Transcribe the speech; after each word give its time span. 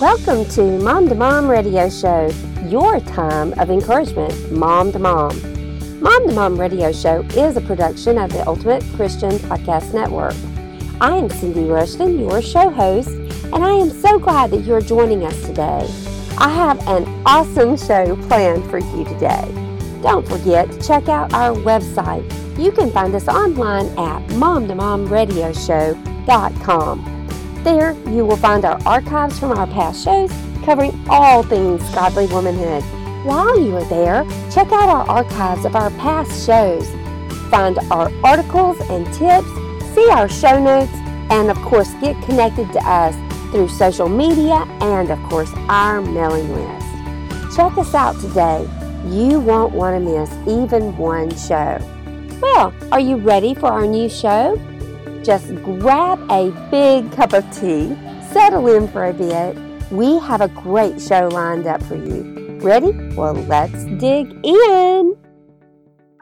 Welcome 0.00 0.44
to 0.50 0.78
Mom 0.80 1.08
to 1.08 1.14
Mom 1.14 1.48
Radio 1.48 1.88
Show, 1.88 2.28
your 2.66 2.98
time 3.00 3.52
of 3.60 3.70
encouragement, 3.70 4.50
mom 4.50 4.90
to 4.90 4.98
mom. 4.98 5.40
Mom 6.00 6.26
to 6.26 6.34
Mom 6.34 6.60
Radio 6.60 6.90
Show 6.90 7.20
is 7.36 7.56
a 7.56 7.60
production 7.60 8.18
of 8.18 8.32
the 8.32 8.44
Ultimate 8.44 8.82
Christian 8.96 9.30
Podcast 9.32 9.94
Network. 9.94 10.34
I 11.00 11.16
am 11.16 11.30
Cindy 11.30 11.70
Rushton, 11.70 12.18
your 12.18 12.42
show 12.42 12.70
host, 12.70 13.10
and 13.10 13.62
I 13.62 13.74
am 13.74 13.90
so 13.90 14.18
glad 14.18 14.50
that 14.50 14.62
you're 14.62 14.80
joining 14.80 15.24
us 15.24 15.40
today. 15.46 15.88
I 16.38 16.48
have 16.48 16.84
an 16.88 17.04
awesome 17.24 17.76
show 17.76 18.16
planned 18.26 18.68
for 18.70 18.78
you 18.78 19.04
today. 19.04 19.48
Don't 20.02 20.26
forget 20.26 20.72
to 20.72 20.82
check 20.82 21.08
out 21.08 21.32
our 21.32 21.54
website. 21.54 22.28
You 22.58 22.72
can 22.72 22.90
find 22.90 23.14
us 23.14 23.28
online 23.28 23.86
at 23.96 24.26
momtomomradioshow.com. 24.30 27.13
There, 27.64 27.92
you 28.10 28.26
will 28.26 28.36
find 28.36 28.66
our 28.66 28.78
archives 28.84 29.38
from 29.38 29.52
our 29.52 29.66
past 29.66 30.04
shows 30.04 30.30
covering 30.64 30.92
all 31.08 31.42
things 31.42 31.82
godly 31.94 32.26
womanhood. 32.26 32.82
While 33.24 33.58
you 33.58 33.74
are 33.76 33.84
there, 33.84 34.24
check 34.50 34.70
out 34.70 34.88
our 34.90 35.08
archives 35.08 35.64
of 35.64 35.74
our 35.74 35.90
past 35.92 36.46
shows. 36.46 36.86
Find 37.50 37.78
our 37.90 38.12
articles 38.22 38.78
and 38.90 39.06
tips, 39.14 39.48
see 39.94 40.08
our 40.10 40.28
show 40.28 40.62
notes, 40.62 40.92
and 41.30 41.50
of 41.50 41.56
course, 41.58 41.90
get 42.02 42.22
connected 42.24 42.70
to 42.72 42.80
us 42.80 43.14
through 43.50 43.68
social 43.68 44.10
media 44.10 44.66
and, 44.82 45.10
of 45.10 45.18
course, 45.30 45.50
our 45.68 46.02
mailing 46.02 46.52
list. 46.54 47.56
Check 47.56 47.78
us 47.78 47.94
out 47.94 48.20
today. 48.20 48.68
You 49.06 49.40
won't 49.40 49.72
want 49.72 49.96
to 49.96 50.00
miss 50.00 50.30
even 50.46 50.94
one 50.98 51.34
show. 51.34 51.78
Well, 52.42 52.74
are 52.92 53.00
you 53.00 53.16
ready 53.16 53.54
for 53.54 53.68
our 53.68 53.86
new 53.86 54.10
show? 54.10 54.60
Just 55.24 55.54
grab 55.62 56.20
a 56.30 56.50
big 56.70 57.10
cup 57.12 57.32
of 57.32 57.44
tea, 57.50 57.96
settle 58.30 58.68
in 58.68 58.86
for 58.88 59.06
a 59.06 59.14
bit. 59.14 59.56
We 59.90 60.18
have 60.18 60.42
a 60.42 60.48
great 60.48 61.00
show 61.00 61.28
lined 61.28 61.66
up 61.66 61.82
for 61.84 61.96
you. 61.96 62.58
Ready? 62.60 62.92
Well, 63.14 63.32
let's 63.32 63.86
dig 63.98 64.38
in. 64.44 65.16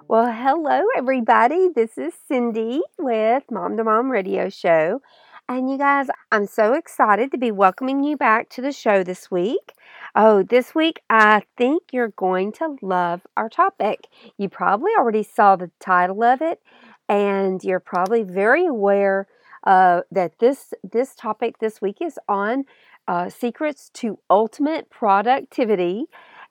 Well, 0.06 0.32
hello, 0.32 0.84
everybody. 0.96 1.70
This 1.74 1.98
is 1.98 2.12
Cindy 2.28 2.80
with 2.96 3.42
Mom 3.50 3.76
to 3.76 3.82
Mom 3.82 4.08
Radio 4.08 4.48
Show. 4.48 5.02
And 5.48 5.68
you 5.68 5.78
guys, 5.78 6.06
I'm 6.30 6.46
so 6.46 6.74
excited 6.74 7.32
to 7.32 7.38
be 7.38 7.50
welcoming 7.50 8.04
you 8.04 8.16
back 8.16 8.50
to 8.50 8.62
the 8.62 8.70
show 8.70 9.02
this 9.02 9.32
week. 9.32 9.72
Oh, 10.14 10.44
this 10.44 10.76
week, 10.76 11.00
I 11.10 11.42
think 11.56 11.84
you're 11.92 12.12
going 12.16 12.52
to 12.52 12.76
love 12.80 13.22
our 13.36 13.48
topic. 13.48 14.06
You 14.38 14.48
probably 14.48 14.92
already 14.96 15.24
saw 15.24 15.56
the 15.56 15.72
title 15.80 16.22
of 16.22 16.40
it, 16.40 16.60
and 17.08 17.62
you're 17.62 17.80
probably 17.80 18.22
very 18.22 18.66
aware 18.66 19.26
uh, 19.64 20.02
that 20.10 20.38
this 20.38 20.74
this 20.82 21.14
topic 21.14 21.58
this 21.58 21.80
week 21.80 21.98
is 22.00 22.18
on 22.28 22.64
uh, 23.08 23.28
secrets 23.28 23.90
to 23.94 24.18
ultimate 24.30 24.90
productivity. 24.90 26.06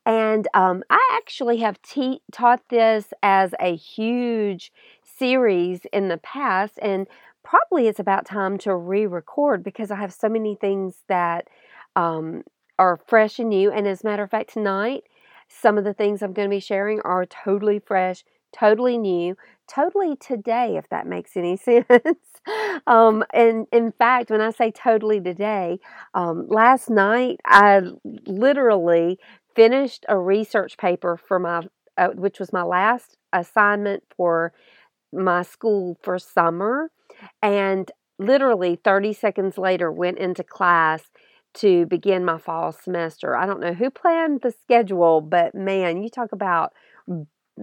And 0.05 0.47
um, 0.53 0.83
I 0.89 0.99
actually 1.13 1.57
have 1.57 1.81
te- 1.81 2.21
taught 2.31 2.61
this 2.69 3.13
as 3.21 3.53
a 3.59 3.75
huge 3.75 4.71
series 5.03 5.81
in 5.93 6.07
the 6.07 6.17
past, 6.17 6.79
and 6.81 7.07
probably 7.43 7.87
it's 7.87 7.99
about 7.99 8.25
time 8.25 8.57
to 8.59 8.75
re 8.75 9.05
record 9.05 9.63
because 9.63 9.91
I 9.91 9.97
have 9.97 10.13
so 10.13 10.27
many 10.27 10.55
things 10.55 11.03
that 11.07 11.47
um, 11.95 12.43
are 12.79 12.97
fresh 12.97 13.37
and 13.37 13.49
new. 13.49 13.71
And 13.71 13.87
as 13.87 14.03
a 14.03 14.07
matter 14.07 14.23
of 14.23 14.31
fact, 14.31 14.53
tonight, 14.53 15.03
some 15.47 15.77
of 15.77 15.83
the 15.83 15.93
things 15.93 16.21
I'm 16.21 16.33
going 16.33 16.49
to 16.49 16.55
be 16.55 16.59
sharing 16.59 17.01
are 17.01 17.25
totally 17.25 17.79
fresh, 17.79 18.23
totally 18.51 18.97
new, 18.97 19.35
totally 19.73 20.15
today, 20.17 20.77
if 20.77 20.89
that 20.89 21.07
makes 21.07 21.37
any 21.37 21.57
sense. 21.57 21.87
um, 22.87 23.23
and 23.33 23.67
in 23.71 23.91
fact, 23.91 24.29
when 24.29 24.41
I 24.41 24.51
say 24.51 24.71
totally 24.71 25.19
today, 25.21 25.79
um, 26.13 26.47
last 26.47 26.89
night 26.89 27.39
I 27.45 27.81
literally 28.25 29.19
finished 29.55 30.05
a 30.09 30.17
research 30.17 30.77
paper 30.77 31.17
for 31.17 31.39
my, 31.39 31.61
uh, 31.97 32.09
which 32.09 32.39
was 32.39 32.53
my 32.53 32.63
last 32.63 33.17
assignment 33.33 34.03
for 34.15 34.53
my 35.13 35.43
school 35.43 35.97
for 36.01 36.19
summer. 36.19 36.91
And 37.41 37.91
literally 38.19 38.77
30 38.83 39.13
seconds 39.13 39.57
later 39.57 39.91
went 39.91 40.17
into 40.19 40.43
class 40.43 41.03
to 41.55 41.85
begin 41.87 42.23
my 42.23 42.37
fall 42.37 42.71
semester. 42.71 43.35
I 43.35 43.45
don't 43.45 43.59
know 43.59 43.73
who 43.73 43.89
planned 43.89 44.41
the 44.41 44.51
schedule, 44.51 45.21
but 45.21 45.53
man, 45.53 46.01
you 46.01 46.09
talk 46.09 46.31
about 46.31 46.73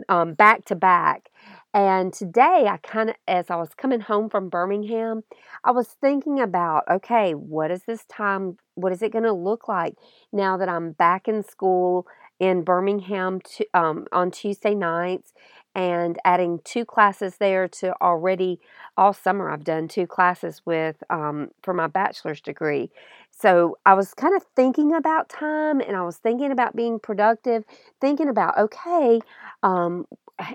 um, 0.08 0.34
back 0.34 0.64
to 0.66 0.76
back. 0.76 1.30
And 1.78 2.12
today, 2.12 2.66
I 2.68 2.78
kind 2.78 3.10
of, 3.10 3.14
as 3.28 3.50
I 3.50 3.54
was 3.54 3.68
coming 3.72 4.00
home 4.00 4.28
from 4.28 4.48
Birmingham, 4.48 5.22
I 5.62 5.70
was 5.70 5.86
thinking 5.86 6.40
about, 6.40 6.82
okay, 6.90 7.34
what 7.34 7.70
is 7.70 7.84
this 7.84 8.04
time? 8.06 8.56
What 8.74 8.90
is 8.90 9.00
it 9.00 9.12
going 9.12 9.22
to 9.22 9.32
look 9.32 9.68
like 9.68 9.94
now 10.32 10.56
that 10.56 10.68
I'm 10.68 10.90
back 10.90 11.28
in 11.28 11.44
school 11.44 12.08
in 12.40 12.64
Birmingham 12.64 13.40
to, 13.42 13.66
um, 13.74 14.06
on 14.10 14.32
Tuesday 14.32 14.74
nights 14.74 15.32
and 15.76 16.18
adding 16.24 16.58
two 16.64 16.84
classes 16.84 17.36
there 17.38 17.68
to 17.68 17.94
already 18.02 18.58
all 18.96 19.12
summer 19.12 19.48
I've 19.48 19.62
done 19.62 19.86
two 19.86 20.08
classes 20.08 20.62
with 20.66 20.96
um, 21.10 21.50
for 21.62 21.74
my 21.74 21.86
bachelor's 21.86 22.40
degree. 22.40 22.90
So 23.30 23.78
I 23.86 23.94
was 23.94 24.14
kind 24.14 24.34
of 24.34 24.42
thinking 24.56 24.92
about 24.96 25.28
time 25.28 25.80
and 25.80 25.96
I 25.96 26.02
was 26.02 26.16
thinking 26.16 26.50
about 26.50 26.74
being 26.74 26.98
productive, 26.98 27.62
thinking 28.00 28.28
about, 28.28 28.58
okay, 28.58 29.20
um, 29.62 30.06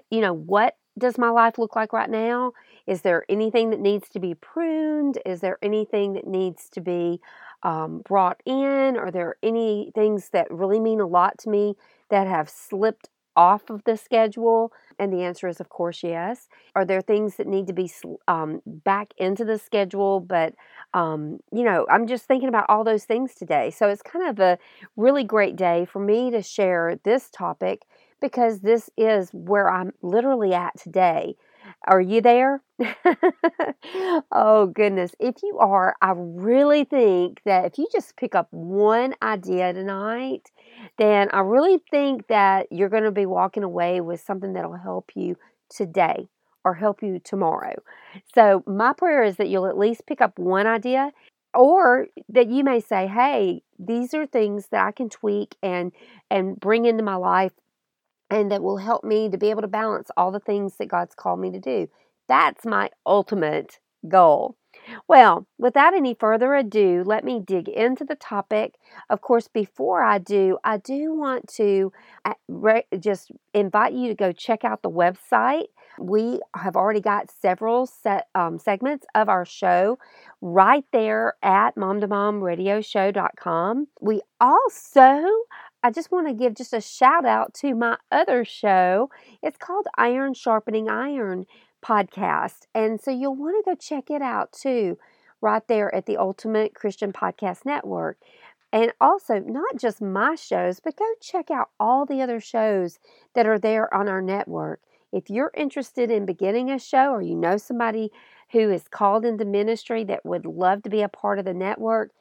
you 0.09 0.19
know, 0.19 0.33
what 0.33 0.75
does 0.97 1.17
my 1.17 1.29
life 1.29 1.57
look 1.57 1.75
like 1.75 1.93
right 1.93 2.09
now? 2.09 2.53
Is 2.85 3.01
there 3.01 3.25
anything 3.29 3.69
that 3.71 3.79
needs 3.79 4.09
to 4.09 4.19
be 4.19 4.35
pruned? 4.35 5.17
Is 5.25 5.41
there 5.41 5.57
anything 5.61 6.13
that 6.13 6.27
needs 6.27 6.69
to 6.69 6.81
be 6.81 7.19
um, 7.63 8.01
brought 8.05 8.41
in? 8.45 8.97
Are 8.97 9.11
there 9.11 9.35
any 9.41 9.91
things 9.95 10.29
that 10.29 10.51
really 10.51 10.79
mean 10.79 10.99
a 10.99 11.07
lot 11.07 11.37
to 11.39 11.49
me 11.49 11.75
that 12.09 12.27
have 12.27 12.49
slipped 12.49 13.09
off 13.35 13.69
of 13.69 13.83
the 13.85 13.97
schedule? 13.97 14.71
And 14.99 15.11
the 15.11 15.23
answer 15.23 15.47
is, 15.47 15.59
of 15.59 15.69
course, 15.69 16.03
yes. 16.03 16.47
Are 16.75 16.85
there 16.85 17.01
things 17.01 17.37
that 17.37 17.47
need 17.47 17.65
to 17.67 17.73
be 17.73 17.89
um, 18.27 18.61
back 18.65 19.13
into 19.17 19.43
the 19.43 19.57
schedule? 19.57 20.19
But, 20.19 20.53
um, 20.93 21.39
you 21.51 21.63
know, 21.63 21.87
I'm 21.89 22.05
just 22.05 22.25
thinking 22.25 22.49
about 22.49 22.65
all 22.69 22.83
those 22.83 23.05
things 23.05 23.33
today. 23.33 23.71
So 23.71 23.87
it's 23.87 24.03
kind 24.03 24.27
of 24.27 24.39
a 24.39 24.59
really 24.95 25.23
great 25.23 25.55
day 25.55 25.85
for 25.85 25.99
me 25.99 26.29
to 26.31 26.41
share 26.43 26.99
this 27.03 27.29
topic 27.31 27.83
because 28.23 28.61
this 28.61 28.89
is 28.97 29.29
where 29.33 29.69
I'm 29.69 29.91
literally 30.01 30.53
at 30.53 30.79
today. 30.79 31.35
Are 31.85 31.99
you 31.99 32.21
there? 32.21 32.63
oh, 34.31 34.71
goodness. 34.73 35.11
If 35.19 35.35
you 35.43 35.57
are, 35.59 35.95
I 36.01 36.13
really 36.15 36.85
think 36.85 37.41
that 37.43 37.65
if 37.65 37.77
you 37.77 37.85
just 37.91 38.15
pick 38.15 38.33
up 38.33 38.47
one 38.51 39.13
idea 39.21 39.73
tonight, 39.73 40.51
then 40.97 41.27
I 41.33 41.41
really 41.41 41.79
think 41.91 42.27
that 42.27 42.67
you're 42.71 42.87
going 42.87 43.03
to 43.03 43.11
be 43.11 43.25
walking 43.25 43.63
away 43.63 43.99
with 43.99 44.21
something 44.21 44.53
that'll 44.53 44.77
help 44.77 45.11
you 45.15 45.35
today 45.69 46.27
or 46.63 46.75
help 46.75 47.03
you 47.03 47.19
tomorrow. 47.21 47.75
So, 48.33 48.63
my 48.65 48.93
prayer 48.93 49.23
is 49.23 49.35
that 49.35 49.49
you'll 49.49 49.67
at 49.67 49.77
least 49.77 50.07
pick 50.07 50.21
up 50.21 50.39
one 50.39 50.65
idea 50.65 51.11
or 51.53 52.07
that 52.29 52.47
you 52.47 52.63
may 52.63 52.79
say, 52.79 53.07
"Hey, 53.07 53.63
these 53.77 54.13
are 54.13 54.25
things 54.25 54.67
that 54.71 54.85
I 54.85 54.91
can 54.91 55.09
tweak 55.09 55.55
and 55.61 55.91
and 56.31 56.57
bring 56.57 56.85
into 56.85 57.03
my 57.03 57.15
life 57.15 57.51
and 58.33 58.51
that 58.51 58.63
will 58.63 58.77
help 58.77 59.03
me 59.03 59.29
to 59.29 59.37
be 59.37 59.49
able 59.49 59.61
to 59.61 59.67
balance 59.67 60.09
all 60.17 60.31
the 60.31 60.39
things 60.39 60.77
that 60.77 60.87
God's 60.87 61.15
called 61.15 61.39
me 61.39 61.51
to 61.51 61.59
do." 61.59 61.87
That's 62.27 62.65
my 62.65 62.89
ultimate 63.05 63.79
goal. 64.07 64.55
Well, 65.07 65.47
without 65.57 65.93
any 65.93 66.13
further 66.13 66.55
ado, 66.55 67.03
let 67.05 67.23
me 67.23 67.39
dig 67.39 67.69
into 67.69 68.03
the 68.03 68.15
topic. 68.15 68.75
Of 69.09 69.21
course, 69.21 69.47
before 69.47 70.03
I 70.03 70.17
do, 70.17 70.57
I 70.63 70.77
do 70.77 71.13
want 71.13 71.47
to 71.55 71.91
uh, 72.25 72.33
just 72.99 73.31
invite 73.53 73.93
you 73.93 74.09
to 74.09 74.15
go 74.15 74.31
check 74.31 74.63
out 74.65 74.81
the 74.81 74.89
website. 74.89 75.67
We 75.99 76.39
have 76.55 76.75
already 76.75 77.01
got 77.01 77.29
several 77.31 77.85
set, 77.85 78.27
um, 78.35 78.57
segments 78.59 79.05
of 79.15 79.29
our 79.29 79.45
show 79.45 79.97
right 80.41 80.83
there 80.91 81.35
at 81.43 81.75
momtomomradioshow.com. 81.75 83.87
We 84.01 84.21
also 84.41 85.23
I 85.83 85.91
just 85.91 86.11
want 86.11 86.27
to 86.27 86.33
give 86.33 86.55
just 86.55 86.73
a 86.73 86.79
shout 86.81 87.25
out 87.25 87.53
to 87.55 87.75
my 87.75 87.97
other 88.11 88.45
show. 88.45 89.09
It's 89.41 89.57
called 89.57 89.87
Iron 89.97 90.33
Sharpening 90.33 90.89
Iron 90.89 91.45
podcast. 91.83 92.67
And 92.73 93.01
so 93.01 93.11
you'll 93.11 93.35
want 93.35 93.63
to 93.65 93.71
go 93.71 93.75
check 93.75 94.09
it 94.09 94.21
out 94.21 94.53
too, 94.53 94.97
right 95.41 95.67
there 95.67 95.93
at 95.93 96.05
the 96.05 96.17
Ultimate 96.17 96.73
Christian 96.73 97.11
Podcast 97.11 97.65
Network. 97.65 98.17
And 98.71 98.93
also, 98.99 99.39
not 99.39 99.75
just 99.77 100.01
my 100.01 100.35
shows, 100.35 100.79
but 100.79 100.95
go 100.95 101.05
check 101.21 101.51
out 101.51 101.69
all 101.79 102.05
the 102.05 102.21
other 102.21 102.39
shows 102.39 102.97
that 103.35 103.45
are 103.45 103.59
there 103.59 103.93
on 103.93 104.07
our 104.07 104.21
network. 104.21 104.79
If 105.11 105.29
you're 105.29 105.51
interested 105.53 106.09
in 106.09 106.25
beginning 106.25 106.71
a 106.71 106.79
show 106.79 107.11
or 107.11 107.21
you 107.21 107.35
know 107.35 107.57
somebody 107.57 108.09
who 108.51 108.71
is 108.71 108.87
called 108.87 109.25
into 109.25 109.45
ministry 109.45 110.03
that 110.05 110.25
would 110.25 110.45
love 110.45 110.81
to 110.83 110.89
be 110.89 111.01
a 111.01 111.09
part 111.09 111.37
of 111.37 111.45
the 111.45 111.53
network, 111.53 112.11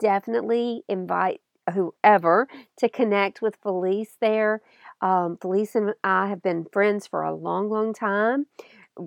definitely 0.00 0.82
invite 0.88 1.40
whoever 1.74 2.48
to 2.78 2.88
connect 2.88 3.42
with 3.42 3.56
Felice 3.62 4.16
there. 4.20 4.60
Um, 5.00 5.36
Felice 5.40 5.74
and 5.74 5.94
I 6.04 6.28
have 6.28 6.42
been 6.42 6.66
friends 6.72 7.06
for 7.06 7.22
a 7.22 7.34
long, 7.34 7.68
long 7.68 7.92
time. 7.92 8.46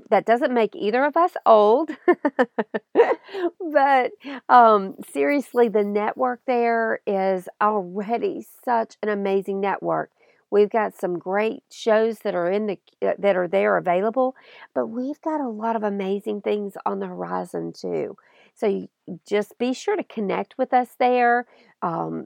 that 0.10 0.26
doesn't 0.26 0.54
make 0.54 0.76
either 0.76 1.06
of 1.06 1.16
us 1.18 1.32
old. 1.46 1.92
but 3.60 4.12
um, 4.50 4.96
seriously, 5.12 5.70
the 5.70 5.84
network 5.84 6.42
there 6.48 7.00
is 7.06 7.48
already 7.62 8.46
such 8.64 8.96
an 9.04 9.10
amazing 9.10 9.62
network. 9.62 10.12
We've 10.52 10.70
got 10.70 10.96
some 10.96 11.20
great 11.20 11.64
shows 11.72 12.20
that 12.20 12.36
are 12.36 12.50
in 12.50 12.68
the 12.68 12.80
uh, 13.02 13.14
that 13.20 13.36
are 13.36 13.48
there 13.48 13.78
available, 13.78 14.36
but 14.74 14.88
we've 14.88 15.20
got 15.22 15.42
a 15.42 15.50
lot 15.50 15.76
of 15.76 15.84
amazing 15.84 16.42
things 16.42 16.76
on 16.86 17.00
the 17.00 17.08
horizon 17.08 17.74
too. 17.74 18.16
So 18.56 18.68
you 18.68 18.88
just 19.28 19.58
be 19.58 19.74
sure 19.74 19.96
to 19.96 20.04
connect 20.04 20.58
with 20.58 20.74
us 20.74 20.90
there. 21.00 21.46
Um, 21.82 22.26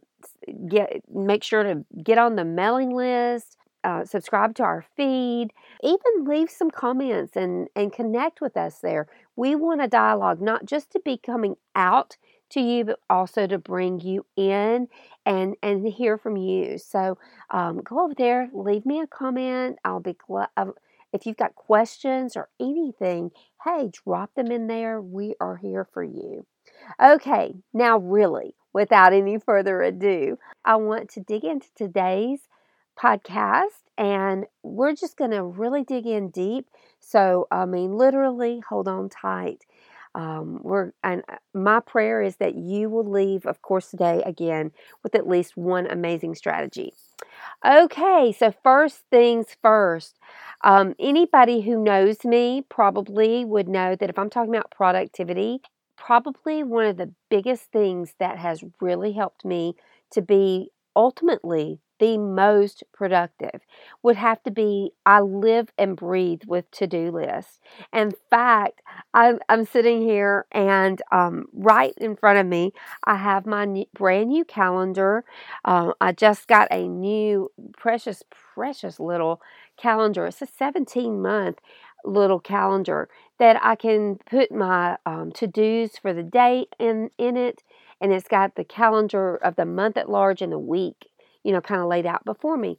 get 0.68 1.02
make 1.14 1.44
sure 1.44 1.64
to 1.64 1.86
get 2.04 2.18
on 2.18 2.36
the 2.36 2.46
mailing 2.46 2.96
list. 2.96 3.58
Uh, 3.86 4.04
subscribe 4.04 4.54
to 4.56 4.62
our 4.64 4.84
feed, 4.98 5.52
even 5.82 6.26
leave 6.26 6.50
some 6.50 6.70
comments 6.70 7.38
and, 7.38 7.70
and 7.78 7.94
connect 7.94 8.42
with 8.42 8.58
us 8.58 8.80
there. 8.80 9.08
We 9.38 9.56
want 9.56 9.82
a 9.82 9.88
dialogue, 9.88 10.42
not 10.42 10.66
just 10.66 10.92
to 10.92 11.00
be 11.00 11.18
coming 11.18 11.56
out 11.76 12.18
to 12.50 12.60
you, 12.60 12.84
but 12.84 13.00
also 13.10 13.48
to 13.48 13.58
bring 13.58 14.02
you 14.02 14.26
in 14.36 14.90
and 15.26 15.56
and 15.64 15.88
hear 15.88 16.18
from 16.18 16.36
you. 16.36 16.78
So 16.78 17.18
um, 17.52 17.80
go 17.82 18.04
over 18.04 18.14
there, 18.16 18.50
leave 18.54 18.86
me 18.86 19.00
a 19.00 19.08
comment. 19.08 19.78
I'll 19.86 20.02
be 20.02 20.18
glad. 20.28 20.50
If 21.14 21.26
you've 21.26 21.38
got 21.38 21.56
questions 21.56 22.36
or 22.36 22.50
anything, 22.60 23.32
hey, 23.66 23.90
drop 24.06 24.34
them 24.36 24.52
in 24.52 24.68
there. 24.68 25.02
We 25.02 25.36
are 25.40 25.58
here 25.58 25.86
for 25.94 26.04
you. 26.04 26.46
Okay, 27.02 27.56
now 27.74 27.98
really, 27.98 28.56
without 28.74 29.14
any 29.14 29.38
further 29.40 29.82
ado, 29.82 30.38
I 30.66 30.76
want 30.76 31.10
to 31.12 31.22
dig 31.22 31.44
into 31.44 31.68
today's 31.76 32.42
podcast 33.02 33.82
and 33.98 34.46
we're 34.64 34.94
just 34.94 35.18
going 35.18 35.32
to 35.32 35.44
really 35.44 35.84
dig 35.84 36.06
in 36.06 36.30
deep. 36.30 36.68
So, 37.00 37.48
I 37.52 37.66
mean, 37.66 37.94
literally, 37.94 38.62
hold 38.68 38.88
on 38.88 39.10
tight. 39.10 39.64
Um, 40.16 40.60
we're 40.64 40.92
and 41.04 41.24
uh, 41.30 41.36
my 41.54 41.80
prayer 41.82 42.22
is 42.22 42.38
that 42.38 42.56
you 42.56 42.90
will 42.90 43.10
leave, 43.10 43.46
of 43.46 43.62
course, 43.62 43.92
today 43.92 44.24
again 44.26 44.72
with 45.04 45.16
at 45.16 45.28
least 45.28 45.56
one 45.56 45.86
amazing 45.88 46.36
strategy. 46.36 46.94
Okay, 47.66 48.34
so 48.38 48.52
first 48.64 49.04
things 49.12 49.58
first. 49.62 50.18
Um, 50.62 50.96
anybody 51.00 51.62
who 51.62 51.82
knows 51.82 52.24
me 52.26 52.64
probably 52.70 53.46
would 53.46 53.68
know 53.68 53.96
that 53.96 54.10
if 54.10 54.18
I'm 54.20 54.30
talking 54.30 54.54
about 54.54 54.72
productivity, 54.72 55.62
probably 55.98 56.64
one 56.64 56.86
of 56.86 56.98
the 56.98 57.14
biggest 57.30 57.72
things 57.72 58.14
that 58.20 58.38
has 58.38 58.64
really 58.82 59.12
helped 59.14 59.46
me 59.46 59.76
to 60.12 60.22
be 60.22 60.70
ultimately 60.96 61.80
the 62.00 62.18
most 62.18 62.84
productive 62.94 63.62
would 64.02 64.16
have 64.16 64.42
to 64.44 64.52
be 64.52 64.92
I 65.06 65.22
live 65.22 65.70
and 65.78 65.96
breathe 65.96 66.44
with 66.48 66.70
to 66.72 66.88
do 66.88 67.12
lists. 67.12 67.60
In 67.94 68.14
fact, 68.30 68.82
I'm, 69.14 69.40
I'm 69.50 69.66
sitting 69.66 70.02
here 70.02 70.46
and 70.52 71.02
um, 71.12 71.48
right 71.54 71.94
in 71.98 72.16
front 72.16 72.40
of 72.40 72.46
me, 72.46 72.74
I 73.04 73.18
have 73.18 73.46
my 73.46 73.66
new, 73.66 73.86
brand 73.94 74.30
new 74.30 74.46
calendar. 74.46 75.26
Um, 75.66 75.94
I 76.00 76.12
just 76.14 76.48
got 76.48 76.68
a 76.72 76.88
new 76.88 77.52
precious, 77.78 78.24
precious 78.30 79.00
little 79.00 79.42
calendar. 79.78 80.26
It's 80.26 80.42
a 80.42 80.48
17 80.48 81.22
month 81.22 81.60
little 82.06 82.40
calendar 82.40 83.10
that 83.40 83.62
I 83.64 83.76
can 83.76 84.18
put 84.30 84.52
my 84.52 84.98
um, 85.06 85.32
to 85.34 85.48
dos 85.48 85.98
for 85.98 86.14
the 86.14 86.24
day 86.24 86.68
in, 86.80 87.12
in 87.18 87.36
it. 87.36 87.64
And 88.02 88.14
it's 88.14 88.28
got 88.30 88.56
the 88.56 88.64
calendar 88.64 89.36
of 89.36 89.58
the 89.58 89.66
month 89.66 89.98
at 89.98 90.10
large 90.10 90.42
and 90.42 90.54
the 90.54 90.60
week 90.60 91.10
you 91.44 91.52
know, 91.52 91.62
kind 91.62 91.82
of 91.82 91.88
laid 91.88 92.06
out 92.06 92.26
before 92.26 92.58
me. 92.58 92.78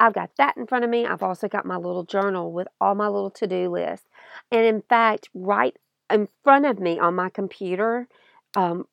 I've 0.00 0.14
got 0.14 0.30
that 0.38 0.56
in 0.56 0.66
front 0.66 0.84
of 0.84 0.90
me. 0.90 1.06
I've 1.06 1.22
also 1.22 1.48
got 1.48 1.64
my 1.64 1.76
little 1.76 2.04
journal 2.04 2.52
with 2.52 2.66
all 2.80 2.94
my 2.94 3.06
little 3.06 3.30
to 3.30 3.46
do 3.46 3.70
list. 3.70 4.04
And 4.50 4.64
in 4.64 4.82
fact, 4.88 5.28
right 5.34 5.76
in 6.10 6.28
front 6.42 6.66
of 6.66 6.80
me 6.80 6.98
on 6.98 7.14
my 7.14 7.28
computer 7.28 8.08
um, 8.56 8.86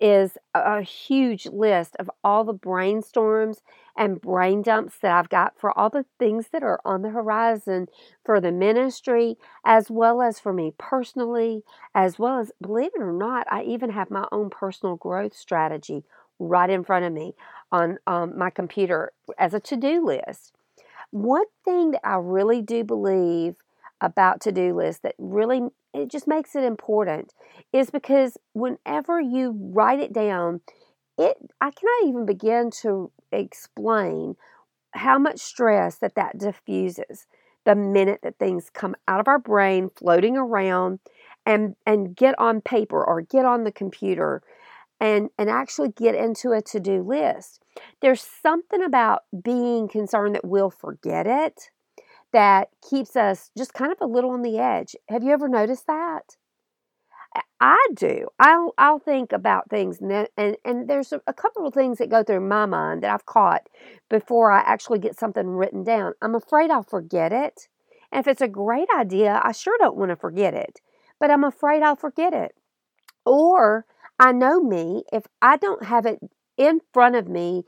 is 0.00 0.36
a, 0.54 0.82
huge 0.82 1.46
list 1.46 1.96
of 1.98 2.10
all 2.22 2.44
the 2.44 2.54
brainstorms 2.54 3.58
and 3.96 4.20
brain 4.20 4.62
dumps 4.62 4.98
that 5.02 5.12
I've 5.12 5.28
got 5.28 5.58
for 5.58 5.76
all 5.76 5.90
the 5.90 6.04
things 6.18 6.48
that 6.52 6.62
are 6.62 6.80
on 6.84 7.02
the 7.02 7.10
horizon 7.10 7.88
for 8.24 8.40
the 8.40 8.52
ministry, 8.52 9.36
as 9.64 9.90
well 9.90 10.22
as 10.22 10.38
for 10.38 10.52
me 10.52 10.72
personally, 10.78 11.62
as 11.94 12.18
well 12.18 12.38
as, 12.38 12.52
believe 12.60 12.92
it 12.94 13.02
or 13.02 13.12
not, 13.12 13.46
I 13.50 13.62
even 13.64 13.90
have 13.90 14.10
my 14.10 14.28
own 14.30 14.50
personal 14.50 14.96
growth 14.96 15.36
strategy 15.36 16.04
right 16.38 16.70
in 16.70 16.84
front 16.84 17.04
of 17.04 17.12
me 17.12 17.34
on 17.70 17.98
um, 18.06 18.36
my 18.36 18.50
computer 18.50 19.12
as 19.38 19.54
a 19.54 19.60
to 19.60 19.76
do 19.76 20.04
list. 20.04 20.52
One 21.10 21.44
thing 21.64 21.92
that 21.92 22.06
I 22.06 22.16
really 22.16 22.62
do 22.62 22.84
believe 22.84 23.56
about 24.00 24.40
to 24.42 24.52
do 24.52 24.74
lists 24.74 25.00
that 25.02 25.14
really 25.18 25.62
it 25.94 26.10
just 26.10 26.28
makes 26.28 26.54
it 26.54 26.64
important 26.64 27.32
is 27.72 27.90
because 27.90 28.36
whenever 28.52 29.20
you 29.20 29.56
write 29.72 30.00
it 30.00 30.12
down, 30.12 30.60
it 31.16 31.36
I 31.60 31.70
cannot 31.70 32.08
even 32.08 32.26
begin 32.26 32.70
to 32.82 33.10
explain 33.32 34.36
how 34.92 35.18
much 35.18 35.40
stress 35.40 35.96
that 35.96 36.14
that 36.14 36.38
diffuses 36.38 37.26
the 37.64 37.74
minute 37.74 38.20
that 38.22 38.38
things 38.38 38.70
come 38.72 38.94
out 39.06 39.20
of 39.20 39.28
our 39.28 39.38
brain 39.38 39.90
floating 39.94 40.36
around 40.36 41.00
and 41.44 41.74
and 41.86 42.14
get 42.16 42.34
on 42.38 42.60
paper 42.60 43.02
or 43.04 43.20
get 43.20 43.44
on 43.44 43.64
the 43.64 43.72
computer 43.72 44.42
and 45.00 45.30
and 45.38 45.48
actually 45.50 45.90
get 45.90 46.14
into 46.14 46.52
a 46.52 46.62
to-do 46.62 47.02
list. 47.02 47.62
There's 48.00 48.22
something 48.22 48.82
about 48.82 49.22
being 49.42 49.88
concerned 49.88 50.34
that 50.34 50.44
we'll 50.44 50.70
forget 50.70 51.26
it 51.26 51.70
that 52.32 52.68
keeps 52.88 53.16
us 53.16 53.50
just 53.56 53.72
kind 53.72 53.90
of 53.90 53.98
a 54.00 54.06
little 54.06 54.30
on 54.30 54.42
the 54.42 54.58
edge. 54.58 54.94
Have 55.08 55.24
you 55.24 55.32
ever 55.32 55.48
noticed 55.48 55.86
that? 55.86 56.36
I 57.60 57.78
do. 57.94 58.28
I'll 58.38 58.72
I'll 58.78 58.98
think 58.98 59.32
about 59.32 59.70
things 59.70 60.00
and 60.00 60.28
and, 60.36 60.56
and 60.64 60.88
there's 60.88 61.12
a, 61.12 61.20
a 61.26 61.32
couple 61.32 61.66
of 61.66 61.74
things 61.74 61.98
that 61.98 62.10
go 62.10 62.22
through 62.22 62.40
my 62.40 62.66
mind 62.66 63.02
that 63.02 63.12
I've 63.12 63.26
caught 63.26 63.68
before 64.08 64.52
I 64.52 64.60
actually 64.60 64.98
get 64.98 65.18
something 65.18 65.46
written 65.46 65.84
down. 65.84 66.14
I'm 66.22 66.34
afraid 66.34 66.70
I'll 66.70 66.82
forget 66.82 67.32
it. 67.32 67.68
And 68.10 68.20
if 68.20 68.28
it's 68.28 68.40
a 68.40 68.48
great 68.48 68.88
idea, 68.96 69.40
I 69.44 69.52
sure 69.52 69.76
don't 69.78 69.96
want 69.96 70.10
to 70.10 70.16
forget 70.16 70.54
it. 70.54 70.80
But 71.20 71.30
I'm 71.30 71.44
afraid 71.44 71.82
I'll 71.82 71.96
forget 71.96 72.32
it. 72.32 72.54
Or 73.26 73.84
I 74.18 74.32
know 74.32 74.60
me, 74.60 75.04
if 75.12 75.26
I 75.40 75.56
don't 75.56 75.84
have 75.84 76.06
it 76.06 76.20
in 76.56 76.80
front 76.92 77.16
of 77.16 77.28
me 77.28 77.64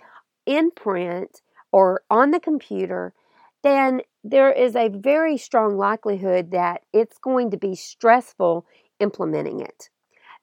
in 0.46 0.70
print 0.70 1.42
or 1.72 2.02
on 2.10 2.30
the 2.32 2.40
computer, 2.40 3.14
then 3.62 4.02
there 4.24 4.50
is 4.50 4.74
a 4.74 4.88
very 4.88 5.36
strong 5.36 5.76
likelihood 5.76 6.50
that 6.50 6.82
it's 6.92 7.18
going 7.18 7.50
to 7.50 7.56
be 7.56 7.74
stressful 7.74 8.66
implementing 8.98 9.60
it. 9.60 9.90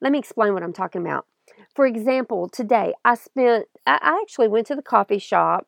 Let 0.02 0.12
me 0.12 0.20
explain 0.20 0.54
what 0.54 0.64
I'm 0.64 0.74
talking 0.74 1.02
about. 1.02 1.26
For 1.76 1.86
example, 1.86 2.48
today 2.50 2.94
I 3.04 3.16
spent, 3.16 3.66
I 3.86 4.20
actually 4.22 4.48
went 4.48 4.68
to 4.68 4.76
the 4.76 4.82
coffee 4.82 5.20
shop 5.20 5.68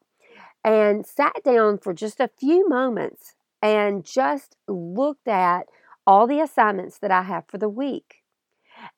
and 0.63 1.05
sat 1.05 1.43
down 1.43 1.77
for 1.79 1.93
just 1.93 2.19
a 2.19 2.29
few 2.39 2.67
moments 2.69 3.33
and 3.61 4.05
just 4.05 4.55
looked 4.67 5.27
at 5.27 5.67
all 6.07 6.27
the 6.27 6.39
assignments 6.39 6.99
that 6.99 7.11
I 7.11 7.23
have 7.23 7.45
for 7.47 7.57
the 7.57 7.69
week. 7.69 8.23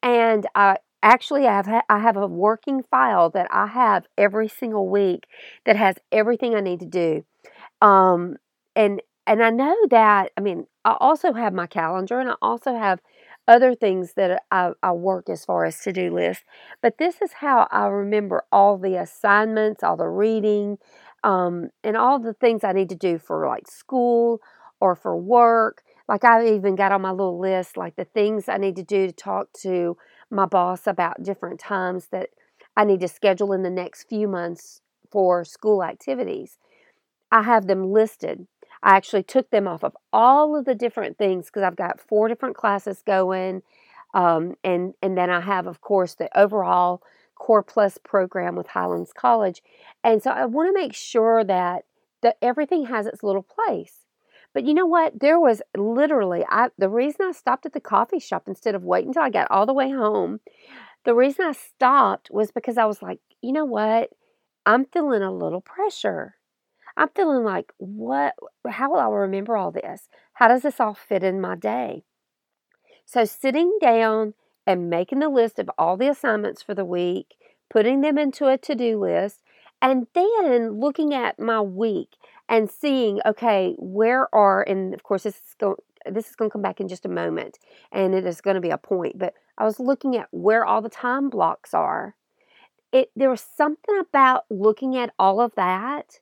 And 0.04 0.48
I 0.56 0.78
actually 1.04 1.48
I 1.48 1.56
have 1.56 1.84
I 1.90 2.00
have 2.00 2.18
a 2.18 2.28
working 2.28 2.84
file 2.84 3.30
that 3.32 3.48
I 3.52 3.68
have 3.68 4.06
every 4.18 4.48
single 4.48 4.88
week 4.90 5.28
that 5.66 5.76
has 5.76 5.96
everything 6.12 6.56
I 6.56 6.62
need 6.62 6.80
to 6.82 6.86
do. 6.86 7.24
Um, 7.82 8.38
and 8.76 9.02
and 9.28 9.44
I 9.44 9.50
know 9.50 9.76
that 9.90 10.32
I 10.38 10.42
mean 10.42 10.68
I 10.86 10.98
also 11.00 11.34
have 11.34 11.54
my 11.54 11.68
calendar 11.68 12.20
and 12.20 12.30
I 12.32 12.36
also 12.42 12.76
have 12.76 13.00
other 13.48 13.76
things 13.76 14.14
that 14.16 14.44
I, 14.52 14.72
I 14.84 14.92
work 14.92 15.30
as 15.30 15.46
far 15.46 15.66
as 15.66 15.80
to 15.82 15.92
do 15.92 16.14
list. 16.14 16.44
But 16.82 16.98
this 16.98 17.22
is 17.22 17.34
how 17.34 17.68
I 17.72 17.88
remember 17.88 18.44
all 18.52 18.78
the 18.78 18.96
assignments, 18.96 19.84
all 19.84 19.98
the 19.98 20.08
reading, 20.08 20.78
um, 21.24 21.70
and 21.84 21.98
all 21.98 22.20
the 22.20 22.34
things 22.34 22.64
I 22.64 22.72
need 22.74 22.90
to 22.90 22.96
do 22.96 23.18
for 23.18 23.48
like 23.48 23.68
school 23.68 24.42
or 24.80 24.96
for 24.96 25.16
work. 25.18 25.84
Like 26.08 26.24
I 26.24 26.48
even 26.56 26.76
got 26.76 26.92
on 26.92 27.02
my 27.02 27.12
little 27.12 27.40
list 27.40 27.78
like 27.78 27.96
the 27.96 28.06
things 28.06 28.50
I 28.50 28.58
need 28.58 28.76
to 28.78 28.84
do 28.84 29.08
to 29.08 29.14
talk 29.14 29.48
to 29.62 29.98
my 30.32 30.46
boss 30.46 30.88
about 30.88 31.24
different 31.24 31.60
times 31.60 32.08
that 32.08 32.30
I 32.76 32.86
need 32.86 33.02
to 33.02 33.08
schedule 33.08 33.54
in 33.54 33.64
the 33.64 33.70
next 33.70 34.08
few 34.08 34.28
months 34.28 34.82
for 35.12 35.44
school 35.44 35.84
activities. 35.84 36.58
I 37.32 37.44
have 37.44 37.68
them 37.68 37.92
listed. 37.92 38.48
I 38.84 38.96
actually 38.96 39.24
took 39.24 39.52
them 39.52 39.68
off 39.68 39.84
of 39.84 39.96
all 40.12 40.56
of 40.56 40.66
the 40.66 40.76
different 40.76 41.18
things 41.18 41.46
because 41.46 41.64
I've 41.64 41.76
got 41.76 42.00
four 42.00 42.28
different 42.28 42.56
classes 42.56 43.04
going. 43.06 43.62
Um, 44.14 44.56
and, 44.64 44.94
and 45.02 45.18
then 45.18 45.30
I 45.30 45.42
have, 45.42 45.68
of 45.68 45.82
course, 45.82 46.16
the 46.16 46.36
overall 46.38 47.02
Core 47.36 47.64
Plus 47.64 47.98
program 47.98 48.56
with 48.56 48.68
Highlands 48.68 49.14
College. 49.14 49.62
And 50.04 50.22
so 50.22 50.32
I 50.32 50.46
want 50.46 50.70
to 50.70 50.80
make 50.80 50.94
sure 50.94 51.44
that, 51.44 51.86
that 52.22 52.38
everything 52.42 52.86
has 52.86 53.06
its 53.06 53.24
little 53.24 53.44
place. 53.44 54.01
But 54.54 54.66
you 54.66 54.74
know 54.74 54.86
what? 54.86 55.20
There 55.20 55.40
was 55.40 55.62
literally 55.78 56.46
I 56.50 56.70
the 56.78 56.90
reason 56.90 57.26
I 57.28 57.32
stopped 57.32 57.66
at 57.66 57.74
the 57.74 57.80
coffee 57.80 58.20
shop 58.20 58.44
instead 58.48 58.76
of 58.76 58.84
waiting 58.84 59.10
until 59.10 59.24
I 59.24 59.30
got 59.30 59.50
all 59.50 59.66
the 59.66 59.74
way 59.74 59.92
home. 59.92 60.40
The 61.06 61.16
reason 61.16 61.46
I 61.46 61.54
stopped 61.54 62.30
was 62.32 62.52
because 62.52 62.78
I 62.78 62.86
was 62.86 63.02
like, 63.02 63.20
you 63.42 63.54
know 63.54 63.66
what? 63.66 64.10
I'm 64.66 64.86
feeling 64.86 65.24
a 65.24 65.32
little 65.32 65.62
pressure. 65.62 66.36
I'm 66.98 67.10
feeling 67.16 67.44
like, 67.44 67.72
what? 67.78 68.36
How 68.70 68.92
will 68.92 69.00
I 69.00 69.08
remember 69.08 69.56
all 69.56 69.72
this? 69.72 70.10
How 70.34 70.48
does 70.48 70.62
this 70.62 70.80
all 70.80 70.94
fit 70.94 71.24
in 71.24 71.42
my 71.42 71.56
day? 71.56 72.04
So, 73.06 73.26
sitting 73.26 73.78
down 73.82 74.34
and 74.68 74.90
making 74.90 75.20
the 75.20 75.30
list 75.30 75.60
of 75.60 75.70
all 75.78 75.98
the 75.98 76.10
assignments 76.10 76.62
for 76.62 76.74
the 76.74 76.86
week, 76.86 77.36
putting 77.70 78.02
them 78.02 78.18
into 78.18 78.48
a 78.48 78.58
to 78.58 78.76
do 78.76 79.00
list, 79.00 79.42
and 79.82 80.08
then 80.14 80.80
looking 80.80 81.14
at 81.14 81.40
my 81.40 81.62
week 81.62 82.10
and 82.52 82.70
seeing, 82.70 83.22
okay, 83.26 83.74
where 83.80 84.28
are, 84.36 84.62
and 84.62 84.94
of 84.94 85.04
course, 85.04 85.24
this 85.24 85.36
is 85.36 85.56
going, 85.58 85.78
this 86.06 86.30
is 86.30 86.36
going 86.36 86.50
to 86.50 86.54
come 86.54 86.62
back 86.62 86.82
in 86.82 86.90
just 86.90 87.06
a 87.06 87.10
moment 87.10 87.58
and 87.94 88.14
it 88.14 88.26
is 88.26 88.42
going 88.42 88.56
to 88.56 88.62
be 88.62 88.70
a 88.70 88.78
point, 88.78 89.18
but 89.18 89.34
I 89.58 89.64
was 89.64 89.80
looking 89.80 90.18
at 90.18 90.28
where 90.32 90.66
all 90.66 90.82
the 90.82 90.90
time 90.90 91.30
blocks 91.30 91.74
are. 91.74 92.16
It, 92.92 93.10
there 93.16 93.30
was 93.30 93.40
something 93.56 93.98
about 93.98 94.44
looking 94.50 94.98
at 94.98 95.14
all 95.18 95.40
of 95.40 95.56
that 95.56 96.20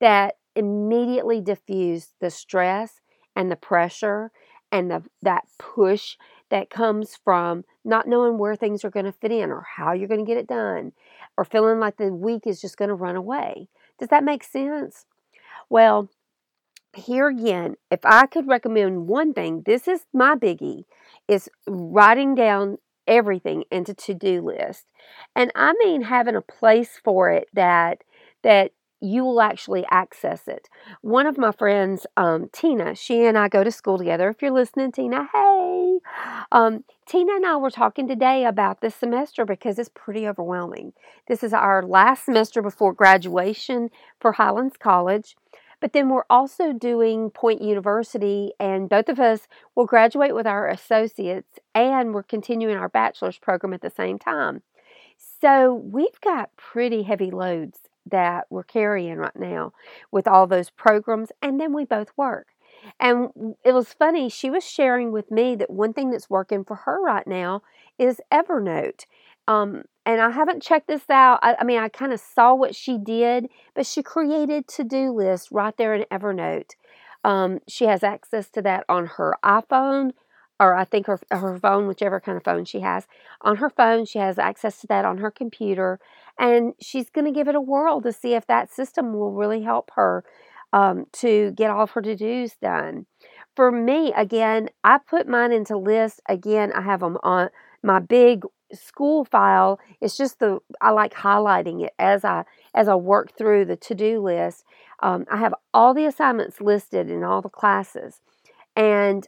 that 0.00 0.38
immediately 0.56 1.40
diffused 1.40 2.14
the 2.20 2.30
stress 2.30 3.00
and 3.36 3.48
the 3.48 3.56
pressure 3.56 4.32
and 4.72 4.90
the, 4.90 5.04
that 5.22 5.44
push 5.58 6.16
that 6.50 6.70
comes 6.70 7.16
from 7.22 7.64
not 7.84 8.08
knowing 8.08 8.36
where 8.36 8.56
things 8.56 8.84
are 8.84 8.90
going 8.90 9.06
to 9.06 9.12
fit 9.12 9.30
in 9.30 9.50
or 9.52 9.64
how 9.76 9.92
you're 9.92 10.08
going 10.08 10.24
to 10.24 10.26
get 10.26 10.38
it 10.38 10.48
done 10.48 10.90
or 11.36 11.44
feeling 11.44 11.78
like 11.78 11.98
the 11.98 12.12
week 12.12 12.48
is 12.48 12.60
just 12.60 12.76
going 12.76 12.88
to 12.88 12.94
run 12.94 13.14
away. 13.14 13.68
Does 14.00 14.08
that 14.08 14.24
make 14.24 14.42
sense? 14.42 15.04
Well, 15.70 16.08
here 16.94 17.28
again, 17.28 17.76
if 17.90 18.00
I 18.04 18.26
could 18.26 18.48
recommend 18.48 19.06
one 19.06 19.32
thing, 19.34 19.62
this 19.66 19.86
is 19.86 20.06
my 20.12 20.34
biggie, 20.34 20.84
is 21.28 21.48
writing 21.66 22.34
down 22.34 22.78
everything 23.06 23.64
into 23.70 23.94
to-do 23.94 24.42
list. 24.42 24.84
And 25.34 25.50
I 25.54 25.74
mean 25.84 26.02
having 26.02 26.36
a 26.36 26.42
place 26.42 27.00
for 27.02 27.30
it 27.30 27.48
that 27.54 28.04
that 28.42 28.72
you 29.00 29.22
will 29.24 29.40
actually 29.40 29.84
access 29.90 30.48
it. 30.48 30.68
One 31.02 31.26
of 31.26 31.38
my 31.38 31.52
friends, 31.52 32.04
um, 32.16 32.48
Tina, 32.52 32.96
she 32.96 33.24
and 33.24 33.38
I 33.38 33.48
go 33.48 33.62
to 33.62 33.70
school 33.70 33.96
together. 33.96 34.28
If 34.28 34.42
you're 34.42 34.50
listening, 34.50 34.90
Tina, 34.90 35.28
hey. 35.32 35.98
Um, 36.50 36.84
Tina 37.06 37.32
and 37.34 37.46
I 37.46 37.56
were 37.56 37.70
talking 37.70 38.08
today 38.08 38.44
about 38.44 38.80
this 38.80 38.96
semester 38.96 39.44
because 39.44 39.78
it's 39.78 39.90
pretty 39.94 40.26
overwhelming. 40.26 40.94
This 41.28 41.44
is 41.44 41.52
our 41.52 41.82
last 41.82 42.24
semester 42.24 42.60
before 42.60 42.92
graduation 42.92 43.90
for 44.20 44.32
Highlands 44.32 44.76
College. 44.76 45.36
But 45.80 45.92
then 45.92 46.08
we're 46.08 46.24
also 46.28 46.72
doing 46.72 47.30
Point 47.30 47.62
University, 47.62 48.52
and 48.58 48.88
both 48.88 49.08
of 49.08 49.20
us 49.20 49.46
will 49.74 49.86
graduate 49.86 50.34
with 50.34 50.46
our 50.46 50.68
associates 50.68 51.58
and 51.74 52.12
we're 52.12 52.22
continuing 52.22 52.76
our 52.76 52.88
bachelor's 52.88 53.38
program 53.38 53.72
at 53.72 53.82
the 53.82 53.90
same 53.90 54.18
time. 54.18 54.62
So 55.40 55.74
we've 55.74 56.20
got 56.20 56.56
pretty 56.56 57.02
heavy 57.02 57.30
loads 57.30 57.78
that 58.10 58.46
we're 58.50 58.64
carrying 58.64 59.16
right 59.18 59.36
now 59.36 59.72
with 60.10 60.26
all 60.26 60.46
those 60.46 60.70
programs, 60.70 61.30
and 61.42 61.60
then 61.60 61.72
we 61.72 61.84
both 61.84 62.08
work. 62.16 62.48
And 63.00 63.54
it 63.64 63.72
was 63.72 63.92
funny, 63.92 64.28
she 64.28 64.50
was 64.50 64.64
sharing 64.64 65.12
with 65.12 65.30
me 65.30 65.56
that 65.56 65.70
one 65.70 65.92
thing 65.92 66.10
that's 66.10 66.30
working 66.30 66.64
for 66.64 66.76
her 66.76 67.02
right 67.02 67.26
now 67.26 67.62
is 67.98 68.20
Evernote. 68.32 69.04
Um, 69.46 69.84
and 70.08 70.22
I 70.22 70.30
haven't 70.30 70.62
checked 70.62 70.88
this 70.88 71.10
out. 71.10 71.38
I, 71.42 71.56
I 71.60 71.64
mean, 71.64 71.78
I 71.78 71.90
kind 71.90 72.14
of 72.14 72.20
saw 72.20 72.54
what 72.54 72.74
she 72.74 72.96
did, 72.96 73.48
but 73.74 73.84
she 73.84 74.02
created 74.02 74.66
to 74.68 74.82
do 74.82 75.12
lists 75.12 75.52
right 75.52 75.76
there 75.76 75.94
in 75.94 76.06
Evernote. 76.10 76.70
Um, 77.24 77.58
she 77.68 77.84
has 77.84 78.02
access 78.02 78.48
to 78.52 78.62
that 78.62 78.86
on 78.88 79.04
her 79.18 79.36
iPhone, 79.44 80.12
or 80.58 80.74
I 80.74 80.84
think 80.86 81.08
her 81.08 81.20
her 81.30 81.58
phone, 81.58 81.86
whichever 81.86 82.20
kind 82.20 82.38
of 82.38 82.44
phone 82.44 82.64
she 82.64 82.80
has. 82.80 83.06
On 83.42 83.56
her 83.56 83.68
phone, 83.68 84.06
she 84.06 84.18
has 84.18 84.38
access 84.38 84.80
to 84.80 84.86
that 84.86 85.04
on 85.04 85.18
her 85.18 85.30
computer, 85.30 86.00
and 86.38 86.72
she's 86.80 87.10
going 87.10 87.26
to 87.26 87.30
give 87.32 87.46
it 87.46 87.54
a 87.54 87.60
whirl 87.60 88.00
to 88.00 88.12
see 88.12 88.32
if 88.32 88.46
that 88.46 88.72
system 88.72 89.12
will 89.12 89.32
really 89.32 89.62
help 89.62 89.90
her 89.94 90.24
um, 90.72 91.04
to 91.12 91.50
get 91.50 91.70
all 91.70 91.82
of 91.82 91.90
her 91.90 92.00
to 92.00 92.16
dos 92.16 92.56
done. 92.62 93.04
For 93.56 93.70
me, 93.70 94.10
again, 94.14 94.70
I 94.84 94.98
put 94.98 95.28
mine 95.28 95.52
into 95.52 95.76
lists. 95.76 96.20
Again, 96.30 96.72
I 96.72 96.80
have 96.80 97.00
them 97.00 97.18
on 97.22 97.50
my 97.82 97.98
big 97.98 98.44
school 98.72 99.24
file 99.24 99.78
it's 100.00 100.16
just 100.16 100.38
the 100.40 100.58
i 100.80 100.90
like 100.90 101.14
highlighting 101.14 101.82
it 101.84 101.92
as 101.98 102.24
i 102.24 102.44
as 102.74 102.88
i 102.88 102.94
work 102.94 103.36
through 103.36 103.64
the 103.64 103.76
to-do 103.76 104.20
list. 104.20 104.64
Um, 105.02 105.24
i 105.30 105.36
have 105.38 105.54
all 105.72 105.94
the 105.94 106.04
assignments 106.06 106.60
listed 106.60 107.10
in 107.10 107.24
all 107.24 107.40
the 107.40 107.48
classes 107.48 108.20
and 108.76 109.26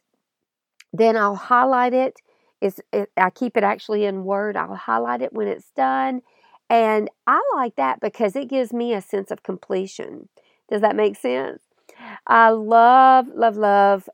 then 0.92 1.16
i'll 1.16 1.36
highlight 1.36 1.94
it. 1.94 2.20
It's, 2.60 2.80
it, 2.92 3.10
i 3.16 3.30
keep 3.30 3.56
it 3.56 3.64
actually 3.64 4.04
in 4.04 4.24
word. 4.24 4.56
I'll 4.56 4.74
highlight 4.74 5.22
it 5.22 5.32
when 5.32 5.48
it's 5.48 5.70
done 5.70 6.20
and 6.68 7.08
i 7.26 7.40
like 7.54 7.76
that 7.76 8.00
because 8.00 8.36
it 8.36 8.48
gives 8.48 8.72
me 8.72 8.92
a 8.94 9.00
sense 9.00 9.30
of 9.30 9.42
completion. 9.42 10.28
Does 10.70 10.82
that 10.82 10.96
make 10.96 11.16
sense? 11.16 11.62
I 12.26 12.50
love 12.50 13.26
love 13.34 13.56
love 13.56 14.08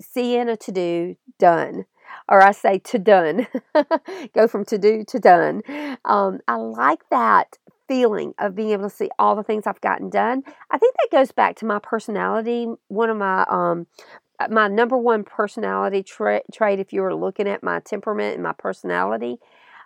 seeing 0.00 0.48
a 0.48 0.56
to-do 0.56 1.16
done 1.38 1.84
or 2.28 2.42
I 2.42 2.52
say 2.52 2.78
to 2.78 2.98
done, 2.98 3.46
go 4.34 4.48
from 4.48 4.64
to 4.66 4.78
do 4.78 5.04
to 5.08 5.18
done. 5.18 5.62
Um, 6.04 6.40
I 6.48 6.56
like 6.56 7.08
that 7.10 7.58
feeling 7.88 8.32
of 8.38 8.54
being 8.54 8.70
able 8.70 8.88
to 8.88 8.94
see 8.94 9.10
all 9.18 9.36
the 9.36 9.42
things 9.42 9.66
I've 9.66 9.80
gotten 9.80 10.08
done. 10.08 10.42
I 10.70 10.78
think 10.78 10.94
that 10.96 11.16
goes 11.16 11.32
back 11.32 11.56
to 11.56 11.66
my 11.66 11.78
personality. 11.78 12.66
One 12.88 13.10
of 13.10 13.16
my 13.16 13.44
um, 13.48 13.86
uh, 14.40 14.48
my 14.50 14.68
number 14.68 14.96
one 14.96 15.24
personality 15.24 16.02
tra- 16.02 16.42
trait, 16.52 16.78
if 16.78 16.92
you 16.92 17.02
were 17.02 17.14
looking 17.14 17.48
at 17.48 17.62
my 17.62 17.80
temperament 17.80 18.34
and 18.34 18.42
my 18.42 18.52
personality, 18.52 19.36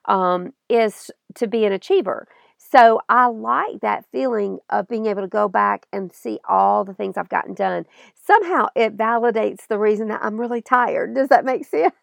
um, 0.06 0.52
is 0.68 1.10
to 1.34 1.46
be 1.46 1.64
an 1.64 1.72
achiever. 1.72 2.28
So 2.58 3.00
I 3.08 3.26
like 3.26 3.80
that 3.82 4.04
feeling 4.10 4.58
of 4.70 4.88
being 4.88 5.06
able 5.06 5.22
to 5.22 5.28
go 5.28 5.48
back 5.48 5.86
and 5.92 6.12
see 6.12 6.40
all 6.48 6.84
the 6.84 6.94
things 6.94 7.16
I've 7.16 7.28
gotten 7.28 7.54
done. 7.54 7.86
Somehow 8.14 8.66
it 8.74 8.96
validates 8.96 9.66
the 9.68 9.78
reason 9.78 10.08
that 10.08 10.20
I'm 10.22 10.40
really 10.40 10.62
tired. 10.62 11.14
Does 11.14 11.28
that 11.28 11.44
make 11.44 11.64
sense? 11.66 11.94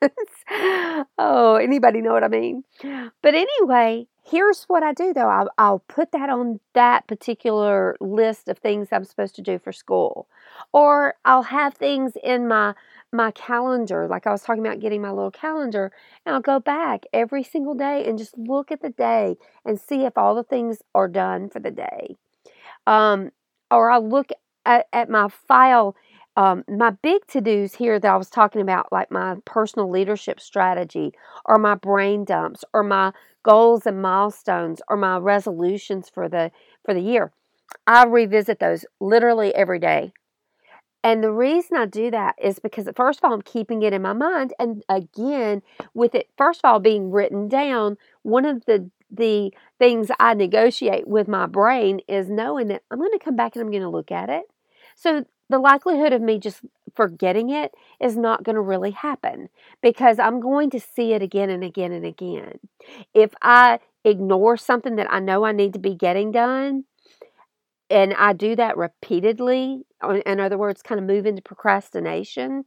oh, 1.18 1.56
anybody 1.62 2.02
know 2.02 2.14
what 2.14 2.24
I 2.24 2.28
mean? 2.28 2.64
But 3.22 3.36
anyway, 3.36 4.08
here's 4.24 4.64
what 4.64 4.84
I 4.84 4.94
do 4.94 5.14
though 5.14 5.28
I'll, 5.28 5.50
I'll, 5.58 5.80
put 5.80 6.12
that 6.14 6.30
on 6.30 6.60
that 6.74 7.08
particular 7.08 7.98
list 8.00 8.48
of 8.48 8.58
things 8.58 8.88
I'm 8.92 9.04
supposed 9.04 9.36
to 9.36 9.42
do 9.42 9.60
for 9.60 9.72
school. 9.72 10.28
Or 10.72 11.16
I'll 11.26 11.44
have 11.44 11.74
things 11.74 12.14
in 12.24 12.48
my 12.48 12.74
my 13.14 13.32
calendar, 13.32 14.08
like 14.08 14.28
I 14.28 14.32
was 14.32 14.42
talking 14.42 14.66
about 14.66 14.80
getting 14.80 15.02
my 15.02 15.12
little 15.12 15.32
calendar, 15.32 15.92
and 16.26 16.36
I'll 16.36 16.42
go 16.42 16.60
back 16.60 17.06
every 17.14 17.44
single 17.44 17.76
day 17.76 18.06
and 18.06 18.18
just 18.18 18.38
look 18.38 18.72
at 18.72 18.82
the 18.82 18.90
day 18.90 19.36
and 19.66 19.80
see 19.80 20.04
if 20.06 20.18
all 20.18 20.36
the 20.36 20.44
things 20.44 20.82
are 20.96 21.08
done 21.08 21.50
for 21.50 21.60
the 21.60 21.72
day. 21.72 22.18
Um, 22.88 23.32
or 23.72 23.92
I'll 23.92 24.08
look 24.08 24.30
at, 24.66 24.88
at 24.92 25.10
my 25.10 25.30
file, 25.30 25.96
um, 26.36 26.64
my 26.68 26.92
big 26.92 27.26
to 27.28 27.42
dos 27.42 27.76
here 27.76 28.00
that 28.00 28.12
I 28.12 28.18
was 28.18 28.30
talking 28.30 28.62
about, 28.62 28.92
like 28.92 29.12
my 29.12 29.38
personal 29.46 29.90
leadership 29.90 30.40
strategy, 30.40 31.14
or 31.46 31.58
my 31.58 31.76
brain 31.76 32.26
dumps, 32.26 32.66
or 32.74 32.84
my 32.84 33.12
goals 33.44 33.86
and 33.86 34.02
milestones, 34.02 34.82
or 34.90 34.98
my 34.98 35.18
resolutions 35.18 36.10
for 36.10 36.28
the 36.28 36.52
for 36.84 36.94
the 36.94 37.02
year. 37.02 37.32
I 37.88 38.06
revisit 38.06 38.60
those 38.60 38.86
literally 39.00 39.54
every 39.56 39.80
day 39.80 40.14
and 41.04 41.24
the 41.24 41.32
reason 41.32 41.78
I 41.78 41.86
do 41.86 42.10
that 42.12 42.36
is 42.42 42.60
because, 42.60 42.88
first 42.96 43.20
of 43.20 43.26
all, 43.26 43.34
I'm 43.34 43.42
keeping 43.42 43.84
it 43.84 43.94
in 43.94 44.02
my 44.02 44.14
mind. 44.14 44.54
And 44.58 44.84
again, 44.88 45.62
with 45.94 46.16
it, 46.16 46.30
first 46.38 46.62
of 46.64 46.70
all, 46.70 46.80
being 46.80 47.12
written 47.12 47.48
down, 47.48 47.98
one 48.24 48.46
of 48.46 48.66
the 48.66 48.90
the 49.12 49.54
things 49.78 50.10
I 50.20 50.34
negotiate 50.34 51.08
with 51.08 51.28
my 51.28 51.46
brain 51.46 52.00
is 52.08 52.30
knowing 52.32 52.68
that 52.70 52.82
I'm 52.90 52.98
going 52.98 53.12
to 53.12 53.20
come 53.24 53.36
back 53.36 53.56
and 53.56 53.62
I'm 53.62 53.70
going 53.70 53.84
to 53.84 53.90
look 53.90 54.12
at 54.12 54.30
it. 54.30 54.46
So 54.96 55.26
the 55.50 55.60
likelihood 55.60 56.14
of 56.14 56.22
me 56.22 56.40
just 56.40 56.62
forgetting 56.96 57.52
it 57.52 57.74
is 58.00 58.18
not 58.18 58.44
going 58.44 58.56
to 58.56 58.62
really 58.62 58.92
happen 58.92 59.50
because 59.84 60.18
I'm 60.18 60.40
going 60.40 60.72
to 60.72 60.80
see 60.80 61.14
it 61.14 61.22
again 61.22 61.52
and 61.52 61.64
again 61.64 61.92
and 61.92 62.06
again. 62.06 62.58
If 63.14 63.34
I 63.42 63.80
ignore 64.04 64.58
something 64.58 64.96
that 64.96 65.12
I 65.12 65.20
know 65.20 65.46
I 65.46 65.52
need 65.52 65.74
to 65.74 65.80
be 65.80 65.94
getting 65.96 66.32
done, 66.32 66.86
and 67.90 68.14
I 68.14 68.34
do 68.34 68.56
that 68.56 68.78
repeatedly, 68.78 69.86
in 70.26 70.40
other 70.40 70.58
words, 70.58 70.82
kind 70.82 71.00
of 71.00 71.06
move 71.06 71.26
into 71.26 71.42
procrastination, 71.42 72.66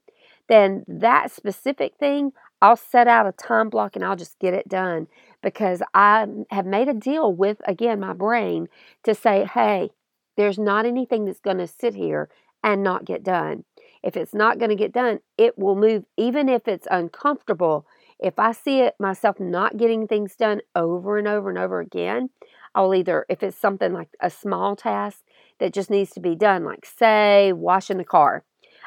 then 0.49 0.85
that 0.87 1.33
specific 1.33 1.95
thing, 1.99 2.33
I'll 2.63 2.77
set 2.77 3.09
out 3.09 3.27
a 3.27 3.33
time 3.33 3.69
block 3.69 3.97
and 3.97 4.05
I'll 4.05 4.17
just 4.17 4.39
get 4.39 4.55
it 4.55 4.69
done 4.69 5.09
because 5.43 5.83
I 5.93 6.27
have 6.51 6.67
made 6.67 6.89
a 6.89 6.95
deal 6.95 7.33
with, 7.33 7.61
again, 7.67 8.01
my 8.01 8.13
brain 8.13 8.69
to 9.05 9.15
say, 9.15 9.45
hey, 9.53 9.91
there's 10.37 10.59
not 10.59 10.87
anything 10.87 11.25
that's 11.25 11.41
going 11.41 11.59
to 11.59 11.67
sit 11.67 11.95
here 11.95 12.29
and 12.63 12.83
not 12.83 13.05
get 13.05 13.23
done. 13.23 13.65
If 14.03 14.17
it's 14.17 14.35
not 14.35 14.59
going 14.59 14.71
to 14.71 14.77
get 14.77 14.93
done, 14.93 15.21
it 15.37 15.59
will 15.59 15.77
move, 15.77 16.05
even 16.17 16.49
if 16.49 16.69
it's 16.69 16.87
uncomfortable. 16.91 17.87
If 18.19 18.39
I 18.39 18.53
see 18.53 18.81
it 18.81 18.95
myself 18.99 19.39
not 19.41 19.77
getting 19.77 20.07
things 20.07 20.37
done 20.37 20.61
over 20.75 21.19
and 21.19 21.29
over 21.29 21.49
and 21.49 21.59
over 21.59 21.81
again, 21.81 22.31
I'll 22.77 22.95
either, 22.95 23.25
if 23.29 23.43
it's 23.43 23.57
something 23.57 23.93
like 23.95 24.11
a 24.21 24.31
small 24.31 24.77
task 24.77 25.23
that 25.59 25.73
just 25.73 25.91
needs 25.91 26.11
to 26.13 26.21
be 26.21 26.37
done, 26.37 26.63
like 26.63 26.85
say 26.87 27.53
washing 27.53 27.97
the 27.97 28.05
car, 28.05 28.45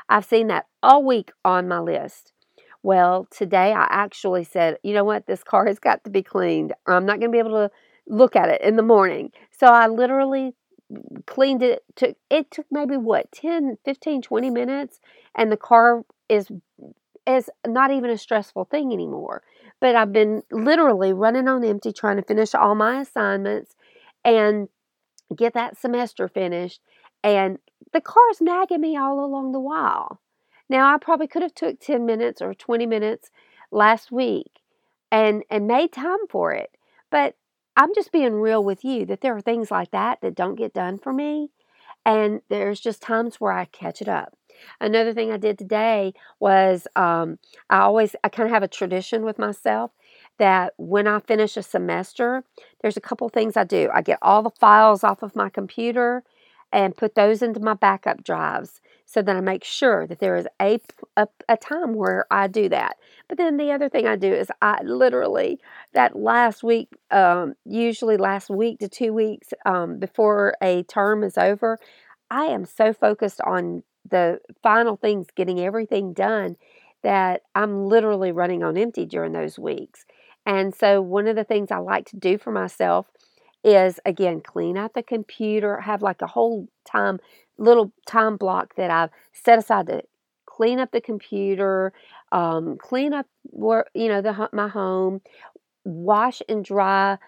I've 0.08 0.26
seen 0.26 0.48
that 0.48 0.68
all 0.84 1.04
week 1.04 1.32
on 1.44 1.68
my 1.68 1.80
list. 1.80 2.32
Well, 2.84 3.28
today 3.32 3.74
I 3.74 3.88
actually 3.90 4.44
said, 4.44 4.78
you 4.84 4.94
know 4.94 5.04
what, 5.04 5.26
this 5.26 5.44
car 5.44 5.66
has 5.66 5.80
got 5.80 6.04
to 6.04 6.12
be 6.12 6.22
cleaned. 6.22 6.74
I'm 6.88 7.06
not 7.06 7.20
going 7.20 7.32
to 7.32 7.36
be 7.36 7.40
able 7.40 7.68
to 7.68 7.72
look 8.08 8.36
at 8.36 8.50
it 8.50 8.62
in 8.62 8.76
the 8.76 8.84
morning. 8.84 9.32
So 9.52 9.68
I 9.68 9.88
literally 9.88 10.54
cleaned 11.28 11.62
it 11.62 11.84
took 11.96 12.16
it 12.32 12.50
took 12.50 12.66
maybe 12.72 12.98
what 12.98 13.32
10 13.32 13.78
15 13.86 14.24
20 14.24 14.50
minutes 14.50 15.00
and 15.36 15.52
the 15.52 15.58
car 15.58 16.04
is 16.28 16.48
is 17.28 17.50
not 17.68 17.92
even 17.92 18.10
a 18.10 18.18
stressful 18.18 18.66
thing 18.66 18.92
anymore. 18.92 19.44
But 19.80 19.96
I've 19.96 20.12
been 20.12 20.42
literally 20.52 21.14
running 21.14 21.48
on 21.48 21.64
empty 21.64 21.94
trying 21.94 22.18
to 22.18 22.24
finish 22.24 22.56
all 22.56 22.76
my 22.76 23.02
assignments 23.02 23.76
and 24.24 24.70
get 25.36 25.54
that 25.54 25.78
semester 25.78 26.28
finished 26.28 26.82
and 27.24 27.60
the 27.94 28.02
car's 28.02 28.42
nagging 28.42 28.82
me 28.82 28.98
all 28.98 29.24
along 29.24 29.52
the 29.52 29.60
while. 29.60 30.20
Now 30.70 30.94
I 30.94 30.98
probably 30.98 31.28
could 31.28 31.42
have 31.42 31.56
took 31.56 31.80
10 31.80 32.06
minutes 32.06 32.42
or 32.42 32.54
20 32.54 32.86
minutes 32.86 33.32
last 33.72 34.12
week 34.12 34.62
and 35.12 35.44
and 35.50 35.68
made 35.68 35.92
time 35.92 36.28
for 36.30 36.54
it. 36.54 36.72
But 37.10 37.36
I'm 37.76 37.94
just 37.96 38.12
being 38.12 38.34
real 38.34 38.64
with 38.64 38.84
you 38.84 39.06
that 39.06 39.22
there 39.22 39.36
are 39.36 39.42
things 39.42 39.72
like 39.72 39.92
that 39.92 40.22
that 40.22 40.36
don't 40.36 40.56
get 40.56 40.74
done 40.74 40.98
for 40.98 41.14
me 41.14 41.50
and 42.06 42.42
there's 42.50 42.80
just 42.80 43.02
times 43.02 43.36
where 43.40 43.52
I 43.52 43.66
catch 43.66 44.02
it 44.02 44.10
up. 44.10 44.36
Another 44.82 45.14
thing 45.14 45.32
I 45.32 45.38
did 45.38 45.58
today 45.58 46.14
was 46.40 46.88
um, 46.96 47.40
I 47.70 47.80
always 47.80 48.16
I 48.24 48.30
kind 48.30 48.48
of 48.48 48.54
have 48.54 48.64
a 48.64 48.68
tradition 48.68 49.24
with 49.24 49.40
myself 49.40 49.92
that 50.40 50.74
when 50.78 51.08
I 51.08 51.20
finish 51.20 51.56
a 51.56 51.64
semester, 51.64 52.44
there's 52.82 52.98
a 52.98 53.02
couple 53.02 53.30
things 53.30 53.56
I 53.56 53.64
do. 53.64 53.90
I 53.94 54.02
get 54.02 54.20
all 54.22 54.42
the 54.42 54.50
files 54.50 55.04
off 55.04 55.22
of 55.22 55.36
my 55.36 55.50
computer 55.50 56.24
and 56.72 56.98
put 56.98 57.16
those 57.16 57.42
into 57.42 57.60
my 57.60 57.74
backup 57.74 58.24
drives 58.24 58.82
so 59.06 59.22
that 59.24 59.36
I 59.36 59.42
make 59.42 59.64
sure 59.64 60.06
that 60.06 60.20
there 60.20 60.36
is 60.36 60.48
a, 60.62 60.80
a, 61.18 61.28
a, 61.48 61.58
time 61.58 61.96
where 61.96 62.28
I 62.30 62.48
do 62.48 62.70
that. 62.70 62.98
But 63.28 63.40
then 63.40 63.58
the 63.58 63.72
other 63.72 63.90
thing 63.90 64.06
I 64.06 64.16
do 64.16 64.32
is 64.32 64.52
I 64.62 64.84
literally, 64.84 65.60
that 65.94 66.16
last 66.16 66.64
week, 66.64 66.90
um, 67.10 67.56
usually 67.66 68.18
last 68.18 68.52
week 68.52 68.80
to 68.80 68.88
two 68.88 69.12
weeks 69.12 69.48
um, 69.66 69.98
before 69.98 70.54
a 70.62 70.84
term 70.84 71.24
is 71.24 71.40
over, 71.40 71.80
I 72.30 72.46
am 72.46 72.66
so 72.66 72.94
focused 72.94 73.42
on 73.42 73.82
the 74.08 74.40
final 74.62 74.96
things, 74.96 75.26
getting 75.36 75.60
everything 75.60 76.14
done, 76.14 76.56
that 77.02 77.42
I'm 77.56 77.86
literally 77.86 78.32
running 78.32 78.64
on 78.64 78.78
empty 78.78 79.06
during 79.06 79.32
those 79.32 79.58
weeks. 79.58 80.06
And 80.50 80.74
so, 80.74 81.00
one 81.00 81.28
of 81.28 81.36
the 81.36 81.44
things 81.44 81.70
I 81.70 81.78
like 81.78 82.08
to 82.08 82.18
do 82.18 82.40
for 82.40 82.52
myself 82.52 83.06
is 83.64 84.00
again 84.04 84.42
clean 84.42 84.78
out 84.78 84.96
the 84.96 85.04
computer, 85.04 85.80
have 85.82 86.02
like 86.02 86.24
a 86.24 86.28
whole 86.28 86.68
time 86.86 87.20
little 87.60 87.92
time 88.08 88.36
block 88.36 88.74
that 88.76 88.90
I've 88.90 89.12
set 89.32 89.60
aside 89.60 89.86
to 89.88 90.02
clean 90.48 90.80
up 90.80 90.90
the 90.92 91.02
computer, 91.02 91.94
um, 92.32 92.78
clean 92.80 93.14
up 93.14 93.28
where 93.44 93.86
you 93.94 94.08
know 94.08 94.22
the 94.24 94.50
my 94.52 94.70
home, 94.70 95.22
wash 95.86 96.42
and 96.50 96.66
dry 96.66 97.20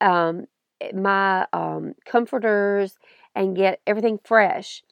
um, 0.00 0.46
my 0.94 1.46
um, 1.52 1.94
comforters, 2.06 2.96
and 3.34 3.56
get 3.56 3.80
everything 3.86 4.20
fresh. 4.24 4.84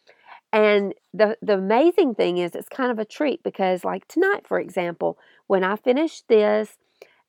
And 0.53 0.95
the 1.15 1.39
the 1.43 1.55
amazing 1.55 2.15
thing 2.17 2.39
is, 2.39 2.55
it's 2.57 2.69
kind 2.69 2.91
of 2.91 2.99
a 2.99 3.05
treat 3.05 3.43
because, 3.45 3.85
like 3.85 4.09
tonight, 4.09 4.47
for 4.49 4.59
example, 4.59 5.19
when 5.47 5.63
I 5.65 5.77
finish 5.77 6.23
this, 6.23 6.79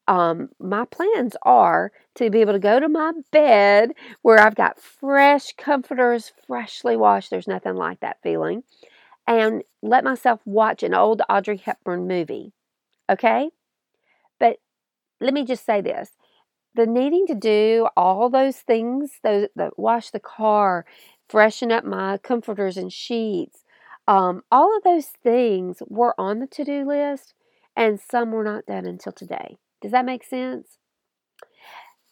um, 0.10 0.50
my 0.60 0.86
plans 0.86 1.36
are 1.44 1.92
to 2.16 2.32
be 2.32 2.42
able 2.42 2.54
to 2.54 2.60
go 2.60 2.80
to 2.80 2.90
my 2.90 3.12
bed 3.32 3.92
where 4.24 4.40
I've 4.40 4.56
got 4.56 4.82
fresh 4.82 5.54
comforters, 5.56 6.34
freshly 6.48 6.98
washed. 6.98 7.30
There's 7.30 7.48
nothing 7.48 7.76
like 7.76 8.00
that 8.00 8.18
feeling. 8.24 8.64
And 9.28 9.64
let 9.84 10.04
myself 10.04 10.42
watch 10.46 10.82
an 10.82 10.96
old 10.96 11.22
Audrey 11.30 11.58
Hepburn 11.58 12.08
movie. 12.08 12.54
Okay? 13.08 13.52
But 14.40 14.58
let 15.22 15.32
me 15.32 15.46
just 15.46 15.64
say 15.64 15.80
this 15.80 16.10
the 16.74 16.88
needing 16.88 17.28
to 17.28 17.36
do 17.36 17.88
all 17.96 18.32
those 18.32 18.58
things, 18.58 19.20
those 19.24 19.50
that 19.56 19.78
wash 19.78 20.10
the 20.10 20.20
car, 20.20 20.86
freshen 21.28 21.72
up 21.72 21.84
my 21.86 22.18
comforters 22.18 22.78
and 22.78 22.92
sheets, 22.92 23.64
um, 24.08 24.42
all 24.52 24.76
of 24.76 24.82
those 24.82 25.08
things 25.08 25.84
were 25.88 26.20
on 26.20 26.40
the 26.40 26.48
to 26.48 26.64
do 26.64 26.88
list, 26.88 27.36
and 27.76 28.00
some 28.00 28.32
were 28.32 28.44
not 28.44 28.66
done 28.66 28.88
until 28.88 29.12
today. 29.12 29.58
Does 29.82 29.92
that 29.92 30.06
make 30.06 30.24
sense? 30.24 30.78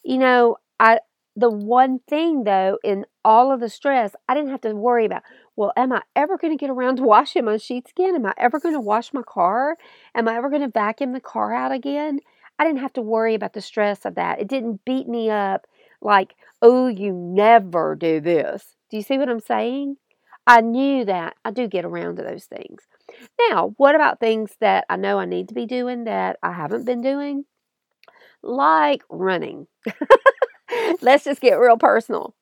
You 0.04 0.18
know, 0.18 0.58
I 0.80 1.00
the 1.36 1.50
one 1.52 2.00
thing 2.10 2.46
though 2.46 2.80
in 2.84 3.06
all 3.24 3.52
of 3.52 3.60
the 3.60 3.70
stress, 3.70 4.16
I 4.28 4.34
didn't 4.34 4.50
have 4.50 4.62
to 4.62 4.76
worry 4.76 5.06
about, 5.06 5.22
well, 5.56 5.72
am 5.78 5.94
I 5.94 6.02
ever 6.16 6.38
going 6.38 6.52
to 6.52 6.60
get 6.60 6.72
around 6.72 6.96
to 6.96 7.04
washing 7.04 7.46
my 7.46 7.58
sheets 7.58 7.92
again? 7.92 8.16
Am 8.16 8.26
I 8.26 8.34
ever 8.38 8.60
going 8.60 8.74
to 8.74 8.80
wash 8.80 9.14
my 9.14 9.22
car? 9.22 9.78
Am 10.16 10.28
I 10.28 10.36
ever 10.36 10.50
going 10.50 10.64
to 10.64 10.68
vacuum 10.68 11.14
the 11.14 11.20
car 11.20 11.54
out 11.54 11.72
again? 11.72 12.20
I 12.58 12.66
didn't 12.66 12.80
have 12.80 12.94
to 12.94 13.02
worry 13.02 13.36
about 13.36 13.54
the 13.54 13.62
stress 13.62 14.06
of 14.06 14.16
that. 14.16 14.40
It 14.40 14.48
didn't 14.48 14.84
beat 14.84 15.08
me 15.08 15.30
up 15.30 15.68
like, 16.02 16.36
oh, 16.62 16.88
you 16.88 17.14
never 17.14 17.96
do 17.96 18.20
this. 18.20 18.76
Do 18.90 18.98
you 18.98 19.04
see 19.04 19.18
what 19.18 19.30
I'm 19.30 19.40
saying? 19.40 19.98
I 20.48 20.62
knew 20.62 21.06
that 21.06 21.36
I 21.44 21.52
do 21.52 21.68
get 21.68 21.86
around 21.86 22.16
to 22.16 22.24
those 22.24 22.46
things. 22.46 22.84
Now, 23.50 23.74
what 23.78 23.96
about 23.96 24.20
things 24.20 24.52
that 24.60 24.86
I 24.90 24.96
know 24.96 25.20
I 25.20 25.26
need 25.26 25.50
to 25.50 25.54
be 25.54 25.66
doing 25.66 26.06
that 26.06 26.38
I 26.42 26.54
haven't 26.54 26.86
been 26.86 27.02
doing? 27.02 27.46
Like 28.44 29.04
running. 29.10 29.68
Let's 31.02 31.24
just 31.24 31.42
get 31.42 31.60
real 31.60 31.78
personal. 31.78 32.36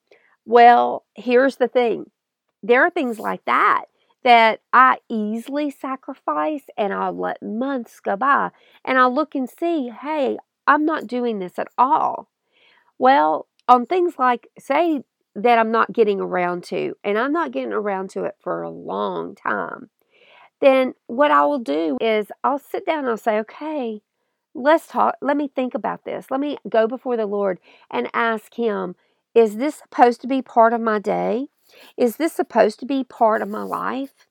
Well, 0.46 1.06
here's 1.16 1.58
the 1.58 1.68
thing 1.68 2.06
there 2.64 2.84
are 2.84 2.90
things 2.90 3.20
like 3.20 3.46
that 3.46 3.86
that 4.24 4.62
I 4.74 4.98
easily 5.08 5.70
sacrifice 5.70 6.64
and 6.76 6.92
I'll 6.92 7.16
let 7.16 7.44
months 7.44 8.00
go 8.00 8.16
by 8.16 8.50
and 8.84 8.98
I'll 8.98 9.14
look 9.14 9.36
and 9.36 9.48
see, 9.48 9.90
hey, 9.90 10.38
I'm 10.66 10.84
not 10.84 11.06
doing 11.06 11.38
this 11.38 11.60
at 11.60 11.68
all. 11.78 12.30
Well, 12.98 13.48
on 13.68 13.86
things 13.86 14.16
like, 14.18 14.48
say, 14.58 15.04
that 15.36 15.60
I'm 15.60 15.72
not 15.72 15.94
getting 15.94 16.20
around 16.20 16.64
to, 16.66 16.96
and 17.04 17.20
I'm 17.20 17.34
not 17.34 17.52
getting 17.52 17.74
around 17.74 18.10
to 18.12 18.24
it 18.24 18.36
for 18.42 18.64
a 18.64 18.70
long 18.70 19.36
time, 19.36 19.90
then 20.62 20.94
what 21.08 21.30
I 21.30 21.46
will 21.46 21.60
do 21.60 21.98
is 22.02 22.28
I'll 22.44 22.58
sit 22.58 22.86
down 22.86 23.00
and 23.00 23.10
I'll 23.10 23.18
say, 23.18 23.40
okay, 23.40 24.02
let's 24.56 24.88
talk. 24.88 25.16
Let 25.22 25.38
me 25.38 25.50
think 25.54 25.76
about 25.76 26.06
this. 26.06 26.32
Let 26.32 26.40
me 26.40 26.58
go 26.68 26.88
before 26.88 27.18
the 27.18 27.26
Lord 27.26 27.60
and 27.92 28.10
ask 28.14 28.56
Him, 28.56 28.96
is 29.36 29.58
this 29.58 29.76
supposed 29.76 30.22
to 30.22 30.28
be 30.28 30.42
part 30.42 30.74
of 30.74 30.82
my 30.82 30.98
day? 30.98 31.48
Is 31.98 32.16
this 32.16 32.34
supposed 32.34 32.80
to 32.80 32.86
be 32.86 33.04
part 33.04 33.42
of 33.42 33.50
my 33.50 33.64
life? 33.64 34.28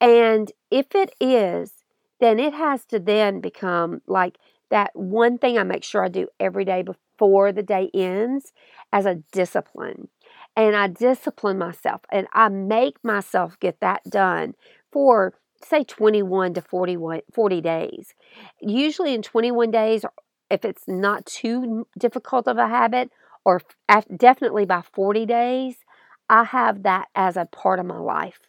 And 0.00 0.52
if 0.70 0.94
it 0.94 1.14
is, 1.20 1.72
then 2.20 2.38
it 2.38 2.52
has 2.52 2.84
to 2.86 3.00
then 3.00 3.40
become 3.40 4.02
like 4.06 4.38
that 4.70 4.90
one 4.94 5.38
thing 5.38 5.56
I 5.56 5.62
make 5.62 5.84
sure 5.84 6.04
I 6.04 6.08
do 6.08 6.28
every 6.38 6.64
day 6.64 6.82
before 6.82 7.52
the 7.52 7.62
day 7.62 7.90
ends 7.94 8.52
as 8.92 9.06
a 9.06 9.22
discipline. 9.32 10.08
And 10.56 10.76
I 10.76 10.88
discipline 10.88 11.58
myself 11.58 12.02
and 12.10 12.26
I 12.32 12.48
make 12.48 13.02
myself 13.02 13.58
get 13.58 13.80
that 13.80 14.04
done 14.04 14.54
for 14.92 15.34
say 15.64 15.84
21 15.84 16.54
to 16.54 16.62
41, 16.62 17.20
40 17.32 17.60
days. 17.60 18.14
Usually 18.60 19.14
in 19.14 19.22
21 19.22 19.70
days, 19.70 20.04
if 20.50 20.64
it's 20.64 20.84
not 20.86 21.26
too 21.26 21.86
difficult 21.98 22.48
of 22.48 22.58
a 22.58 22.68
habit, 22.68 23.10
or 23.44 23.60
definitely 24.16 24.64
by 24.64 24.82
40 24.92 25.26
days, 25.26 25.76
I 26.28 26.44
have 26.44 26.82
that 26.84 27.08
as 27.14 27.36
a 27.36 27.46
part 27.46 27.78
of 27.78 27.86
my 27.86 27.98
life. 27.98 28.40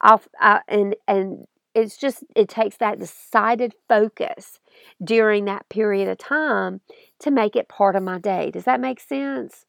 I'll, 0.00 0.22
I, 0.40 0.60
and 0.66 0.96
and 1.06 1.46
it's 1.74 1.96
just 1.96 2.24
it 2.34 2.48
takes 2.48 2.76
that 2.78 2.98
decided 2.98 3.74
focus 3.88 4.58
during 5.02 5.44
that 5.44 5.68
period 5.68 6.08
of 6.08 6.18
time 6.18 6.80
to 7.20 7.30
make 7.30 7.56
it 7.56 7.68
part 7.68 7.96
of 7.96 8.02
my 8.02 8.18
day. 8.18 8.50
Does 8.50 8.64
that 8.64 8.80
make 8.80 9.00
sense? 9.00 9.64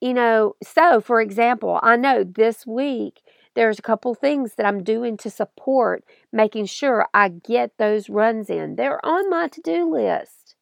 You 0.00 0.14
know, 0.14 0.54
so 0.62 1.00
for 1.00 1.20
example, 1.20 1.80
I 1.82 1.96
know 1.96 2.24
this 2.24 2.66
week 2.66 3.22
there's 3.54 3.78
a 3.78 3.82
couple 3.82 4.14
things 4.14 4.54
that 4.54 4.66
I'm 4.66 4.82
doing 4.82 5.16
to 5.18 5.30
support 5.30 6.04
making 6.32 6.66
sure 6.66 7.06
I 7.14 7.28
get 7.28 7.78
those 7.78 8.08
runs 8.08 8.50
in. 8.50 8.76
They're 8.76 9.04
on 9.04 9.30
my 9.30 9.48
to 9.48 9.60
do 9.60 9.90
list. 9.90 10.54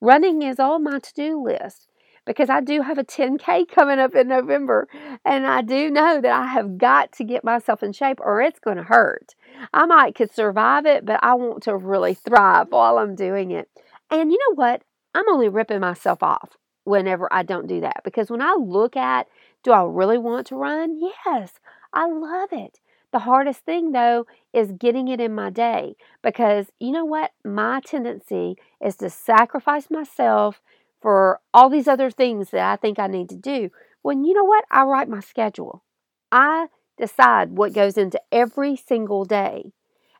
Running 0.00 0.42
is 0.42 0.60
on 0.60 0.84
my 0.84 0.98
to 0.98 1.14
do 1.14 1.42
list 1.42 1.88
because 2.26 2.50
I 2.50 2.60
do 2.60 2.82
have 2.82 2.98
a 2.98 3.04
10K 3.04 3.68
coming 3.68 3.98
up 3.98 4.14
in 4.14 4.28
November. 4.28 4.88
And 5.24 5.46
I 5.46 5.62
do 5.62 5.90
know 5.90 6.20
that 6.20 6.32
I 6.32 6.46
have 6.46 6.76
got 6.76 7.12
to 7.12 7.24
get 7.24 7.44
myself 7.44 7.82
in 7.82 7.92
shape 7.92 8.18
or 8.20 8.42
it's 8.42 8.58
going 8.58 8.76
to 8.76 8.82
hurt. 8.82 9.34
I 9.72 9.86
might 9.86 10.14
could 10.14 10.34
survive 10.34 10.84
it, 10.84 11.06
but 11.06 11.20
I 11.22 11.34
want 11.34 11.62
to 11.62 11.76
really 11.76 12.14
thrive 12.14 12.68
while 12.70 12.98
I'm 12.98 13.14
doing 13.14 13.52
it. 13.52 13.70
And 14.10 14.30
you 14.30 14.38
know 14.38 14.54
what? 14.54 14.82
I'm 15.14 15.28
only 15.30 15.48
ripping 15.48 15.80
myself 15.80 16.22
off 16.22 16.56
whenever 16.84 17.32
I 17.32 17.42
don't 17.42 17.66
do 17.66 17.80
that 17.80 18.02
because 18.04 18.30
when 18.30 18.42
I 18.42 18.54
look 18.58 18.96
at 18.96 19.26
do 19.64 19.72
I 19.72 19.82
really 19.82 20.18
want 20.18 20.46
to 20.48 20.56
run? 20.56 20.96
Yes, 21.00 21.54
I 21.96 22.06
love 22.06 22.50
it. 22.52 22.78
The 23.10 23.20
hardest 23.20 23.60
thing, 23.60 23.92
though, 23.92 24.26
is 24.52 24.72
getting 24.72 25.08
it 25.08 25.18
in 25.18 25.34
my 25.34 25.48
day 25.48 25.96
because 26.22 26.70
you 26.78 26.92
know 26.92 27.06
what? 27.06 27.32
My 27.42 27.80
tendency 27.80 28.56
is 28.84 28.96
to 28.96 29.08
sacrifice 29.08 29.90
myself 29.90 30.60
for 31.00 31.40
all 31.54 31.70
these 31.70 31.88
other 31.88 32.10
things 32.10 32.50
that 32.50 32.70
I 32.70 32.76
think 32.76 32.98
I 32.98 33.06
need 33.06 33.30
to 33.30 33.36
do. 33.36 33.70
When 34.02 34.24
you 34.24 34.34
know 34.34 34.44
what? 34.44 34.66
I 34.70 34.82
write 34.84 35.08
my 35.08 35.20
schedule. 35.20 35.82
I 36.30 36.66
decide 36.98 37.56
what 37.56 37.72
goes 37.72 37.96
into 37.96 38.20
every 38.30 38.76
single 38.76 39.24
day. 39.24 39.72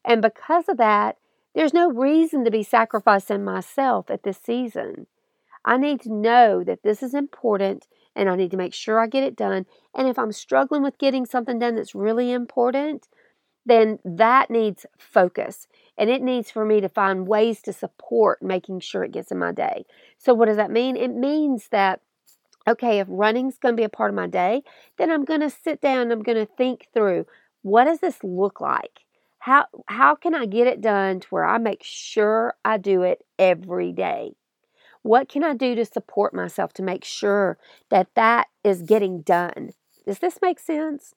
And 0.03 0.23
because 0.23 0.69
of 0.71 0.79
that, 0.79 1.19
there's 1.55 1.75
no 1.75 1.91
reason 1.91 2.45
to 2.47 2.51
be 2.51 2.63
sacrificing 2.63 3.45
myself 3.45 4.11
at 4.11 4.23
this 4.23 4.39
season. 4.43 5.09
I 5.67 5.77
need 5.77 6.01
to 6.03 6.13
know 6.13 6.65
that 6.65 6.83
this 6.85 7.03
is 7.03 7.15
important 7.15 7.89
and 8.15 8.31
I 8.31 8.37
need 8.37 8.53
to 8.53 8.57
make 8.57 8.73
sure 8.75 9.01
I 9.01 9.09
get 9.09 9.25
it 9.25 9.37
done. 9.37 9.67
And 9.95 10.09
if 10.09 10.19
I'm 10.19 10.33
struggling 10.33 10.83
with 10.83 10.99
getting 10.99 11.27
something 11.27 11.59
done 11.59 11.75
that's 11.75 11.95
really 11.95 12.33
important, 12.33 13.09
then 13.67 13.99
that 14.05 14.51
needs 14.51 14.87
focus 14.99 15.67
and 15.99 16.11
it 16.11 16.23
needs 16.23 16.51
for 16.51 16.65
me 16.65 16.81
to 16.81 16.89
find 16.89 17.27
ways 17.27 17.61
to 17.63 17.73
support 17.73 18.43
making 18.43 18.81
sure 18.81 19.05
it 19.05 19.13
gets 19.13 19.33
in 19.33 19.39
my 19.39 19.53
day. 19.53 19.85
So, 20.19 20.35
what 20.35 20.47
does 20.47 20.57
that 20.57 20.71
mean? 20.71 20.97
It 20.97 21.09
means 21.15 21.69
that, 21.69 22.01
okay, 22.69 22.99
if 23.01 23.07
running's 23.11 23.59
going 23.59 23.75
to 23.75 23.81
be 23.81 23.85
a 23.85 23.89
part 23.89 24.11
of 24.11 24.17
my 24.17 24.27
day, 24.27 24.63
then 24.99 25.11
I'm 25.11 25.25
going 25.25 25.41
to 25.41 25.51
sit 25.51 25.81
down, 25.81 26.03
and 26.03 26.13
I'm 26.13 26.23
going 26.23 26.39
to 26.39 26.53
think 26.57 26.89
through 26.95 27.27
what 27.63 27.85
does 27.85 28.01
this 28.01 28.23
look 28.23 28.61
like? 28.61 29.01
How, 29.39 29.67
how 29.87 30.15
can 30.15 30.35
I 30.35 30.47
get 30.47 30.67
it 30.67 30.81
done 30.81 31.21
to 31.21 31.29
where 31.29 31.45
I 31.45 31.59
make 31.59 31.83
sure 31.83 32.55
I 32.65 32.79
do 32.79 33.03
it 33.03 33.25
every 33.39 33.93
day? 33.93 34.35
What 35.07 35.29
can 35.29 35.45
I 35.45 35.55
do 35.55 35.77
to 35.77 35.85
support 35.85 36.35
myself 36.35 36.73
to 36.75 36.83
make 36.83 37.05
sure 37.05 37.59
that 37.91 38.09
that 38.17 38.49
is 38.65 38.83
getting 38.83 39.21
done? 39.23 39.71
Does 40.05 40.19
this 40.19 40.41
make 40.43 40.59
sense? 40.59 41.15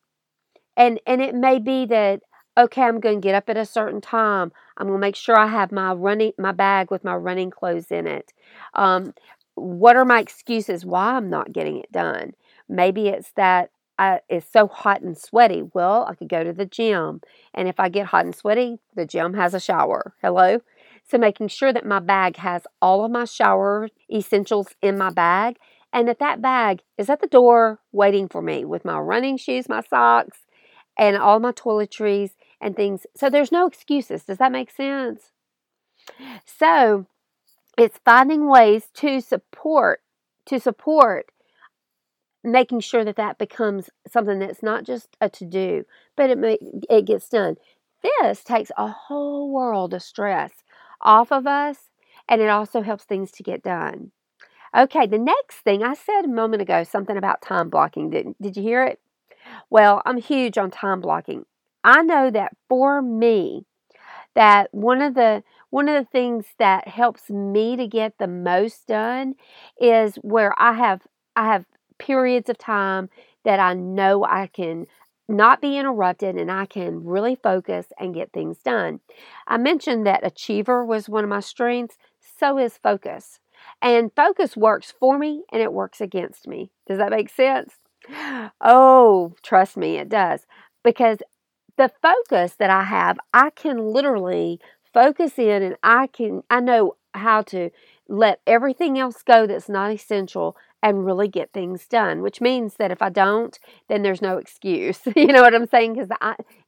And 0.77 0.99
and 1.07 1.21
it 1.23 1.33
may 1.33 1.57
be 1.57 1.87
that 1.87 2.21
okay, 2.55 2.83
I'm 2.83 2.99
going 2.99 3.21
to 3.21 3.25
get 3.25 3.35
up 3.35 3.49
at 3.49 3.57
a 3.57 3.65
certain 3.65 4.01
time. 4.01 4.51
I'm 4.77 4.87
going 4.87 4.99
to 4.99 5.01
make 5.01 5.15
sure 5.15 5.39
I 5.39 5.47
have 5.47 5.71
my 5.71 5.91
running 5.93 6.33
my 6.37 6.51
bag 6.51 6.91
with 6.91 7.03
my 7.03 7.15
running 7.15 7.49
clothes 7.49 7.89
in 7.89 8.05
it. 8.05 8.31
Um, 8.75 9.15
what 9.55 9.95
are 9.95 10.05
my 10.05 10.19
excuses 10.19 10.85
why 10.85 11.15
I'm 11.15 11.29
not 11.29 11.51
getting 11.51 11.79
it 11.79 11.91
done? 11.91 12.33
Maybe 12.67 13.07
it's 13.07 13.31
that 13.37 13.71
I, 13.97 14.21
it's 14.29 14.49
so 14.51 14.67
hot 14.67 15.01
and 15.01 15.17
sweaty. 15.17 15.63
Well, 15.73 16.05
I 16.07 16.13
could 16.13 16.29
go 16.29 16.43
to 16.43 16.53
the 16.53 16.65
gym, 16.65 17.21
and 17.55 17.67
if 17.67 17.79
I 17.79 17.89
get 17.89 18.05
hot 18.05 18.25
and 18.25 18.35
sweaty, 18.35 18.77
the 18.95 19.05
gym 19.05 19.33
has 19.33 19.55
a 19.55 19.59
shower. 19.59 20.13
Hello. 20.21 20.61
So 21.09 21.17
making 21.17 21.47
sure 21.47 21.73
that 21.73 21.87
my 21.87 21.99
bag 21.99 22.37
has 22.37 22.67
all 22.81 23.03
of 23.03 23.11
my 23.11 23.25
shower 23.25 23.89
essentials 24.13 24.67
in 24.79 24.95
my 24.95 25.09
bag, 25.09 25.57
and 25.91 26.07
that 26.07 26.19
that 26.19 26.39
bag 26.39 26.81
is 26.99 27.09
at 27.09 27.19
the 27.19 27.27
door 27.27 27.79
waiting 27.91 28.27
for 28.27 28.43
me 28.43 28.63
with 28.63 28.85
my 28.85 28.99
running 28.99 29.37
shoes, 29.37 29.67
my 29.67 29.81
socks, 29.81 30.45
and 30.99 31.17
all 31.17 31.39
my 31.39 31.51
toiletries 31.51 32.31
and 32.61 32.75
things. 32.75 33.07
So 33.15 33.27
there's 33.27 33.51
no 33.51 33.65
excuses. 33.65 34.23
Does 34.23 34.37
that 34.37 34.51
make 34.51 34.69
sense? 34.69 35.31
So 36.45 37.07
it's 37.75 37.99
finding 38.05 38.47
ways 38.47 38.89
to 38.95 39.19
support 39.19 40.01
to 40.45 40.59
support 40.59 41.27
making 42.43 42.81
sure 42.81 43.03
that 43.03 43.15
that 43.15 43.37
becomes 43.37 43.89
something 44.07 44.39
that's 44.39 44.63
not 44.63 44.83
just 44.83 45.17
a 45.19 45.29
to 45.29 45.45
do, 45.45 45.85
but 46.15 46.29
it 46.29 46.37
may, 46.37 46.57
it 46.89 47.05
gets 47.05 47.29
done. 47.29 47.55
This 48.01 48.43
takes 48.43 48.71
a 48.77 48.87
whole 48.87 49.51
world 49.51 49.93
of 49.93 50.01
stress 50.01 50.51
off 51.01 51.31
of 51.31 51.47
us, 51.47 51.89
and 52.27 52.41
it 52.41 52.49
also 52.49 52.81
helps 52.81 53.03
things 53.05 53.31
to 53.33 53.43
get 53.43 53.63
done. 53.63 54.11
Okay, 54.75 55.07
the 55.07 55.19
next 55.19 55.57
thing 55.57 55.83
I 55.83 55.95
said 55.95 56.25
a 56.25 56.29
moment 56.29 56.61
ago 56.61 56.83
something 56.83 57.17
about 57.17 57.41
time 57.41 57.69
blocking. 57.69 58.09
Did, 58.11 58.35
did 58.41 58.57
you 58.57 58.63
hear 58.63 58.83
it? 58.85 58.99
Well, 59.69 60.01
I'm 60.05 60.17
huge 60.17 60.57
on 60.57 60.71
time 60.71 61.01
blocking. 61.01 61.45
I 61.83 62.01
know 62.01 62.31
that 62.31 62.53
for 62.67 63.01
me, 63.01 63.65
that 64.35 64.69
one 64.73 65.01
of 65.01 65.13
the 65.15 65.43
one 65.69 65.87
of 65.89 66.03
the 66.03 66.09
things 66.09 66.45
that 66.57 66.87
helps 66.87 67.29
me 67.29 67.75
to 67.75 67.87
get 67.87 68.17
the 68.17 68.27
most 68.27 68.87
done 68.87 69.35
is 69.79 70.15
where 70.17 70.53
I 70.59 70.73
have 70.73 71.01
I 71.35 71.47
have 71.47 71.65
periods 71.99 72.49
of 72.49 72.57
time 72.57 73.09
that 73.45 73.59
I 73.59 73.73
know 73.73 74.25
I 74.25 74.47
can 74.47 74.87
not 75.29 75.61
be 75.61 75.77
interrupted 75.77 76.35
and 76.35 76.51
I 76.51 76.65
can 76.65 77.05
really 77.05 77.35
focus 77.35 77.87
and 77.99 78.13
get 78.13 78.33
things 78.33 78.57
done. 78.59 78.99
I 79.47 79.57
mentioned 79.57 80.05
that 80.05 80.25
achiever 80.25 80.83
was 80.83 81.07
one 81.07 81.23
of 81.23 81.29
my 81.29 81.39
strengths, 81.39 81.97
so 82.39 82.57
is 82.57 82.77
focus. 82.77 83.39
And 83.81 84.11
focus 84.15 84.57
works 84.57 84.93
for 84.99 85.17
me 85.17 85.43
and 85.51 85.61
it 85.61 85.73
works 85.73 86.01
against 86.01 86.47
me. 86.47 86.71
Does 86.87 86.97
that 86.97 87.11
make 87.11 87.29
sense? 87.29 87.75
Oh, 88.61 89.35
trust 89.43 89.77
me, 89.77 89.97
it 89.97 90.09
does. 90.09 90.47
Because 90.83 91.19
the 91.77 91.91
focus 92.01 92.55
that 92.55 92.69
I 92.69 92.83
have, 92.83 93.19
I 93.33 93.51
can 93.51 93.77
literally 93.77 94.59
focus 94.93 95.37
in 95.37 95.61
and 95.63 95.75
I 95.83 96.07
can 96.07 96.43
I 96.49 96.59
know 96.59 96.95
how 97.13 97.41
to 97.43 97.69
let 98.07 98.41
everything 98.47 98.97
else 98.97 99.21
go 99.23 99.45
that's 99.47 99.69
not 99.69 99.91
essential 99.91 100.55
and 100.81 101.05
really 101.05 101.27
get 101.27 101.51
things 101.51 101.87
done, 101.87 102.21
which 102.21 102.41
means 102.41 102.75
that 102.75 102.91
if 102.91 103.01
I 103.01 103.09
don't, 103.09 103.57
then 103.87 104.01
there's 104.01 104.21
no 104.21 104.37
excuse. 104.37 104.99
you 105.15 105.27
know 105.27 105.41
what 105.41 105.55
I'm 105.55 105.67
saying? 105.67 105.93
Because 105.93 106.09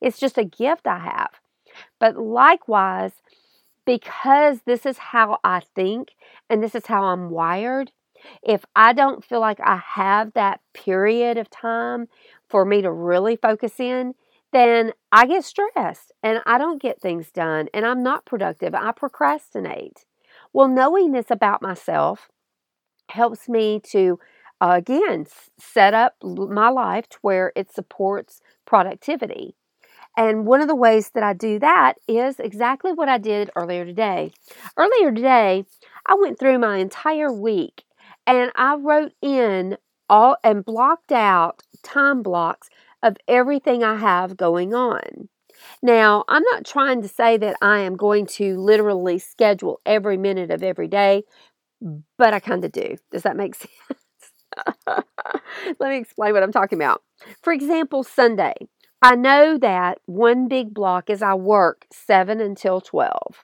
it's 0.01 0.19
just 0.19 0.37
a 0.37 0.43
gift 0.43 0.87
I 0.87 0.99
have. 0.99 1.31
But 1.99 2.17
likewise, 2.17 3.13
because 3.85 4.59
this 4.65 4.85
is 4.85 4.97
how 4.97 5.39
I 5.43 5.61
think 5.75 6.09
and 6.49 6.61
this 6.61 6.75
is 6.75 6.87
how 6.87 7.05
I'm 7.05 7.29
wired, 7.29 7.91
if 8.43 8.65
I 8.75 8.93
don't 8.93 9.25
feel 9.25 9.39
like 9.39 9.59
I 9.59 9.77
have 9.77 10.33
that 10.33 10.59
period 10.73 11.37
of 11.37 11.49
time 11.49 12.07
for 12.49 12.65
me 12.65 12.81
to 12.81 12.91
really 12.91 13.35
focus 13.35 13.79
in, 13.79 14.13
then 14.53 14.91
I 15.11 15.25
get 15.25 15.45
stressed 15.45 16.11
and 16.21 16.41
I 16.45 16.57
don't 16.57 16.81
get 16.81 17.01
things 17.01 17.31
done 17.31 17.69
and 17.73 17.85
I'm 17.85 18.03
not 18.03 18.25
productive. 18.25 18.75
I 18.75 18.91
procrastinate. 18.91 20.05
Well, 20.53 20.67
knowing 20.67 21.13
this 21.13 21.31
about 21.31 21.61
myself 21.61 22.29
helps 23.11 23.47
me 23.49 23.79
to, 23.91 24.19
uh, 24.61 24.73
again, 24.77 25.25
set 25.59 25.93
up 25.93 26.15
my 26.23 26.69
life 26.69 27.07
to 27.09 27.17
where 27.21 27.51
it 27.55 27.71
supports 27.73 28.41
productivity. 28.65 29.55
And 30.17 30.45
one 30.45 30.61
of 30.61 30.67
the 30.67 30.75
ways 30.75 31.11
that 31.11 31.23
I 31.23 31.33
do 31.33 31.59
that 31.59 31.93
is 32.07 32.39
exactly 32.39 32.91
what 32.91 33.09
I 33.09 33.17
did 33.17 33.49
earlier 33.55 33.85
today. 33.85 34.31
Earlier 34.77 35.11
today, 35.11 35.65
I 36.05 36.15
went 36.15 36.37
through 36.37 36.59
my 36.59 36.77
entire 36.77 37.31
week 37.31 37.83
and 38.27 38.51
I 38.55 38.75
wrote 38.75 39.13
in 39.21 39.77
all 40.09 40.35
and 40.43 40.65
blocked 40.65 41.11
out 41.11 41.63
time 41.83 42.21
blocks 42.21 42.69
of 43.01 43.15
everything 43.27 43.83
I 43.83 43.95
have 43.95 44.35
going 44.35 44.73
on. 44.73 45.29
Now, 45.81 46.23
I'm 46.27 46.43
not 46.51 46.65
trying 46.65 47.01
to 47.03 47.07
say 47.07 47.37
that 47.37 47.55
I 47.61 47.79
am 47.79 47.95
going 47.95 48.25
to 48.27 48.57
literally 48.59 49.19
schedule 49.19 49.79
every 49.85 50.17
minute 50.17 50.51
of 50.51 50.63
every 50.63 50.87
day, 50.87 51.23
but 52.17 52.33
I 52.33 52.39
kind 52.39 52.63
of 52.63 52.71
do. 52.71 52.97
Does 53.11 53.23
that 53.23 53.35
make 53.35 53.55
sense? 53.55 53.71
Let 55.79 55.89
me 55.89 55.97
explain 55.97 56.33
what 56.33 56.43
I'm 56.43 56.51
talking 56.51 56.77
about. 56.77 57.03
For 57.41 57.53
example, 57.53 58.03
Sunday. 58.03 58.53
I 59.01 59.15
know 59.15 59.57
that 59.57 59.97
one 60.05 60.47
big 60.47 60.75
block 60.75 61.09
is 61.09 61.23
I 61.23 61.33
work 61.33 61.87
7 61.91 62.39
until 62.39 62.81
12. 62.81 63.43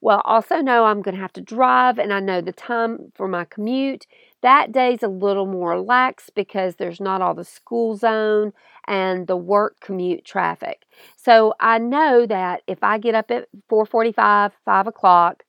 Well, 0.00 0.22
also 0.24 0.56
know 0.56 0.84
I'm 0.84 1.02
going 1.02 1.14
to 1.14 1.20
have 1.20 1.32
to 1.34 1.40
drive, 1.40 1.98
and 1.98 2.12
I 2.12 2.20
know 2.20 2.40
the 2.40 2.52
time 2.52 3.12
for 3.14 3.28
my 3.28 3.44
commute. 3.44 4.06
That 4.42 4.72
day's 4.72 5.02
a 5.02 5.08
little 5.08 5.46
more 5.46 5.80
lax 5.80 6.30
because 6.30 6.76
there's 6.76 7.00
not 7.00 7.20
all 7.20 7.34
the 7.34 7.44
school 7.44 7.96
zone 7.96 8.52
and 8.86 9.26
the 9.26 9.36
work 9.36 9.76
commute 9.80 10.24
traffic. 10.24 10.86
So 11.16 11.54
I 11.60 11.78
know 11.78 12.26
that 12.26 12.62
if 12.66 12.82
I 12.82 12.98
get 12.98 13.14
up 13.14 13.30
at 13.30 13.48
4:45, 13.68 14.52
5 14.64 14.86
o'clock, 14.86 15.44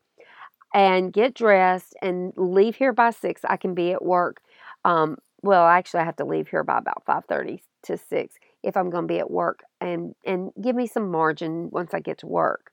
and 0.74 1.14
get 1.14 1.34
dressed 1.34 1.96
and 2.02 2.34
leave 2.36 2.76
here 2.76 2.94
by 2.94 3.12
six, 3.12 3.42
I 3.44 3.58
can 3.58 3.74
be 3.74 3.92
at 3.92 4.04
work. 4.04 4.42
Um, 4.86 5.18
well, 5.42 5.66
actually, 5.66 6.02
I 6.02 6.06
have 6.06 6.18
to 6.18 6.26
leave 6.26 6.48
here 6.48 6.64
by 6.64 6.78
about 6.78 7.04
5:30 7.06 7.62
to 7.84 7.98
6 7.98 8.36
if 8.64 8.78
I'm 8.78 8.92
going 8.92 9.08
to 9.08 9.14
be 9.14 9.20
at 9.20 9.32
work, 9.32 9.64
and 9.80 10.16
and 10.26 10.52
give 10.62 10.76
me 10.76 10.88
some 10.88 11.10
margin 11.10 11.70
once 11.72 11.94
I 11.94 12.00
get 12.00 12.20
to 12.20 12.28
work 12.28 12.72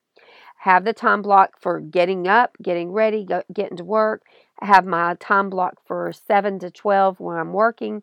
have 0.59 0.85
the 0.85 0.93
time 0.93 1.23
block 1.23 1.53
for 1.61 1.79
getting 1.79 2.27
up, 2.27 2.57
getting 2.61 2.91
ready, 2.91 3.25
go, 3.25 3.43
getting 3.53 3.77
to 3.77 3.85
work. 3.85 4.23
I 4.61 4.67
have 4.67 4.85
my 4.85 5.15
time 5.15 5.51
block 5.51 5.77
for 5.87 6.13
7 6.13 6.59
to 6.59 6.71
12 6.71 7.21
when 7.21 7.37
I'm 7.37 7.53
working. 7.53 8.03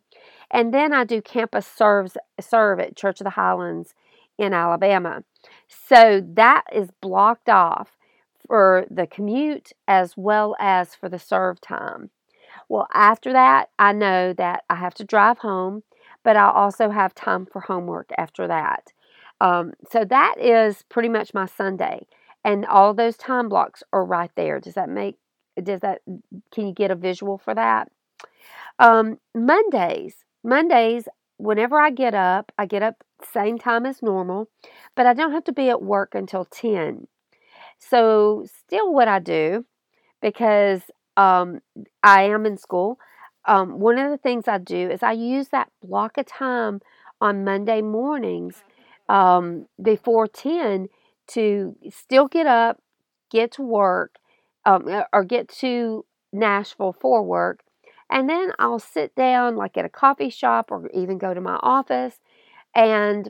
And 0.50 0.74
then 0.74 0.94
I 0.94 1.04
do 1.04 1.22
campus 1.22 1.68
serves 1.68 2.16
serve 2.40 2.80
at 2.80 2.96
Church 2.96 3.20
of 3.20 3.26
the 3.26 3.32
Highlands 3.32 3.94
in 4.38 4.54
Alabama. 4.54 5.24
So 5.68 6.26
that 6.36 6.64
is 6.72 6.92
blocked 7.02 7.50
off 7.50 7.98
for 8.48 8.86
the 8.90 9.08
commute 9.08 9.72
as 9.88 10.16
well 10.16 10.56
as 10.60 10.96
for 10.96 11.10
the 11.10 11.20
serve 11.20 11.62
time. 11.62 12.10
Well, 12.70 12.88
after 12.94 13.34
that, 13.34 13.70
I 13.78 13.92
know 13.92 14.34
that 14.34 14.64
I 14.70 14.76
have 14.76 14.94
to 14.96 15.04
drive 15.04 15.40
home, 15.40 15.84
but 16.24 16.36
I 16.36 16.50
also 16.50 16.90
have 16.90 17.14
time 17.14 17.46
for 17.46 17.62
homework 17.62 18.10
after 18.18 18.48
that. 18.48 18.92
Um, 19.42 19.74
so 19.92 20.06
that 20.06 20.36
is 20.40 20.84
pretty 20.90 21.10
much 21.10 21.34
my 21.34 21.46
Sunday 21.46 22.08
and 22.44 22.66
all 22.66 22.94
those 22.94 23.18
time 23.18 23.50
blocks 23.50 23.84
are 23.92 24.06
right 24.06 24.32
there. 24.36 24.60
Does 24.60 24.76
that 24.76 24.90
make 24.90 25.18
does 25.62 25.82
that 25.82 26.02
can 26.54 26.68
you 26.68 26.74
get 26.74 26.92
a 26.92 26.96
visual 26.96 27.38
for 27.38 27.54
that? 27.54 27.90
Um, 28.80 29.20
Mondays, 29.34 30.16
Mondays, 30.44 31.08
whenever 31.38 31.80
I 31.80 31.90
get 31.90 32.14
up, 32.14 32.52
I 32.58 32.66
get 32.66 32.84
up 32.84 33.04
same 33.34 33.58
time 33.58 33.86
as 33.86 34.02
normal, 34.02 34.50
but 34.96 35.06
I 35.06 35.14
don't 35.14 35.32
have 35.32 35.46
to 35.46 35.54
be 35.54 35.70
at 35.70 35.82
work 35.82 36.14
until 36.14 36.46
10. 36.46 37.08
So, 37.90 38.46
still 38.66 38.94
what 38.94 39.08
I 39.08 39.20
do 39.20 39.66
because 40.22 40.82
um, 41.18 41.60
I 42.04 42.24
am 42.24 42.46
in 42.46 42.58
school. 42.58 42.98
Um, 43.46 43.80
one 43.80 44.00
of 44.00 44.10
the 44.10 44.18
things 44.18 44.48
I 44.48 44.58
do 44.58 44.90
is 44.90 45.04
I 45.04 45.12
use 45.14 45.50
that 45.50 45.70
block 45.84 46.18
of 46.18 46.26
time 46.26 46.82
on 47.22 47.44
Monday 47.44 47.82
mornings 47.82 48.64
um, 49.08 49.68
before 49.82 50.28
10 50.28 50.88
to 51.28 51.76
still 51.90 52.28
get 52.28 52.48
up, 52.48 52.82
get 53.32 53.52
to 53.54 53.62
work, 53.62 54.16
um, 54.66 54.88
uh, 54.88 55.04
or 55.14 55.24
get 55.24 55.48
to 55.50 56.06
Nashville 56.34 56.96
for 57.00 57.24
work, 57.24 57.62
and 58.10 58.30
then 58.30 58.52
I'll 58.60 58.80
sit 58.80 59.16
down 59.16 59.56
like 59.56 59.78
at 59.78 59.86
a 59.86 59.90
coffee 59.90 60.30
shop 60.30 60.72
or 60.72 60.90
even 60.94 61.18
go 61.18 61.34
to 61.34 61.42
my 61.42 61.60
office 61.62 62.20
and 62.76 63.30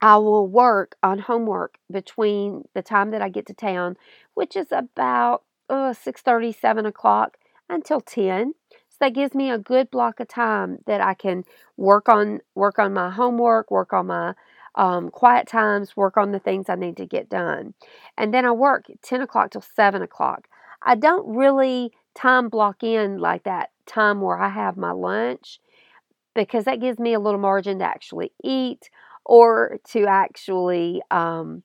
I 0.00 0.16
will 0.18 0.46
work 0.46 0.96
on 1.02 1.18
homework 1.18 1.78
between 1.90 2.64
the 2.74 2.82
time 2.82 3.10
that 3.10 3.22
I 3.22 3.28
get 3.28 3.46
to 3.46 3.54
town, 3.54 3.96
which 4.34 4.56
is 4.56 4.68
about 4.70 5.42
uh, 5.68 5.92
6.30, 5.92 6.54
7 6.54 6.86
o'clock, 6.86 7.36
until 7.68 8.00
10. 8.00 8.54
So 8.70 8.96
that 9.00 9.14
gives 9.14 9.34
me 9.34 9.50
a 9.50 9.58
good 9.58 9.90
block 9.90 10.20
of 10.20 10.28
time 10.28 10.78
that 10.86 11.00
I 11.00 11.14
can 11.14 11.44
work 11.76 12.08
on 12.08 12.40
work 12.54 12.78
on 12.78 12.92
my 12.94 13.10
homework, 13.10 13.70
work 13.70 13.92
on 13.92 14.06
my 14.06 14.34
um, 14.74 15.10
quiet 15.10 15.46
times, 15.46 15.96
work 15.96 16.16
on 16.16 16.32
the 16.32 16.38
things 16.38 16.68
I 16.68 16.74
need 16.76 16.96
to 16.98 17.06
get 17.06 17.28
done. 17.28 17.74
And 18.16 18.32
then 18.32 18.44
I 18.44 18.52
work 18.52 18.86
10 19.02 19.20
o'clock 19.20 19.50
till 19.50 19.60
7 19.60 20.02
o'clock. 20.02 20.48
I 20.82 20.94
don't 20.94 21.36
really 21.36 21.92
time 22.14 22.48
block 22.48 22.82
in 22.82 23.18
like 23.18 23.44
that 23.44 23.70
time 23.86 24.20
where 24.20 24.38
I 24.38 24.48
have 24.48 24.76
my 24.76 24.92
lunch 24.92 25.60
because 26.34 26.64
that 26.64 26.80
gives 26.80 26.98
me 26.98 27.14
a 27.14 27.20
little 27.20 27.40
margin 27.40 27.80
to 27.80 27.84
actually 27.84 28.32
eat 28.42 28.90
or 29.28 29.78
to 29.92 30.06
actually, 30.06 31.02
um, 31.12 31.62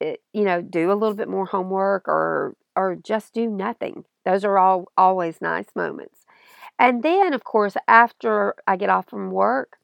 it, 0.00 0.06
eh, 0.06 0.16
you 0.32 0.44
know, 0.44 0.62
do 0.62 0.92
a 0.92 0.94
little 0.94 1.16
bit 1.16 1.28
more 1.28 1.46
homework 1.46 2.08
or 2.08 2.56
or 2.76 2.96
just 2.96 3.34
do 3.34 3.48
nothing. 3.48 4.04
Those 4.24 4.44
are 4.44 4.58
all 4.58 4.86
always 4.96 5.40
nice 5.40 5.66
moments. 5.76 6.20
And 6.78 7.02
then, 7.02 7.34
of 7.34 7.44
course, 7.44 7.76
after 7.88 8.54
I 8.66 8.76
get 8.76 8.90
off 8.90 9.08
from 9.08 9.30
work, 9.30 9.78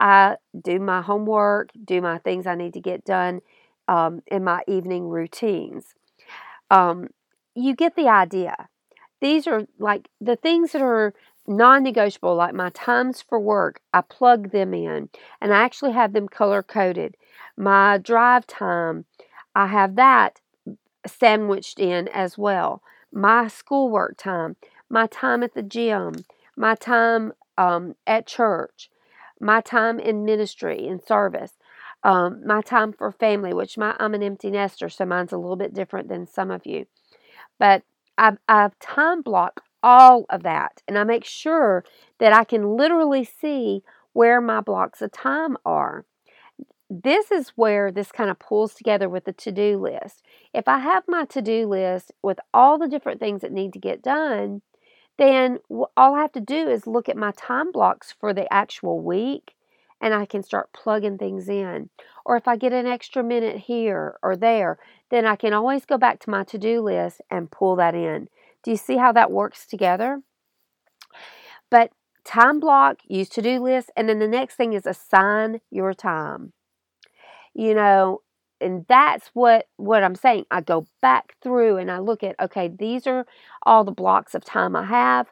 I 0.00 0.36
do 0.60 0.78
my 0.78 1.02
homework, 1.02 1.70
do 1.84 2.00
my 2.00 2.18
things 2.18 2.46
I 2.46 2.54
need 2.54 2.74
to 2.74 2.80
get 2.80 3.04
done 3.04 3.40
um, 3.88 4.22
in 4.26 4.44
my 4.44 4.62
evening 4.68 5.08
routines. 5.08 5.94
Um, 6.70 7.08
you 7.54 7.74
get 7.74 7.96
the 7.96 8.08
idea. 8.08 8.68
These 9.20 9.46
are 9.46 9.66
like 9.78 10.08
the 10.20 10.36
things 10.36 10.72
that 10.72 10.82
are 10.82 11.14
non 11.48 11.82
negotiable, 11.82 12.34
like 12.34 12.54
my 12.54 12.70
times 12.70 13.22
for 13.22 13.38
work, 13.40 13.80
I 13.92 14.00
plug 14.02 14.50
them 14.50 14.74
in 14.74 15.08
and 15.40 15.54
I 15.54 15.62
actually 15.62 15.92
have 15.92 16.12
them 16.12 16.28
color 16.28 16.62
coded. 16.62 17.16
My 17.56 17.98
drive 17.98 18.46
time, 18.46 19.06
I 19.54 19.68
have 19.68 19.96
that 19.96 20.40
sandwiched 21.06 21.78
in 21.78 22.08
as 22.08 22.36
well. 22.38 22.82
My 23.12 23.48
schoolwork 23.48 24.16
time, 24.18 24.56
my 24.90 25.06
time 25.06 25.42
at 25.42 25.54
the 25.54 25.62
gym, 25.62 26.24
my 26.56 26.74
time 26.74 27.32
um, 27.58 27.94
at 28.06 28.26
church, 28.26 28.90
my 29.40 29.60
time 29.60 29.98
in 29.98 30.24
ministry 30.24 30.86
and 30.86 31.02
service, 31.02 31.52
um, 32.02 32.46
my 32.46 32.60
time 32.62 32.92
for 32.92 33.10
family, 33.12 33.52
which 33.52 33.78
my, 33.78 33.96
I'm 33.98 34.14
an 34.14 34.22
empty 34.22 34.50
nester, 34.50 34.88
so 34.88 35.04
mine's 35.04 35.32
a 35.32 35.38
little 35.38 35.56
bit 35.56 35.74
different 35.74 36.08
than 36.08 36.26
some 36.26 36.50
of 36.50 36.66
you. 36.66 36.86
But 37.58 37.82
I've, 38.18 38.38
I've 38.48 38.78
time 38.78 39.22
blocked 39.22 39.60
all 39.86 40.26
of 40.30 40.42
that, 40.42 40.82
and 40.88 40.98
I 40.98 41.04
make 41.04 41.24
sure 41.24 41.84
that 42.18 42.32
I 42.32 42.42
can 42.42 42.76
literally 42.76 43.22
see 43.22 43.84
where 44.12 44.40
my 44.40 44.60
blocks 44.60 45.00
of 45.00 45.12
time 45.12 45.56
are. 45.64 46.04
This 46.90 47.30
is 47.30 47.50
where 47.50 47.92
this 47.92 48.10
kind 48.10 48.28
of 48.28 48.40
pulls 48.40 48.74
together 48.74 49.08
with 49.08 49.26
the 49.26 49.32
to 49.34 49.52
do 49.52 49.78
list. 49.78 50.24
If 50.52 50.66
I 50.66 50.80
have 50.80 51.04
my 51.06 51.24
to 51.26 51.40
do 51.40 51.68
list 51.68 52.10
with 52.20 52.40
all 52.52 52.78
the 52.78 52.88
different 52.88 53.20
things 53.20 53.42
that 53.42 53.52
need 53.52 53.72
to 53.74 53.78
get 53.78 54.02
done, 54.02 54.62
then 55.18 55.60
all 55.96 56.16
I 56.16 56.22
have 56.22 56.32
to 56.32 56.40
do 56.40 56.68
is 56.68 56.88
look 56.88 57.08
at 57.08 57.16
my 57.16 57.30
time 57.36 57.70
blocks 57.70 58.12
for 58.18 58.34
the 58.34 58.52
actual 58.52 58.98
week 58.98 59.54
and 60.00 60.14
I 60.14 60.26
can 60.26 60.42
start 60.42 60.72
plugging 60.72 61.16
things 61.16 61.48
in. 61.48 61.90
Or 62.24 62.36
if 62.36 62.48
I 62.48 62.56
get 62.56 62.72
an 62.72 62.86
extra 62.86 63.22
minute 63.22 63.56
here 63.56 64.18
or 64.20 64.36
there, 64.36 64.78
then 65.10 65.24
I 65.24 65.36
can 65.36 65.52
always 65.52 65.86
go 65.86 65.96
back 65.96 66.18
to 66.20 66.30
my 66.30 66.42
to 66.44 66.58
do 66.58 66.80
list 66.80 67.20
and 67.30 67.50
pull 67.50 67.76
that 67.76 67.94
in. 67.94 68.28
Do 68.62 68.70
you 68.70 68.76
see 68.76 68.96
how 68.96 69.12
that 69.12 69.30
works 69.30 69.66
together? 69.66 70.22
But 71.70 71.92
time 72.24 72.60
block, 72.60 72.98
use 73.06 73.28
to 73.30 73.42
do 73.42 73.60
list, 73.60 73.90
and 73.96 74.08
then 74.08 74.18
the 74.18 74.28
next 74.28 74.56
thing 74.56 74.72
is 74.72 74.86
assign 74.86 75.60
your 75.70 75.94
time. 75.94 76.52
You 77.54 77.74
know, 77.74 78.22
and 78.60 78.84
that's 78.88 79.30
what 79.34 79.66
what 79.76 80.02
I'm 80.02 80.14
saying. 80.14 80.46
I 80.50 80.60
go 80.60 80.86
back 81.02 81.36
through 81.42 81.76
and 81.78 81.90
I 81.90 81.98
look 81.98 82.22
at 82.22 82.38
okay, 82.40 82.68
these 82.68 83.06
are 83.06 83.26
all 83.64 83.84
the 83.84 83.92
blocks 83.92 84.34
of 84.34 84.44
time 84.44 84.76
I 84.76 84.84
have. 84.84 85.28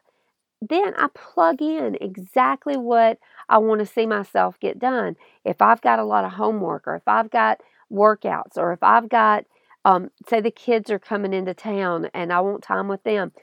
Then 0.61 0.93
I 0.97 1.07
plug 1.13 1.61
in 1.61 1.97
exactly 2.01 2.77
what 2.77 3.19
I 3.49 3.57
want 3.59 3.79
to 3.79 3.85
see 3.85 4.05
myself 4.05 4.59
get 4.59 4.79
done. 4.79 5.15
If 5.43 5.61
I've 5.61 5.81
got 5.81 5.99
a 5.99 6.03
lot 6.05 6.25
of 6.25 6.33
homework 6.33 6.87
or 6.87 6.95
if 6.95 7.07
I've 7.07 7.29
got 7.29 7.61
workouts 7.91 8.57
or 8.57 8.73
if 8.73 8.81
I've 8.81 9.09
got 9.09 9.45
um, 9.85 10.11
say 10.29 10.41
the 10.41 10.51
kids 10.51 10.91
are 10.91 10.99
coming 10.99 11.33
into 11.33 11.55
town 11.55 12.09
and 12.13 12.33
I 12.33 12.41
want 12.41 12.63
time 12.63 12.89
with 12.89 13.03
them, 13.03 13.33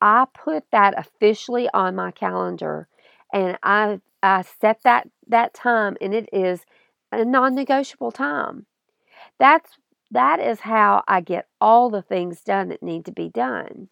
I 0.00 0.26
put 0.34 0.64
that 0.72 0.98
officially 0.98 1.68
on 1.74 1.96
my 1.96 2.12
calendar 2.12 2.88
and 3.32 3.58
I 3.62 4.00
I 4.22 4.42
set 4.42 4.82
that 4.84 5.08
that 5.28 5.54
time 5.54 5.96
and 6.00 6.14
it 6.14 6.28
is 6.32 6.64
a 7.12 7.24
non-negotiable 7.24 8.12
time. 8.12 8.66
That's 9.38 9.78
that 10.10 10.40
is 10.40 10.60
how 10.60 11.04
I 11.08 11.20
get 11.20 11.46
all 11.60 11.90
the 11.90 12.02
things 12.02 12.42
done 12.42 12.68
that 12.68 12.82
need 12.82 13.04
to 13.06 13.12
be 13.12 13.28
done. 13.28 13.88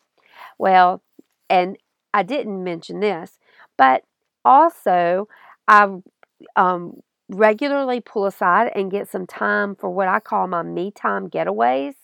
Well, 0.58 1.02
and 1.50 1.78
I 2.14 2.22
didn't 2.24 2.64
mention 2.64 3.00
this, 3.00 3.38
but 3.78 4.04
also 4.44 5.28
I 5.68 5.88
um, 6.56 7.00
regularly 7.28 8.00
pull 8.00 8.26
aside 8.26 8.72
and 8.74 8.90
get 8.90 9.08
some 9.08 9.26
time 9.26 9.74
for 9.74 9.90
what 9.90 10.08
I 10.08 10.20
call 10.20 10.46
my 10.46 10.62
me 10.62 10.90
time 10.90 11.28
getaways. 11.28 11.94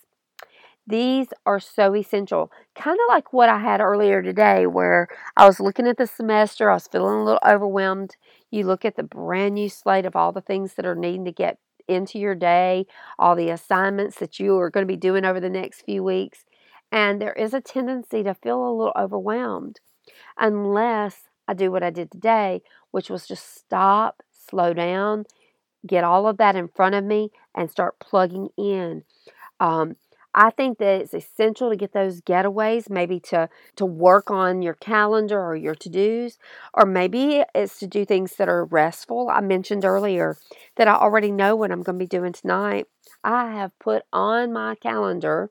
These 0.86 1.28
are 1.46 1.60
so 1.60 1.94
essential. 1.94 2.52
Kind 2.74 2.98
of 3.00 3.08
like 3.08 3.32
what 3.32 3.48
I 3.48 3.58
had 3.58 3.80
earlier 3.80 4.22
today, 4.22 4.66
where 4.66 5.08
I 5.34 5.46
was 5.46 5.58
looking 5.58 5.86
at 5.86 5.96
the 5.96 6.06
semester, 6.06 6.70
I 6.70 6.74
was 6.74 6.86
feeling 6.86 7.20
a 7.20 7.24
little 7.24 7.40
overwhelmed. 7.46 8.16
You 8.50 8.64
look 8.64 8.84
at 8.84 8.96
the 8.96 9.02
brand 9.02 9.54
new 9.54 9.70
slate 9.70 10.04
of 10.04 10.14
all 10.14 10.30
the 10.30 10.42
things 10.42 10.74
that 10.74 10.84
are 10.84 10.94
needing 10.94 11.24
to 11.24 11.32
get 11.32 11.58
into 11.88 12.18
your 12.18 12.34
day, 12.34 12.86
all 13.18 13.34
the 13.34 13.48
assignments 13.48 14.18
that 14.18 14.38
you 14.38 14.58
are 14.58 14.70
going 14.70 14.86
to 14.86 14.92
be 14.92 14.98
doing 14.98 15.24
over 15.24 15.40
the 15.40 15.50
next 15.50 15.82
few 15.82 16.02
weeks. 16.02 16.44
And 16.92 17.20
there 17.20 17.32
is 17.32 17.54
a 17.54 17.60
tendency 17.60 18.22
to 18.22 18.34
feel 18.34 18.62
a 18.62 18.70
little 18.70 18.92
overwhelmed 18.96 19.80
unless 20.38 21.22
I 21.48 21.54
do 21.54 21.70
what 21.70 21.82
I 21.82 21.90
did 21.90 22.10
today, 22.10 22.62
which 22.90 23.08
was 23.08 23.26
just 23.26 23.56
stop, 23.56 24.22
slow 24.48 24.72
down, 24.72 25.24
get 25.86 26.04
all 26.04 26.26
of 26.26 26.38
that 26.38 26.56
in 26.56 26.68
front 26.68 26.94
of 26.94 27.04
me, 27.04 27.30
and 27.54 27.70
start 27.70 27.98
plugging 27.98 28.48
in. 28.56 29.04
Um, 29.60 29.96
I 30.34 30.50
think 30.50 30.78
that 30.78 31.00
it's 31.00 31.14
essential 31.14 31.70
to 31.70 31.76
get 31.76 31.92
those 31.92 32.20
getaways, 32.20 32.90
maybe 32.90 33.20
to 33.20 33.48
to 33.76 33.86
work 33.86 34.30
on 34.30 34.62
your 34.62 34.74
calendar 34.74 35.40
or 35.40 35.54
your 35.54 35.76
to-dos, 35.76 36.38
or 36.74 36.86
maybe 36.86 37.44
it's 37.54 37.78
to 37.78 37.86
do 37.86 38.04
things 38.04 38.36
that 38.36 38.48
are 38.48 38.64
restful. 38.64 39.28
I 39.30 39.40
mentioned 39.40 39.84
earlier 39.84 40.36
that 40.76 40.88
I 40.88 40.94
already 40.94 41.30
know 41.30 41.54
what 41.54 41.70
I'm 41.70 41.82
going 41.82 41.98
to 41.98 42.04
be 42.04 42.08
doing 42.08 42.32
tonight. 42.32 42.86
I 43.22 43.52
have 43.52 43.78
put 43.78 44.02
on 44.12 44.52
my 44.52 44.74
calendar 44.74 45.50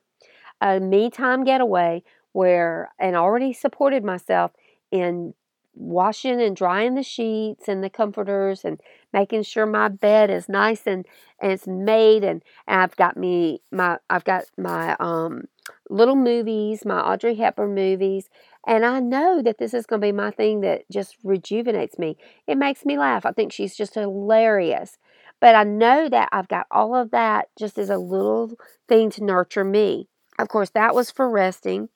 a 0.60 0.80
me 0.80 1.10
time 1.10 1.44
getaway 1.44 2.02
where 2.32 2.92
and 2.98 3.16
already 3.16 3.52
supported 3.52 4.04
myself 4.04 4.52
in 4.90 5.34
washing 5.74 6.40
and 6.40 6.56
drying 6.56 6.94
the 6.94 7.02
sheets 7.02 7.68
and 7.68 7.82
the 7.82 7.90
comforters 7.90 8.64
and 8.64 8.80
making 9.12 9.42
sure 9.42 9.66
my 9.66 9.88
bed 9.88 10.30
is 10.30 10.48
nice 10.48 10.82
and, 10.86 11.06
and 11.40 11.52
it's 11.52 11.66
made 11.66 12.24
and, 12.24 12.42
and 12.66 12.80
I've 12.80 12.96
got 12.96 13.16
me 13.16 13.60
my 13.70 13.98
I've 14.10 14.24
got 14.24 14.44
my 14.56 14.96
um 15.00 15.44
little 15.90 16.16
movies, 16.16 16.84
my 16.84 17.00
Audrey 17.00 17.34
Hepburn 17.36 17.74
movies, 17.74 18.28
and 18.66 18.84
I 18.84 19.00
know 19.00 19.42
that 19.42 19.58
this 19.58 19.74
is 19.74 19.86
going 19.86 20.00
to 20.00 20.06
be 20.06 20.12
my 20.12 20.30
thing 20.30 20.60
that 20.62 20.82
just 20.90 21.16
rejuvenates 21.22 21.98
me. 21.98 22.16
It 22.46 22.56
makes 22.56 22.84
me 22.84 22.98
laugh. 22.98 23.26
I 23.26 23.32
think 23.32 23.52
she's 23.52 23.76
just 23.76 23.94
hilarious. 23.94 24.98
But 25.40 25.54
I 25.54 25.64
know 25.64 26.08
that 26.08 26.28
I've 26.32 26.48
got 26.48 26.66
all 26.70 26.94
of 26.94 27.10
that 27.10 27.48
just 27.58 27.76
as 27.78 27.90
a 27.90 27.98
little 27.98 28.52
thing 28.88 29.10
to 29.10 29.24
nurture 29.24 29.64
me. 29.64 30.08
Of 30.38 30.48
course, 30.48 30.70
that 30.70 30.94
was 30.94 31.10
for 31.10 31.28
resting. 31.28 31.88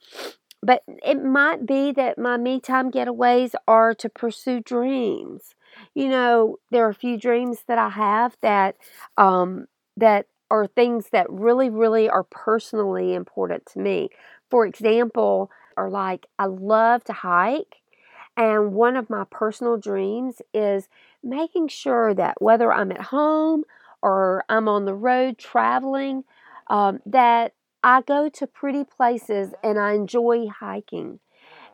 But 0.62 0.82
it 0.86 1.22
might 1.22 1.66
be 1.66 1.92
that 1.92 2.18
my 2.18 2.36
me 2.36 2.60
time 2.60 2.90
getaways 2.90 3.54
are 3.68 3.94
to 3.94 4.08
pursue 4.08 4.60
dreams. 4.60 5.54
You 5.94 6.08
know, 6.08 6.56
there 6.70 6.84
are 6.86 6.90
a 6.90 6.94
few 6.94 7.16
dreams 7.16 7.64
that 7.68 7.78
I 7.78 7.90
have 7.90 8.36
that 8.42 8.76
um, 9.16 9.66
that 9.96 10.26
are 10.50 10.66
things 10.66 11.10
that 11.10 11.30
really, 11.30 11.70
really 11.70 12.08
are 12.08 12.24
personally 12.24 13.14
important 13.14 13.66
to 13.66 13.78
me. 13.78 14.08
For 14.50 14.66
example, 14.66 15.50
are 15.76 15.90
like 15.90 16.26
I 16.38 16.46
love 16.46 17.04
to 17.04 17.12
hike, 17.12 17.76
and 18.36 18.72
one 18.72 18.96
of 18.96 19.10
my 19.10 19.24
personal 19.30 19.76
dreams 19.76 20.40
is 20.54 20.88
making 21.22 21.68
sure 21.68 22.14
that 22.14 22.40
whether 22.40 22.72
I'm 22.72 22.92
at 22.92 23.00
home 23.02 23.64
or 24.02 24.44
I'm 24.48 24.68
on 24.68 24.84
the 24.84 24.94
road 24.94 25.38
traveling, 25.38 26.24
um, 26.68 27.00
that 27.06 27.54
I 27.82 28.02
go 28.02 28.28
to 28.30 28.46
pretty 28.46 28.84
places 28.84 29.54
and 29.62 29.78
I 29.78 29.92
enjoy 29.92 30.48
hiking. 30.48 31.20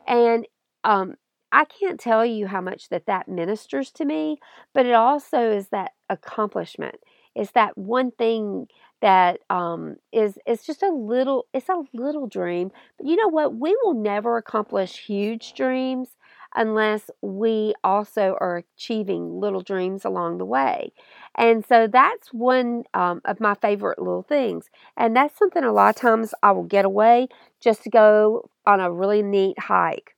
And 0.07 0.47
um, 0.83 1.15
I 1.51 1.65
can't 1.65 1.99
tell 1.99 2.25
you 2.25 2.47
how 2.47 2.61
much 2.61 2.89
that 2.89 3.05
that 3.07 3.27
ministers 3.27 3.91
to 3.93 4.05
me, 4.05 4.39
but 4.73 4.85
it 4.85 4.93
also 4.93 5.51
is 5.51 5.69
that 5.69 5.91
accomplishment. 6.09 6.97
It's 7.35 7.51
that 7.51 7.77
one 7.77 8.11
thing 8.11 8.67
that 9.01 9.39
um, 9.49 9.97
is 10.13 10.37
it's 10.45 10.65
just 10.65 10.83
a 10.83 10.89
little 10.89 11.45
it's 11.53 11.69
a 11.69 11.83
little 11.93 12.27
dream. 12.27 12.71
But 12.97 13.07
you 13.07 13.15
know 13.17 13.29
what? 13.29 13.55
We 13.55 13.77
will 13.83 13.93
never 13.95 14.37
accomplish 14.37 15.05
huge 15.05 15.53
dreams 15.53 16.09
unless 16.55 17.09
we 17.21 17.73
also 17.83 18.37
are 18.39 18.63
achieving 18.77 19.39
little 19.39 19.61
dreams 19.61 20.05
along 20.05 20.37
the 20.37 20.45
way. 20.45 20.91
And 21.35 21.65
so 21.65 21.87
that's 21.87 22.29
one 22.29 22.83
um, 22.93 23.21
of 23.25 23.39
my 23.39 23.55
favorite 23.55 23.99
little 23.99 24.23
things. 24.23 24.69
And 24.97 25.15
that's 25.15 25.37
something 25.37 25.63
a 25.63 25.73
lot 25.73 25.89
of 25.95 26.01
times 26.01 26.33
I 26.41 26.51
will 26.51 26.63
get 26.63 26.85
away 26.85 27.27
just 27.59 27.83
to 27.83 27.89
go 27.89 28.49
on 28.65 28.79
a 28.79 28.91
really 28.91 29.21
neat 29.21 29.59
hike 29.59 30.15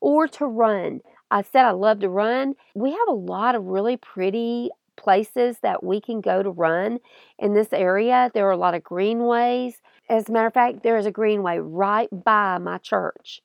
or 0.00 0.28
to 0.28 0.46
run. 0.46 1.00
I 1.30 1.42
said 1.42 1.64
I 1.64 1.72
love 1.72 2.00
to 2.00 2.08
run. 2.08 2.54
We 2.74 2.90
have 2.90 3.08
a 3.08 3.12
lot 3.12 3.54
of 3.54 3.64
really 3.64 3.96
pretty 3.96 4.70
places 4.96 5.58
that 5.62 5.82
we 5.84 6.00
can 6.00 6.20
go 6.20 6.42
to 6.42 6.50
run 6.50 6.98
in 7.38 7.54
this 7.54 7.72
area. 7.72 8.30
There 8.34 8.46
are 8.48 8.52
a 8.52 8.56
lot 8.56 8.74
of 8.74 8.82
greenways. 8.82 9.80
As 10.08 10.28
a 10.28 10.32
matter 10.32 10.46
of 10.46 10.54
fact, 10.54 10.82
there 10.82 10.98
is 10.98 11.06
a 11.06 11.10
greenway 11.10 11.58
right 11.58 12.08
by 12.12 12.58
my 12.58 12.78
church. 12.78 13.42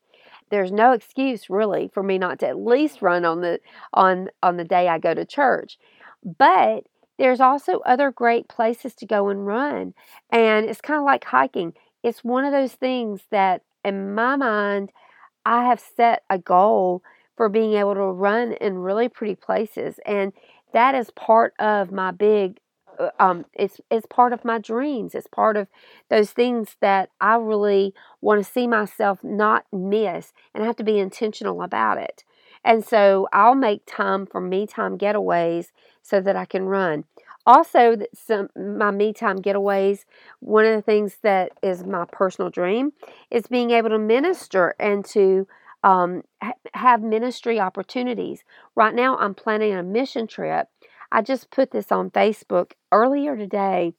There's 0.54 0.72
no 0.72 0.92
excuse 0.94 1.50
really 1.50 1.90
for 1.94 2.04
me 2.04 2.20
not 2.20 2.40
to 2.40 2.48
at 2.48 2.60
least 2.60 3.02
run 3.02 3.26
on 3.26 3.42
the 3.42 3.60
on 3.94 4.30
on 4.44 4.58
the 4.58 4.64
day 4.64 4.88
I 4.88 5.00
go 5.00 5.16
to 5.16 5.26
church. 5.26 5.80
But 6.24 6.84
there's 7.18 7.40
also 7.42 7.80
other 7.80 8.12
great 8.12 8.48
places 8.48 8.96
to 8.96 9.06
go 9.08 9.30
and 9.30 9.48
run. 9.48 9.94
And 10.30 10.68
it's 10.68 10.82
kind 10.82 11.00
of 11.00 11.06
like 11.06 11.24
hiking. 11.26 11.74
It's 12.04 12.24
one 12.24 12.46
of 12.46 12.52
those 12.52 12.74
things 12.74 13.22
that 13.32 13.64
in 13.84 14.14
my 14.16 14.36
mind 14.36 14.92
I 15.46 15.66
have 15.66 15.80
set 15.80 16.24
a 16.30 16.38
goal 16.38 17.04
for 17.38 17.50
being 17.50 17.74
able 17.74 17.96
to 17.96 18.02
run 18.02 18.54
in 18.54 18.78
really 18.78 19.10
pretty 19.10 19.36
places 19.36 20.00
and 20.06 20.34
that 20.74 20.96
is 20.96 21.12
part 21.12 21.54
of 21.60 21.92
my 21.92 22.12
big 22.12 22.60
um, 23.20 23.46
it's 23.54 23.80
it's 23.92 24.06
part 24.08 24.34
of 24.34 24.46
my 24.46 24.60
dreams. 24.60 25.16
It's 25.16 25.28
part 25.28 25.58
of 25.58 25.68
those 26.10 26.32
things 26.32 26.76
that 26.82 27.10
I 27.22 27.36
really 27.36 27.94
want 28.22 28.44
to 28.44 28.52
see 28.52 28.68
myself 28.68 29.24
not 29.24 29.66
miss, 29.72 30.34
and 30.54 30.64
I 30.64 30.68
have 30.68 30.76
to 30.78 30.84
be 30.84 31.00
intentional 31.00 31.62
about 31.62 31.98
it. 31.98 32.24
And 32.64 32.86
so 32.86 33.28
I'll 33.34 33.56
make 33.56 33.84
time 33.86 34.26
for 34.26 34.40
me 34.40 34.66
time 34.66 34.98
getaways 34.98 35.68
so 36.02 36.22
that 36.22 36.36
I 36.36 36.46
can 36.46 36.66
run. 36.66 37.04
Also, 37.46 37.98
some 38.14 38.50
my 38.56 38.92
me 38.92 39.12
time 39.12 39.40
getaways. 39.40 40.06
One 40.40 40.66
of 40.66 40.76
the 40.76 40.82
things 40.82 41.18
that 41.24 41.52
is 41.62 41.84
my 41.84 42.06
personal 42.12 42.50
dream 42.50 42.94
is 43.30 43.48
being 43.48 43.72
able 43.72 43.90
to 43.90 44.00
minister 44.00 44.76
and 44.80 45.04
to 45.06 45.46
um, 45.84 46.24
ha- 46.42 46.54
have 46.74 47.02
ministry 47.02 47.60
opportunities. 47.60 48.44
Right 48.76 48.96
now, 48.96 49.18
I'm 49.18 49.36
planning 49.36 49.74
a 49.74 49.84
mission 49.84 50.28
trip. 50.28 50.70
I 51.14 51.22
just 51.22 51.52
put 51.52 51.72
this 51.72 51.92
on 51.92 52.10
Facebook 52.10 52.72
earlier 52.92 53.38
today 53.38 53.94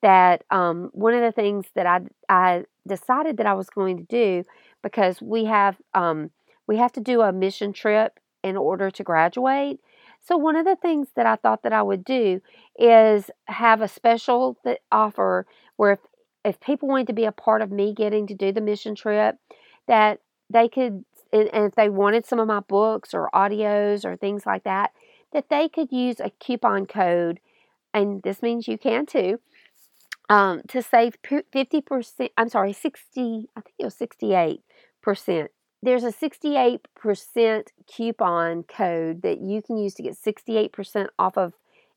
that 0.00 0.44
um, 0.50 0.90
one 0.92 1.14
of 1.14 1.22
the 1.22 1.32
things 1.32 1.66
that 1.74 1.86
I, 1.86 2.00
I 2.28 2.64
decided 2.86 3.36
that 3.38 3.46
I 3.46 3.54
was 3.54 3.68
going 3.68 3.96
to 3.98 4.04
do 4.04 4.44
because 4.82 5.20
we 5.20 5.44
have 5.46 5.76
um, 5.94 6.30
we 6.68 6.76
have 6.76 6.92
to 6.92 7.00
do 7.00 7.20
a 7.20 7.32
mission 7.32 7.72
trip 7.72 8.20
in 8.44 8.56
order 8.56 8.90
to 8.92 9.02
graduate. 9.02 9.80
So 10.20 10.36
one 10.36 10.56
of 10.56 10.64
the 10.64 10.76
things 10.76 11.08
that 11.16 11.26
I 11.26 11.36
thought 11.36 11.64
that 11.64 11.72
I 11.72 11.82
would 11.82 12.04
do 12.04 12.40
is 12.78 13.28
have 13.46 13.80
a 13.80 13.88
special 13.88 14.56
that 14.64 14.80
offer 14.92 15.46
where 15.76 15.92
if, 15.92 16.00
if 16.44 16.60
people 16.60 16.88
wanted 16.88 17.08
to 17.08 17.12
be 17.12 17.24
a 17.24 17.32
part 17.32 17.60
of 17.60 17.72
me 17.72 17.92
getting 17.92 18.28
to 18.28 18.34
do 18.34 18.52
the 18.52 18.60
mission 18.60 18.94
trip, 18.94 19.36
that 19.88 20.20
they 20.48 20.68
could 20.68 21.04
and, 21.32 21.48
and 21.52 21.64
if 21.64 21.74
they 21.74 21.88
wanted 21.88 22.26
some 22.26 22.38
of 22.38 22.46
my 22.46 22.60
books 22.60 23.14
or 23.14 23.30
audios 23.34 24.04
or 24.04 24.16
things 24.16 24.46
like 24.46 24.64
that, 24.64 24.92
that 25.32 25.48
they 25.48 25.68
could 25.68 25.92
use 25.92 26.20
a 26.20 26.30
coupon 26.30 26.86
code, 26.86 27.40
and 27.92 28.22
this 28.22 28.42
means 28.42 28.68
you 28.68 28.78
can 28.78 29.06
too, 29.06 29.40
um, 30.28 30.62
to 30.68 30.82
save 30.82 31.16
50%, 31.22 32.30
I'm 32.36 32.48
sorry, 32.48 32.72
60, 32.72 33.48
I 33.56 33.60
think 33.60 33.74
it 33.78 33.84
was 33.84 33.96
68%. 33.96 35.48
There's 35.82 36.04
a 36.04 36.12
68% 36.12 37.66
coupon 37.86 38.62
code 38.62 39.22
that 39.22 39.40
you 39.40 39.62
can 39.62 39.78
use 39.78 39.94
to 39.94 40.02
get 40.02 40.16
68% 40.16 41.08
off 41.18 41.36
of 41.36 41.54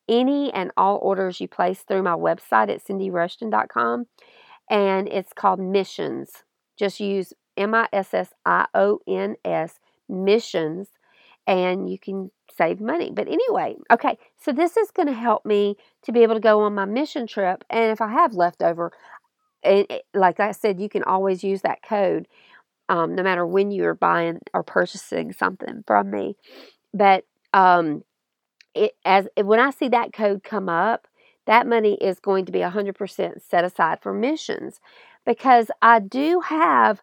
any 0.09 0.51
and 0.53 0.71
all 0.75 0.97
orders 1.01 1.39
you 1.39 1.47
place 1.47 1.81
through 1.81 2.03
my 2.03 2.15
website 2.15 2.69
at 2.69 2.83
cindyrushton.com. 2.83 4.07
And 4.69 5.07
it's 5.07 5.33
called 5.33 5.59
Missions. 5.59 6.43
Just 6.77 6.99
use 6.99 7.33
M 7.55 7.73
I 7.73 7.87
S 7.93 8.13
S 8.13 8.33
I 8.45 8.65
O 8.73 8.99
N 9.07 9.35
S, 9.45 9.79
missions, 10.09 10.89
and 11.47 11.89
you 11.89 11.97
can 11.97 12.31
save 12.57 12.79
money. 12.79 13.11
But 13.13 13.27
anyway, 13.27 13.75
okay, 13.91 14.17
so 14.37 14.51
this 14.51 14.77
is 14.77 14.91
going 14.91 15.07
to 15.07 15.13
help 15.13 15.45
me 15.45 15.77
to 16.03 16.11
be 16.11 16.23
able 16.23 16.35
to 16.35 16.39
go 16.39 16.61
on 16.61 16.75
my 16.75 16.85
mission 16.85 17.27
trip. 17.27 17.63
And 17.69 17.91
if 17.91 18.01
I 18.01 18.09
have 18.09 18.33
leftover, 18.33 18.91
it, 19.63 19.89
it, 19.89 20.03
like 20.13 20.39
I 20.39 20.51
said, 20.51 20.79
you 20.79 20.89
can 20.89 21.03
always 21.03 21.43
use 21.43 21.61
that 21.61 21.81
code 21.83 22.27
um, 22.87 23.15
no 23.15 23.23
matter 23.23 23.45
when 23.45 23.71
you're 23.71 23.95
buying 23.95 24.39
or 24.53 24.63
purchasing 24.63 25.33
something 25.33 25.83
from 25.87 26.11
me. 26.11 26.35
But 26.93 27.25
um, 27.53 28.03
it, 28.73 28.93
as 29.03 29.27
when 29.41 29.59
I 29.59 29.71
see 29.71 29.89
that 29.89 30.13
code 30.13 30.43
come 30.43 30.69
up, 30.69 31.07
that 31.45 31.67
money 31.67 31.95
is 32.01 32.19
going 32.19 32.45
to 32.45 32.51
be 32.51 32.59
100% 32.59 33.41
set 33.41 33.63
aside 33.63 33.99
for 34.01 34.13
missions 34.13 34.79
because 35.25 35.69
I 35.81 35.99
do 35.99 36.41
have 36.41 37.01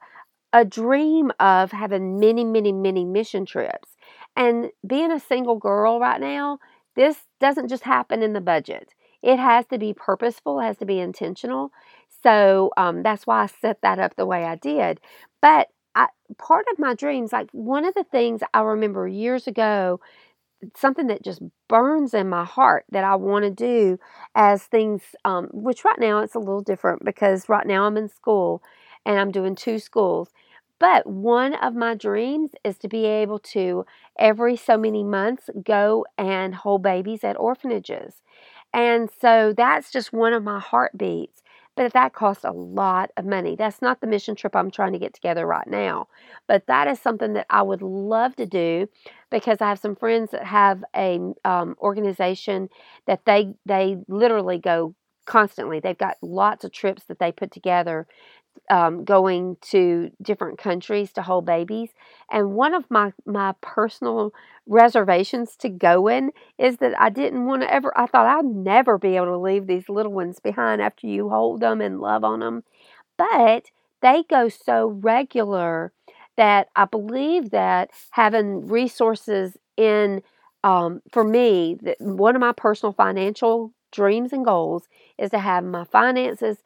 a 0.52 0.64
dream 0.64 1.32
of 1.40 1.72
having 1.72 2.18
many, 2.18 2.44
many, 2.44 2.72
many 2.72 3.04
mission 3.04 3.46
trips. 3.46 3.91
And 4.36 4.70
being 4.86 5.12
a 5.12 5.20
single 5.20 5.56
girl 5.56 6.00
right 6.00 6.20
now, 6.20 6.58
this 6.96 7.16
doesn't 7.40 7.68
just 7.68 7.82
happen 7.84 8.22
in 8.22 8.32
the 8.32 8.40
budget. 8.40 8.90
It 9.22 9.38
has 9.38 9.66
to 9.66 9.78
be 9.78 9.94
purposeful, 9.94 10.60
it 10.60 10.64
has 10.64 10.76
to 10.78 10.86
be 10.86 10.98
intentional. 10.98 11.70
So 12.22 12.70
um, 12.76 13.02
that's 13.02 13.26
why 13.26 13.42
I 13.42 13.46
set 13.46 13.80
that 13.82 13.98
up 13.98 14.16
the 14.16 14.26
way 14.26 14.44
I 14.44 14.56
did. 14.56 15.00
But 15.40 15.68
I, 15.94 16.08
part 16.38 16.66
of 16.72 16.78
my 16.78 16.94
dreams, 16.94 17.32
like 17.32 17.50
one 17.52 17.84
of 17.84 17.94
the 17.94 18.04
things 18.04 18.40
I 18.54 18.60
remember 18.62 19.06
years 19.06 19.46
ago, 19.46 20.00
something 20.76 21.08
that 21.08 21.22
just 21.24 21.42
burns 21.68 22.14
in 22.14 22.28
my 22.28 22.44
heart 22.44 22.84
that 22.92 23.04
I 23.04 23.16
want 23.16 23.44
to 23.44 23.50
do 23.50 23.98
as 24.34 24.62
things, 24.64 25.02
um, 25.24 25.48
which 25.52 25.84
right 25.84 25.98
now 25.98 26.20
it's 26.20 26.34
a 26.34 26.38
little 26.38 26.62
different 26.62 27.04
because 27.04 27.48
right 27.48 27.66
now 27.66 27.84
I'm 27.84 27.96
in 27.96 28.08
school 28.08 28.62
and 29.04 29.18
I'm 29.18 29.32
doing 29.32 29.56
two 29.56 29.78
schools. 29.78 30.28
But 30.82 31.06
one 31.08 31.54
of 31.56 31.76
my 31.76 31.94
dreams 31.94 32.52
is 32.64 32.78
to 32.80 32.88
be 32.88 33.06
able 33.06 33.40
to, 33.54 33.86
every 34.18 34.56
so 34.56 34.76
many 34.78 35.04
months, 35.04 35.50
go 35.64 36.06
and 36.18 36.54
hold 36.56 36.82
babies 36.84 37.24
at 37.24 37.40
orphanages. 37.40 38.16
And 38.74 39.10
so 39.20 39.54
that's 39.56 39.92
just 39.92 40.12
one 40.12 40.32
of 40.32 40.42
my 40.44 40.58
heartbeats. 40.60 41.42
But 41.76 41.94
that 41.94 42.14
costs 42.14 42.44
a 42.44 42.50
lot 42.52 43.10
of 43.16 43.24
money. 43.24 43.56
That's 43.56 43.80
not 43.80 44.00
the 44.02 44.06
mission 44.08 44.34
trip 44.36 44.54
I'm 44.56 44.70
trying 44.70 44.92
to 44.92 44.98
get 44.98 45.14
together 45.14 45.46
right 45.46 45.66
now. 45.66 46.08
But 46.46 46.66
that 46.66 46.88
is 46.88 47.00
something 47.00 47.32
that 47.34 47.46
I 47.48 47.62
would 47.62 47.80
love 47.82 48.36
to 48.36 48.46
do 48.46 48.88
because 49.30 49.62
I 49.62 49.70
have 49.70 49.78
some 49.78 49.96
friends 49.96 50.32
that 50.32 50.44
have 50.44 50.84
a 50.96 51.18
um, 51.46 51.76
organization 51.80 52.68
that 53.06 53.24
they 53.24 53.54
they 53.66 53.98
literally 54.08 54.58
go 54.58 54.94
constantly. 55.26 55.80
They've 55.80 55.96
got 55.96 56.18
lots 56.20 56.64
of 56.64 56.72
trips 56.72 57.04
that 57.04 57.18
they 57.18 57.32
put 57.32 57.52
together 57.52 58.06
um, 58.70 59.04
going 59.04 59.56
to 59.60 60.10
different 60.22 60.58
countries 60.58 61.12
to 61.12 61.22
hold 61.22 61.44
babies. 61.44 61.90
And 62.30 62.54
one 62.54 62.74
of 62.74 62.84
my, 62.90 63.12
my 63.26 63.54
personal 63.60 64.32
reservations 64.66 65.56
to 65.56 65.68
going 65.68 66.30
is 66.58 66.76
that 66.78 66.98
I 66.98 67.10
didn't 67.10 67.44
want 67.46 67.62
to 67.62 67.72
ever, 67.72 67.92
I 67.98 68.06
thought 68.06 68.26
I'd 68.26 68.44
never 68.44 68.98
be 68.98 69.16
able 69.16 69.26
to 69.26 69.38
leave 69.38 69.66
these 69.66 69.88
little 69.88 70.12
ones 70.12 70.38
behind 70.40 70.80
after 70.80 71.06
you 71.06 71.28
hold 71.28 71.60
them 71.60 71.80
and 71.80 72.00
love 72.00 72.24
on 72.24 72.40
them. 72.40 72.62
But 73.16 73.70
they 74.00 74.24
go 74.28 74.48
so 74.48 74.86
regular 74.88 75.92
that 76.36 76.68
I 76.76 76.84
believe 76.86 77.50
that 77.50 77.90
having 78.10 78.66
resources 78.66 79.56
in, 79.76 80.22
um, 80.64 81.02
for 81.12 81.24
me, 81.24 81.76
that 81.82 82.00
one 82.00 82.34
of 82.34 82.40
my 82.40 82.52
personal 82.52 82.92
financial 82.92 83.72
dreams 83.92 84.32
and 84.32 84.44
goals 84.44 84.88
is 85.18 85.30
to 85.30 85.38
have 85.38 85.64
my 85.64 85.84
finances 85.84 86.58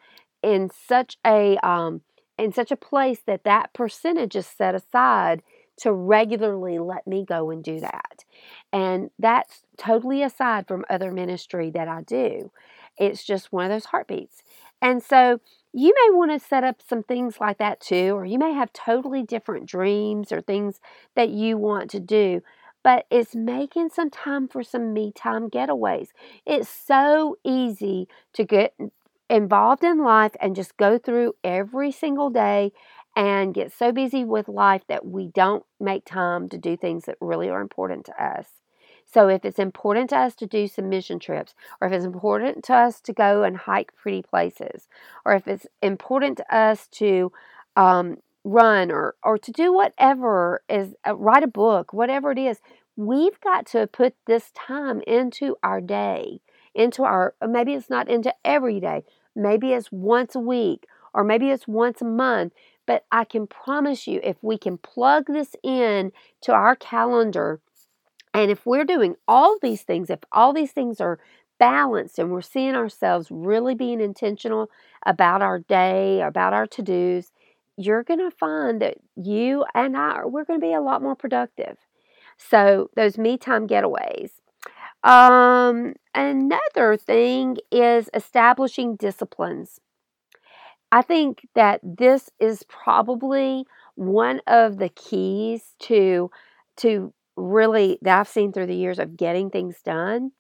in 0.47 0.71
such 0.71 1.19
a 1.27 1.59
um, 1.67 2.03
in 2.39 2.53
such 2.53 2.71
a 2.71 2.77
place 2.77 3.21
that 3.27 3.45
that 3.45 3.73
percentage 3.73 4.37
is 4.37 4.47
set 4.47 4.75
aside 4.75 5.43
to 5.79 5.93
regularly 5.93 6.79
let 6.79 7.07
me 7.07 7.25
go 7.25 7.51
and 7.51 7.63
do 7.63 7.81
that. 7.81 8.25
And 8.73 9.11
that's 9.19 9.65
totally 9.77 10.23
aside 10.23 10.67
from 10.69 10.85
other 10.89 11.11
ministry 11.11 11.71
that 11.71 11.89
I 11.89 12.03
do. 12.03 12.51
It's 12.97 13.25
just 13.25 13.53
one 13.53 13.67
of 13.67 13.71
those 13.71 13.87
heartbeats. 13.87 14.43
And 14.81 15.03
so 15.03 15.41
you 15.73 15.93
may 15.93 16.17
want 16.17 16.31
to 16.31 16.47
set 16.47 16.65
up 16.65 16.81
some 16.87 17.03
things 17.03 17.41
like 17.41 17.59
that 17.59 17.81
too, 17.81 18.15
or 18.15 18.25
you 18.25 18.39
may 18.39 18.53
have 18.53 18.73
totally 18.73 19.23
different 19.23 19.67
dreams 19.67 20.33
or 20.33 20.41
things 20.41 20.81
that 21.15 21.31
you 21.31 21.59
want 21.59 21.91
to 21.91 22.01
do. 22.01 22.43
But 22.83 23.07
it's 23.11 23.35
making 23.35 23.91
some 23.91 24.11
time 24.11 24.49
for 24.49 24.63
some 24.63 24.95
me 24.95 25.13
time 25.13 25.51
getaways. 25.51 26.09
It's 26.47 26.69
so 26.69 27.37
easy 27.45 28.09
to 28.35 28.45
get 28.45 28.75
involved 29.29 29.85
in 29.85 29.99
life 30.03 30.33
and 30.41 30.57
just 30.57 30.77
go 30.77 30.99
through 30.99 31.35
every 31.43 31.91
single 31.93 32.31
day 32.31 32.73
and 33.15 33.55
get 33.55 33.73
so 33.73 33.93
busy 33.93 34.25
with 34.25 34.49
life 34.49 34.83
that 34.89 35.07
we 35.07 35.29
don't 35.29 35.65
make 35.81 36.05
time 36.05 36.49
to 36.51 36.59
do 36.59 36.77
things 36.77 37.05
that 37.05 37.17
really 37.21 37.49
are 37.49 37.61
important 37.61 38.05
to 38.07 38.23
us. 38.23 38.47
So, 39.05 39.29
if 39.29 39.45
it's 39.45 39.59
important 39.59 40.11
to 40.11 40.17
us 40.19 40.35
to 40.37 40.47
do 40.47 40.67
some 40.67 40.89
mission 40.89 41.19
trips, 41.19 41.55
or 41.81 41.87
if 41.89 41.95
it's 41.95 42.05
important 42.05 42.65
to 42.65 42.75
us 42.75 43.01
to 43.03 43.13
go 43.13 43.45
and 43.45 43.57
hike 43.57 43.95
pretty 43.97 44.23
places, 44.23 44.89
or 45.25 45.33
if 45.35 45.47
it's 45.47 45.67
important 45.81 46.37
to 46.39 46.55
us 46.55 46.89
to 46.89 47.33
um, 47.77 48.19
run 48.45 48.91
or 48.91 49.15
or 49.23 49.39
to 49.39 49.51
do 49.53 49.73
whatever 49.73 50.63
is 50.69 50.95
uh, 51.07 51.15
write 51.17 51.43
a 51.43 51.49
book, 51.49 51.93
whatever 51.93 52.31
it 52.33 52.39
is. 52.39 52.61
We've 52.97 53.39
got 53.41 53.67
to 53.69 53.87
put 53.87 54.15
this 54.27 54.51
time 54.53 55.03
into 55.07 55.57
our 55.63 55.81
day, 55.83 56.41
into 56.77 57.03
our 57.03 57.35
maybe 57.47 57.75
it's 57.75 57.91
not 57.91 58.09
into 58.09 58.35
every 58.45 58.81
day, 58.81 59.05
maybe 59.35 59.73
it's 59.73 59.91
once 59.91 60.35
a 60.35 60.41
week 60.41 60.87
or 61.13 61.25
maybe 61.25 61.51
it's 61.51 61.67
once 61.67 62.01
a 62.01 62.05
month. 62.05 62.53
But 62.87 63.05
I 63.11 63.25
can 63.25 63.49
promise 63.49 64.07
you, 64.07 64.21
if 64.23 64.37
we 64.43 64.59
can 64.59 64.79
plug 64.79 65.27
this 65.27 65.57
in 65.65 66.13
to 66.43 66.53
our 66.53 66.77
calendar, 66.77 67.61
and 68.33 68.51
if 68.51 68.65
we're 68.65 68.85
doing 68.85 69.17
all 69.27 69.59
these 69.61 69.83
things, 69.83 70.09
if 70.09 70.21
all 70.31 70.53
these 70.53 70.71
things 70.71 71.01
are 71.01 71.19
balanced 71.59 72.19
and 72.19 72.31
we're 72.31 72.43
seeing 72.43 72.77
ourselves 72.77 73.29
really 73.31 73.75
being 73.75 74.01
intentional 74.01 74.71
about 75.05 75.43
our 75.43 75.59
day, 75.59 76.21
about 76.21 76.53
our 76.53 76.67
to 76.67 76.83
dos, 76.83 77.33
you're 77.77 78.03
going 78.03 78.21
to 78.21 78.31
find 78.31 78.81
that 78.81 78.99
you 79.17 79.65
and 79.75 79.97
I, 79.97 80.25
we're 80.25 80.45
going 80.45 80.61
to 80.61 80.67
be 80.67 80.75
a 80.75 80.81
lot 80.81 81.03
more 81.03 81.17
productive. 81.17 81.77
So, 82.37 82.91
those 82.95 83.17
me 83.17 83.39
time 83.39 83.67
getaways. 83.67 84.31
Um, 85.03 85.95
another 86.17 86.97
thing 86.97 87.59
is 87.71 88.11
establishing 88.15 88.97
disciplines. 88.97 89.81
I 90.93 91.03
think 91.03 91.47
that 91.55 91.81
this 91.83 92.31
is 92.39 92.63
probably 92.69 93.67
one 93.97 94.41
of 94.47 94.79
the 94.79 94.89
keys 94.91 95.75
to 95.81 96.31
to 96.79 97.13
really 97.37 97.99
that 98.03 98.21
I've 98.21 98.29
seen 98.29 98.53
through 98.53 98.67
the 98.67 98.75
years 98.77 98.99
of 98.99 99.17
getting 99.17 99.51
things 99.51 99.83
done. 99.85 100.33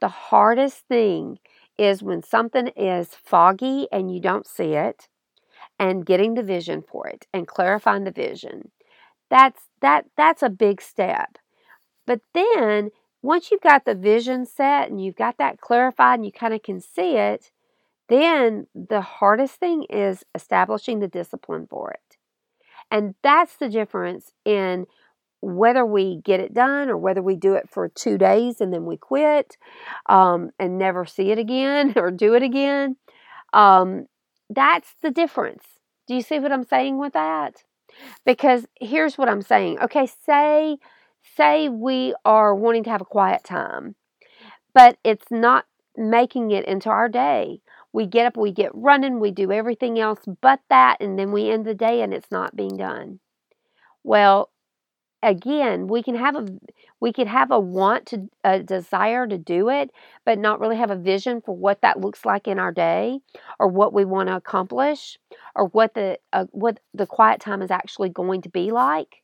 The 0.00 0.08
hardest 0.08 0.86
thing 0.88 1.38
is 1.78 2.02
when 2.02 2.22
something 2.22 2.68
is 2.68 3.08
foggy 3.14 3.88
and 3.92 4.12
you 4.14 4.20
don't 4.20 4.46
see 4.46 4.74
it 4.74 5.08
and 5.78 6.06
getting 6.06 6.34
the 6.34 6.42
vision 6.44 6.82
for 6.82 7.08
it 7.08 7.26
and 7.34 7.48
clarifying 7.48 8.04
the 8.04 8.12
vision. 8.12 8.72
That's 9.30 9.62
that 9.82 10.06
that's 10.16 10.42
a 10.42 10.50
big 10.50 10.82
step. 10.82 11.38
But 12.06 12.20
then 12.34 12.90
once 13.22 13.50
you've 13.50 13.60
got 13.60 13.84
the 13.84 13.94
vision 13.94 14.46
set 14.46 14.88
and 14.90 15.02
you've 15.02 15.16
got 15.16 15.38
that 15.38 15.60
clarified 15.60 16.18
and 16.18 16.26
you 16.26 16.32
kind 16.32 16.54
of 16.54 16.62
can 16.62 16.80
see 16.80 17.16
it, 17.16 17.50
then 18.08 18.66
the 18.74 19.00
hardest 19.00 19.54
thing 19.54 19.84
is 19.84 20.24
establishing 20.34 20.98
the 20.98 21.08
discipline 21.08 21.66
for 21.68 21.90
it. 21.90 22.16
And 22.90 23.14
that's 23.22 23.56
the 23.56 23.68
difference 23.68 24.32
in 24.44 24.86
whether 25.42 25.86
we 25.86 26.20
get 26.24 26.40
it 26.40 26.52
done 26.52 26.90
or 26.90 26.96
whether 26.96 27.22
we 27.22 27.36
do 27.36 27.54
it 27.54 27.68
for 27.70 27.88
two 27.88 28.18
days 28.18 28.60
and 28.60 28.72
then 28.72 28.84
we 28.84 28.96
quit 28.96 29.56
um, 30.06 30.50
and 30.58 30.76
never 30.76 31.06
see 31.06 31.30
it 31.30 31.38
again 31.38 31.94
or 31.96 32.10
do 32.10 32.34
it 32.34 32.42
again. 32.42 32.96
Um, 33.52 34.06
that's 34.48 34.94
the 35.02 35.10
difference. 35.10 35.64
Do 36.06 36.14
you 36.14 36.22
see 36.22 36.38
what 36.40 36.52
I'm 36.52 36.64
saying 36.64 36.98
with 36.98 37.12
that? 37.12 37.62
Because 38.24 38.66
here's 38.80 39.16
what 39.16 39.28
I'm 39.28 39.42
saying. 39.42 39.80
Okay, 39.80 40.06
say 40.26 40.78
say 41.36 41.68
we 41.68 42.14
are 42.24 42.54
wanting 42.54 42.84
to 42.84 42.90
have 42.90 43.00
a 43.00 43.06
quiet 43.06 43.44
time, 43.44 43.94
but 44.74 44.98
it's 45.04 45.30
not 45.30 45.66
making 45.96 46.50
it 46.50 46.64
into 46.64 46.88
our 46.90 47.08
day. 47.08 47.60
We 47.92 48.06
get 48.06 48.26
up, 48.26 48.36
we 48.36 48.52
get 48.52 48.70
running, 48.74 49.18
we 49.20 49.30
do 49.32 49.50
everything 49.50 49.98
else 49.98 50.20
but 50.40 50.60
that, 50.70 50.98
and 51.00 51.18
then 51.18 51.32
we 51.32 51.50
end 51.50 51.66
the 51.66 51.74
day 51.74 52.02
and 52.02 52.14
it's 52.14 52.30
not 52.30 52.56
being 52.56 52.76
done. 52.76 53.20
Well, 54.04 54.50
again, 55.22 55.86
we 55.86 56.02
can 56.02 56.14
have 56.14 56.36
a 56.36 56.46
we 57.00 57.12
could 57.12 57.26
have 57.26 57.50
a 57.50 57.58
want 57.58 58.06
to 58.06 58.28
a 58.44 58.62
desire 58.62 59.26
to 59.26 59.38
do 59.38 59.68
it, 59.70 59.90
but 60.24 60.38
not 60.38 60.60
really 60.60 60.76
have 60.76 60.90
a 60.90 60.96
vision 60.96 61.40
for 61.40 61.56
what 61.56 61.82
that 61.82 62.00
looks 62.00 62.24
like 62.24 62.46
in 62.46 62.58
our 62.58 62.72
day, 62.72 63.20
or 63.58 63.68
what 63.68 63.92
we 63.92 64.04
want 64.04 64.28
to 64.28 64.36
accomplish, 64.36 65.18
or 65.54 65.66
what 65.68 65.94
the 65.94 66.18
uh, 66.32 66.46
what 66.50 66.80
the 66.94 67.06
quiet 67.06 67.40
time 67.40 67.62
is 67.62 67.70
actually 67.70 68.08
going 68.08 68.42
to 68.42 68.48
be 68.48 68.70
like, 68.70 69.19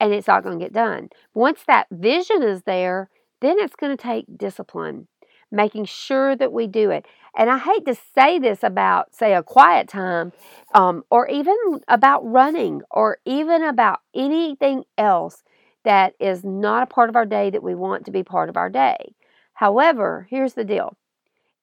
and 0.00 0.12
it's 0.12 0.26
not 0.26 0.42
going 0.42 0.58
to 0.58 0.64
get 0.64 0.72
done. 0.72 1.10
Once 1.34 1.62
that 1.66 1.86
vision 1.90 2.42
is 2.42 2.62
there, 2.62 3.10
then 3.40 3.58
it's 3.60 3.76
going 3.76 3.96
to 3.96 4.02
take 4.02 4.26
discipline 4.36 5.06
making 5.50 5.84
sure 5.84 6.36
that 6.36 6.52
we 6.52 6.66
do 6.66 6.90
it. 6.90 7.06
And 7.36 7.50
I 7.50 7.58
hate 7.58 7.84
to 7.86 7.96
say 8.14 8.38
this 8.38 8.62
about, 8.62 9.14
say, 9.14 9.34
a 9.34 9.42
quiet 9.42 9.88
time, 9.88 10.32
um, 10.74 11.04
or 11.10 11.28
even 11.28 11.56
about 11.88 12.20
running, 12.24 12.82
or 12.90 13.18
even 13.24 13.62
about 13.62 14.00
anything 14.14 14.84
else 14.96 15.42
that 15.84 16.14
is 16.20 16.44
not 16.44 16.82
a 16.82 16.86
part 16.86 17.08
of 17.08 17.16
our 17.16 17.26
day 17.26 17.50
that 17.50 17.62
we 17.62 17.74
want 17.74 18.04
to 18.04 18.10
be 18.10 18.22
part 18.22 18.48
of 18.48 18.56
our 18.56 18.68
day. 18.68 19.14
However, 19.54 20.26
here's 20.30 20.54
the 20.54 20.64
deal 20.64 20.96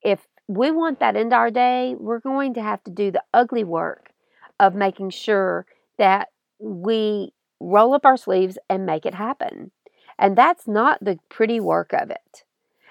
if 0.01 0.27
we 0.47 0.71
want 0.71 0.99
that 0.99 1.15
into 1.15 1.35
our 1.35 1.51
day, 1.51 1.95
we're 1.99 2.19
going 2.19 2.53
to 2.53 2.61
have 2.61 2.83
to 2.85 2.91
do 2.91 3.11
the 3.11 3.23
ugly 3.33 3.63
work 3.63 4.11
of 4.59 4.75
making 4.75 5.09
sure 5.09 5.65
that 5.97 6.29
we 6.59 7.33
roll 7.59 7.93
up 7.93 8.05
our 8.05 8.17
sleeves 8.17 8.57
and 8.69 8.85
make 8.85 9.05
it 9.05 9.15
happen. 9.15 9.71
And 10.17 10.37
that's 10.37 10.67
not 10.67 11.03
the 11.03 11.19
pretty 11.29 11.59
work 11.59 11.93
of 11.93 12.09
it. 12.09 12.43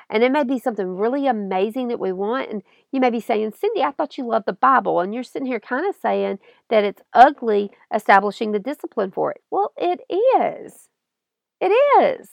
And 0.09 0.23
it 0.23 0.31
may 0.31 0.45
be 0.45 0.59
something 0.59 0.97
really 0.97 1.27
amazing 1.27 1.89
that 1.89 1.99
we 1.99 2.12
want. 2.12 2.51
And 2.51 2.62
you 2.93 3.01
may 3.01 3.11
be 3.11 3.21
saying, 3.21 3.53
Cindy, 3.53 3.83
I 3.83 3.91
thought 3.91 4.17
you 4.17 4.25
loved 4.25 4.47
the 4.47 4.53
Bible. 4.53 5.01
And 5.01 5.12
you're 5.12 5.25
sitting 5.25 5.47
here 5.47 5.59
kind 5.59 5.87
of 5.89 5.97
saying 6.01 6.39
that 6.71 6.85
it's 6.85 7.03
ugly 7.12 7.71
establishing 7.93 8.53
the 8.53 8.61
discipline 8.61 9.11
for 9.11 9.33
it. 9.33 9.43
Well, 9.51 9.73
it 9.77 10.01
is. 10.41 10.89
It 11.61 11.73
is. 12.01 12.29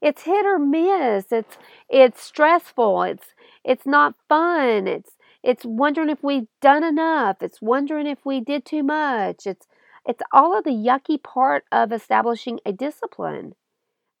It's 0.00 0.22
hit 0.22 0.44
or 0.44 0.58
miss. 0.58 1.26
It's 1.30 1.56
it's 1.88 2.22
stressful. 2.22 3.02
It's 3.04 3.26
it's 3.64 3.86
not 3.86 4.14
fun. 4.28 4.86
It's 4.88 5.12
it's 5.42 5.64
wondering 5.64 6.10
if 6.10 6.22
we've 6.22 6.48
done 6.60 6.82
enough. 6.82 7.42
It's 7.42 7.62
wondering 7.62 8.06
if 8.06 8.18
we 8.24 8.40
did 8.40 8.64
too 8.64 8.82
much. 8.82 9.46
It's 9.46 9.66
it's 10.06 10.22
all 10.32 10.56
of 10.56 10.64
the 10.64 10.70
yucky 10.70 11.22
part 11.22 11.64
of 11.72 11.92
establishing 11.92 12.60
a 12.64 12.72
discipline 12.72 13.54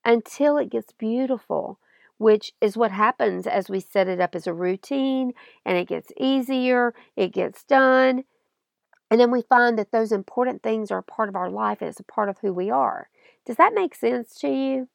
until 0.04 0.56
it 0.56 0.70
gets 0.70 0.92
beautiful 0.92 1.78
which 2.18 2.52
is 2.60 2.76
what 2.76 2.92
happens 2.92 3.46
as 3.46 3.68
we 3.68 3.80
set 3.80 4.08
it 4.08 4.20
up 4.20 4.34
as 4.34 4.46
a 4.46 4.54
routine 4.54 5.32
and 5.64 5.76
it 5.76 5.88
gets 5.88 6.12
easier, 6.18 6.94
it 7.16 7.32
gets 7.32 7.64
done. 7.64 8.24
And 9.10 9.20
then 9.20 9.30
we 9.30 9.42
find 9.42 9.78
that 9.78 9.92
those 9.92 10.12
important 10.12 10.62
things 10.62 10.90
are 10.90 10.98
a 10.98 11.02
part 11.02 11.28
of 11.28 11.36
our 11.36 11.50
life 11.50 11.78
and 11.80 11.88
it's 11.88 12.00
a 12.00 12.04
part 12.04 12.28
of 12.28 12.38
who 12.38 12.52
we 12.52 12.70
are. 12.70 13.08
Does 13.44 13.56
that 13.56 13.74
make 13.74 13.94
sense 13.94 14.34
to 14.40 14.48
you? 14.48 14.88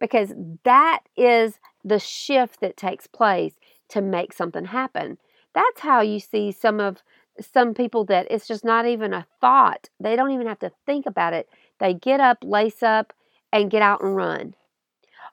Because 0.00 0.32
that 0.64 1.00
is 1.16 1.58
the 1.84 1.98
shift 1.98 2.60
that 2.60 2.76
takes 2.76 3.06
place 3.06 3.54
to 3.88 4.00
make 4.00 4.32
something 4.32 4.66
happen. 4.66 5.18
That's 5.54 5.80
how 5.80 6.00
you 6.00 6.20
see 6.20 6.52
some 6.52 6.80
of 6.80 7.02
some 7.40 7.74
people 7.74 8.04
that 8.06 8.26
it's 8.30 8.48
just 8.48 8.64
not 8.64 8.86
even 8.86 9.12
a 9.12 9.26
thought. 9.40 9.88
They 10.00 10.16
don't 10.16 10.32
even 10.32 10.46
have 10.46 10.58
to 10.60 10.72
think 10.86 11.06
about 11.06 11.32
it. 11.34 11.48
They 11.78 11.94
get 11.94 12.20
up, 12.20 12.38
lace 12.42 12.82
up, 12.82 13.12
and 13.52 13.70
get 13.70 13.82
out 13.82 14.02
and 14.02 14.16
run 14.16 14.54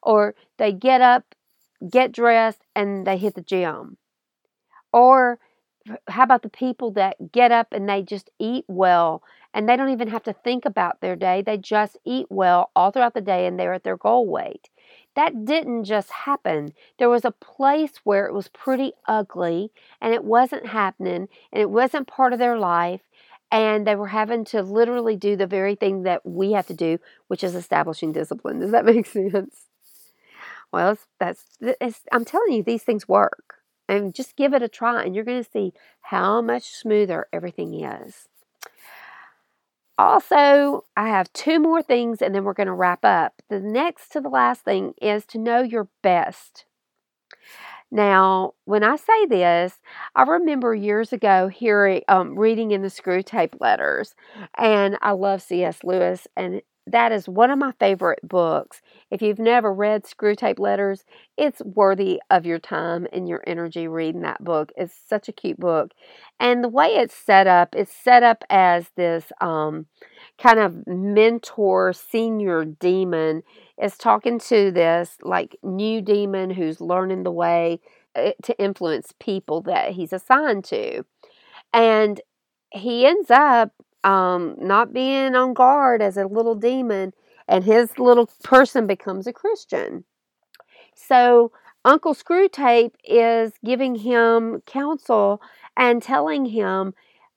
or 0.02 0.36
they 0.58 0.72
get 0.72 1.02
up, 1.02 1.36
get 1.90 2.12
dressed, 2.12 2.62
and 2.76 3.06
they 3.06 3.18
hit 3.18 3.36
the 3.36 3.42
gym. 3.42 3.98
Or 4.92 5.40
how 6.08 6.24
about 6.24 6.44
the 6.44 6.50
people 6.50 6.92
that 6.92 7.32
get 7.32 7.52
up 7.52 7.68
and 7.72 7.90
they 7.90 8.04
just 8.04 8.30
eat 8.40 8.66
well 8.68 9.24
and 9.54 9.68
they 9.68 9.76
don't 9.76 9.90
even 9.90 10.08
have 10.10 10.24
to 10.24 10.34
think 10.34 10.66
about 10.66 11.02
their 11.02 11.16
day? 11.16 11.42
They 11.42 11.58
just 11.58 11.98
eat 12.06 12.28
well 12.30 12.72
all 12.76 12.92
throughout 12.92 13.14
the 13.14 13.22
day 13.22 13.46
and 13.46 13.60
they're 13.60 13.74
at 13.74 13.84
their 13.84 13.98
goal 13.98 14.28
weight. 14.28 14.70
That 15.16 15.46
didn't 15.46 15.86
just 15.86 16.10
happen. 16.12 16.74
There 16.98 17.10
was 17.10 17.26
a 17.26 17.32
place 17.32 18.00
where 18.04 18.26
it 18.26 18.34
was 18.34 18.48
pretty 18.48 18.94
ugly 19.08 19.72
and 20.02 20.14
it 20.14 20.24
wasn't 20.24 20.68
happening 20.68 21.28
and 21.52 21.62
it 21.62 21.70
wasn't 21.70 22.08
part 22.08 22.34
of 22.34 22.40
their 22.40 22.58
life 22.58 23.02
and 23.52 23.86
they 23.86 23.96
were 23.96 24.08
having 24.08 24.46
to 24.46 24.64
literally 24.64 25.16
do 25.16 25.36
the 25.36 25.46
very 25.46 25.76
thing 25.76 26.04
that 26.04 26.26
we 26.26 26.54
have 26.54 26.66
to 26.68 26.74
do, 26.74 26.98
which 27.28 27.44
is 27.44 27.54
establishing 27.54 28.12
discipline. 28.12 28.60
Does 28.60 28.72
that 28.72 28.86
make 28.94 29.06
sense? 29.06 29.68
Well, 30.72 30.98
that's 31.20 31.44
it's, 31.62 32.02
I'm 32.12 32.26
telling 32.26 32.54
you, 32.54 32.64
these 32.64 32.84
things 32.84 33.08
work. 33.08 33.56
And 33.88 34.16
just 34.16 34.36
give 34.36 34.54
it 34.54 34.64
a 34.64 34.70
try, 34.70 35.04
and 35.04 35.14
you're 35.14 35.26
going 35.26 35.44
to 35.44 35.50
see 35.50 35.74
how 36.02 36.42
much 36.42 36.72
smoother 36.72 37.28
everything 37.34 37.74
is. 37.84 38.28
Also, 39.98 40.86
I 40.98 41.08
have 41.10 41.32
two 41.34 41.60
more 41.60 41.82
things, 41.82 42.22
and 42.22 42.34
then 42.34 42.44
we're 42.44 42.54
going 42.54 42.68
to 42.68 42.74
wrap 42.74 43.06
up. 43.06 43.42
The 43.50 43.60
next 43.60 44.10
to 44.14 44.22
the 44.22 44.30
last 44.30 44.62
thing 44.64 44.94
is 45.02 45.26
to 45.28 45.38
know 45.38 45.62
your 45.62 45.88
best. 46.02 46.66
Now, 47.92 48.54
when 48.66 48.84
I 48.84 48.96
say 48.96 49.26
this, 49.28 49.80
I 50.16 50.24
remember 50.24 50.74
years 50.74 51.14
ago 51.14 51.48
hearing, 51.48 52.02
um, 52.08 52.38
reading 52.38 52.72
in 52.72 52.82
the 52.82 52.88
Screwtape 52.88 53.60
Letters, 53.62 54.16
and 54.58 54.98
I 55.02 55.12
love 55.12 55.42
C.S. 55.44 55.84
Lewis, 55.84 56.28
and 56.36 56.62
that 56.86 57.12
is 57.12 57.30
one 57.30 57.50
of 57.50 57.58
my 57.58 57.72
favorite 57.80 58.20
books. 58.24 58.82
If 59.10 59.22
you've 59.22 59.40
never 59.40 59.74
read 59.74 60.04
Screwtape 60.04 60.60
Letters, 60.60 61.06
it's 61.38 61.62
worthy 61.62 62.22
of 62.30 62.46
your 62.46 62.60
time 62.60 63.08
and 63.14 63.28
your 63.28 63.42
energy 63.48 63.88
reading 63.88 64.22
that 64.22 64.44
book. 64.44 64.72
It's 64.76 64.94
such 65.08 65.30
a 65.30 65.34
cute 65.34 65.60
book. 65.60 65.92
And 66.40 66.64
the 66.64 66.70
way 66.70 66.88
it's 66.88 67.16
set 67.16 67.48
up, 67.48 67.74
it's 67.76 67.96
set 67.96 68.22
up 68.24 68.44
as 68.50 68.90
this 68.98 69.32
um, 69.40 69.86
kind 70.38 70.60
of 70.60 70.86
mentor, 70.86 71.94
senior 71.94 72.66
demon 72.66 73.44
is 73.82 73.98
talking 73.98 74.40
to 74.40 74.72
this 74.72 75.18
like 75.24 75.56
new 75.64 76.02
demon 76.02 76.50
who's 76.50 76.82
learning 76.82 77.24
the 77.24 77.32
way 77.32 77.80
eh, 78.16 78.34
to 78.44 78.60
influence 78.62 79.14
people 79.20 79.62
that 79.62 79.92
he's 79.92 80.14
assigned 80.14 80.66
to. 80.66 81.04
And 81.74 82.22
he 82.72 83.06
ends 83.06 83.32
up 83.32 83.72
um, 84.04 84.56
not 84.60 84.94
being 84.94 85.36
on 85.36 85.54
guard 85.54 86.02
as 86.02 86.18
a 86.18 86.26
little 86.26 86.56
demon, 86.56 87.14
and 87.48 87.64
his 87.64 87.98
little 88.00 88.30
person 88.44 88.88
becomes 88.88 89.28
a 89.28 89.34
Christian. 89.34 90.06
So 90.96 91.52
Uncle 91.86 92.14
Screwtape 92.14 92.94
is 93.04 93.54
giving 93.66 93.96
him 93.96 94.62
counsel 94.66 95.42
and 95.76 96.02
telling 96.02 96.46
him 96.46 96.94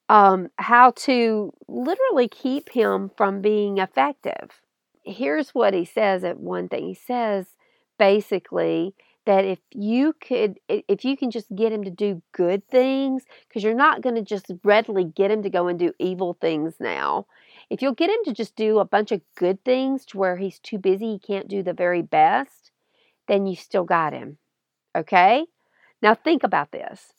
um, 0.08 0.48
how 0.58 0.92
to 0.92 1.52
literally 1.66 2.28
keep 2.28 2.70
him 2.70 3.10
from 3.16 3.40
being 3.40 3.78
effective. 3.78 4.60
Here's 5.02 5.50
what 5.50 5.74
he 5.74 5.84
says 5.84 6.22
at 6.22 6.38
one 6.38 6.68
thing. 6.68 6.86
He 6.86 6.94
says 6.94 7.46
basically 7.98 8.94
that 9.26 9.44
if 9.44 9.58
you 9.72 10.14
could 10.20 10.58
if 10.68 11.04
you 11.04 11.16
can 11.16 11.30
just 11.30 11.54
get 11.54 11.72
him 11.72 11.84
to 11.84 11.90
do 11.90 12.22
good 12.32 12.66
things 12.68 13.24
because 13.48 13.62
you're 13.62 13.74
not 13.74 14.00
going 14.00 14.14
to 14.14 14.22
just 14.22 14.50
readily 14.64 15.04
get 15.04 15.30
him 15.30 15.42
to 15.42 15.50
go 15.50 15.66
and 15.66 15.78
do 15.78 15.92
evil 15.98 16.36
things 16.40 16.74
now. 16.80 17.26
If 17.68 17.82
you'll 17.82 17.94
get 17.94 18.10
him 18.10 18.20
to 18.26 18.32
just 18.32 18.54
do 18.54 18.78
a 18.78 18.84
bunch 18.84 19.10
of 19.10 19.20
good 19.36 19.64
things 19.64 20.04
to 20.06 20.18
where 20.18 20.36
he's 20.36 20.60
too 20.60 20.78
busy 20.78 21.12
he 21.12 21.18
can't 21.18 21.48
do 21.48 21.62
the 21.62 21.72
very 21.72 22.02
best 22.02 22.70
then 23.28 23.46
you 23.46 23.56
still 23.56 23.84
got 23.84 24.12
him 24.12 24.38
okay? 24.96 25.44
Now 26.00 26.14
think 26.14 26.42
about 26.42 26.72
this. 26.72 27.12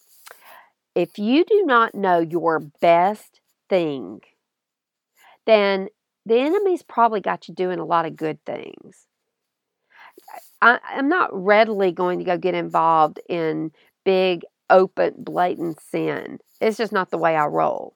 If 0.95 1.19
you 1.19 1.45
do 1.45 1.63
not 1.65 1.93
know 1.93 2.19
your 2.19 2.59
best 2.59 3.41
thing 3.69 4.21
then 5.45 5.89
the 6.25 6.39
enemy's 6.39 6.83
probably 6.83 7.21
got 7.21 7.47
you 7.47 7.53
doing 7.53 7.79
a 7.79 7.85
lot 7.85 8.05
of 8.05 8.15
good 8.15 8.43
things 8.45 9.06
I, 10.61 10.79
am 10.93 11.09
not 11.09 11.29
readily 11.31 11.91
going 11.91 12.19
to 12.19 12.25
go 12.25 12.37
get 12.37 12.55
involved 12.55 13.19
in 13.29 13.71
big, 14.03 14.43
open, 14.69 15.13
blatant 15.17 15.79
sin. 15.81 16.39
It's 16.61 16.77
just 16.77 16.91
not 16.91 17.11
the 17.11 17.17
way 17.17 17.35
I 17.35 17.45
roll. 17.45 17.95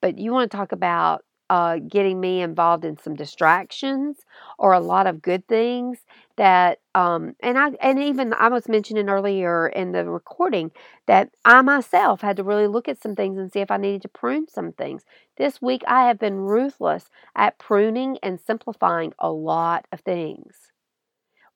But 0.00 0.18
you 0.18 0.32
want 0.32 0.50
to 0.50 0.56
talk 0.56 0.72
about 0.72 1.24
uh, 1.50 1.78
getting 1.86 2.18
me 2.18 2.40
involved 2.40 2.82
in 2.84 2.96
some 2.98 3.14
distractions 3.14 4.18
or 4.58 4.72
a 4.72 4.80
lot 4.80 5.06
of 5.06 5.20
good 5.20 5.46
things 5.48 5.98
that 6.36 6.80
um, 6.94 7.36
and 7.42 7.58
I 7.58 7.72
and 7.80 7.98
even 7.98 8.32
I 8.32 8.48
was 8.48 8.68
mentioning 8.68 9.10
earlier 9.10 9.68
in 9.68 9.92
the 9.92 10.06
recording 10.06 10.70
that 11.06 11.30
I 11.44 11.60
myself 11.60 12.22
had 12.22 12.38
to 12.38 12.42
really 12.42 12.68
look 12.68 12.88
at 12.88 13.02
some 13.02 13.14
things 13.14 13.38
and 13.38 13.52
see 13.52 13.60
if 13.60 13.70
I 13.70 13.76
needed 13.76 14.00
to 14.02 14.08
prune 14.08 14.48
some 14.48 14.72
things. 14.72 15.04
This 15.36 15.60
week 15.60 15.82
I 15.86 16.06
have 16.06 16.18
been 16.18 16.36
ruthless 16.36 17.10
at 17.36 17.58
pruning 17.58 18.18
and 18.22 18.40
simplifying 18.40 19.12
a 19.18 19.30
lot 19.30 19.86
of 19.92 20.00
things. 20.00 20.71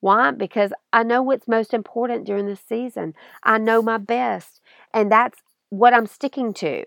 Why? 0.06 0.30
Because 0.30 0.72
I 0.92 1.02
know 1.02 1.20
what's 1.20 1.48
most 1.48 1.74
important 1.74 2.26
during 2.26 2.46
this 2.46 2.60
season. 2.60 3.12
I 3.42 3.58
know 3.58 3.82
my 3.82 3.98
best, 3.98 4.60
and 4.94 5.10
that's 5.10 5.40
what 5.70 5.92
I'm 5.92 6.06
sticking 6.06 6.54
to. 6.54 6.84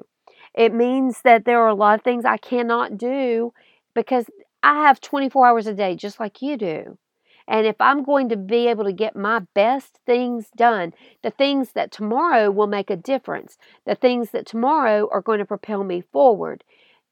It 0.54 0.74
means 0.74 1.22
that 1.24 1.44
there 1.44 1.60
are 1.60 1.68
a 1.68 1.74
lot 1.76 2.00
of 2.00 2.02
things 2.02 2.24
I 2.24 2.38
cannot 2.38 2.98
do 2.98 3.52
because 3.94 4.28
I 4.64 4.86
have 4.86 5.02
24 5.02 5.46
hours 5.46 5.68
a 5.68 5.74
day, 5.74 5.98
just 5.98 6.18
like 6.22 6.42
you 6.42 6.56
do. 6.56 6.98
And 7.46 7.68
if 7.68 7.76
I'm 7.82 8.06
going 8.06 8.30
to 8.30 8.38
be 8.38 8.68
able 8.70 8.86
to 8.86 8.94
get 8.94 9.18
my 9.18 9.40
best 9.54 10.00
things 10.06 10.48
done, 10.56 10.94
the 11.22 11.32
things 11.32 11.74
that 11.74 11.92
tomorrow 11.92 12.50
will 12.50 12.68
make 12.68 12.90
a 12.90 12.96
difference, 12.96 13.58
the 13.86 13.96
things 13.96 14.30
that 14.32 14.46
tomorrow 14.46 15.10
are 15.12 15.22
going 15.22 15.40
to 15.40 15.46
propel 15.46 15.84
me 15.84 16.00
forward, 16.00 16.64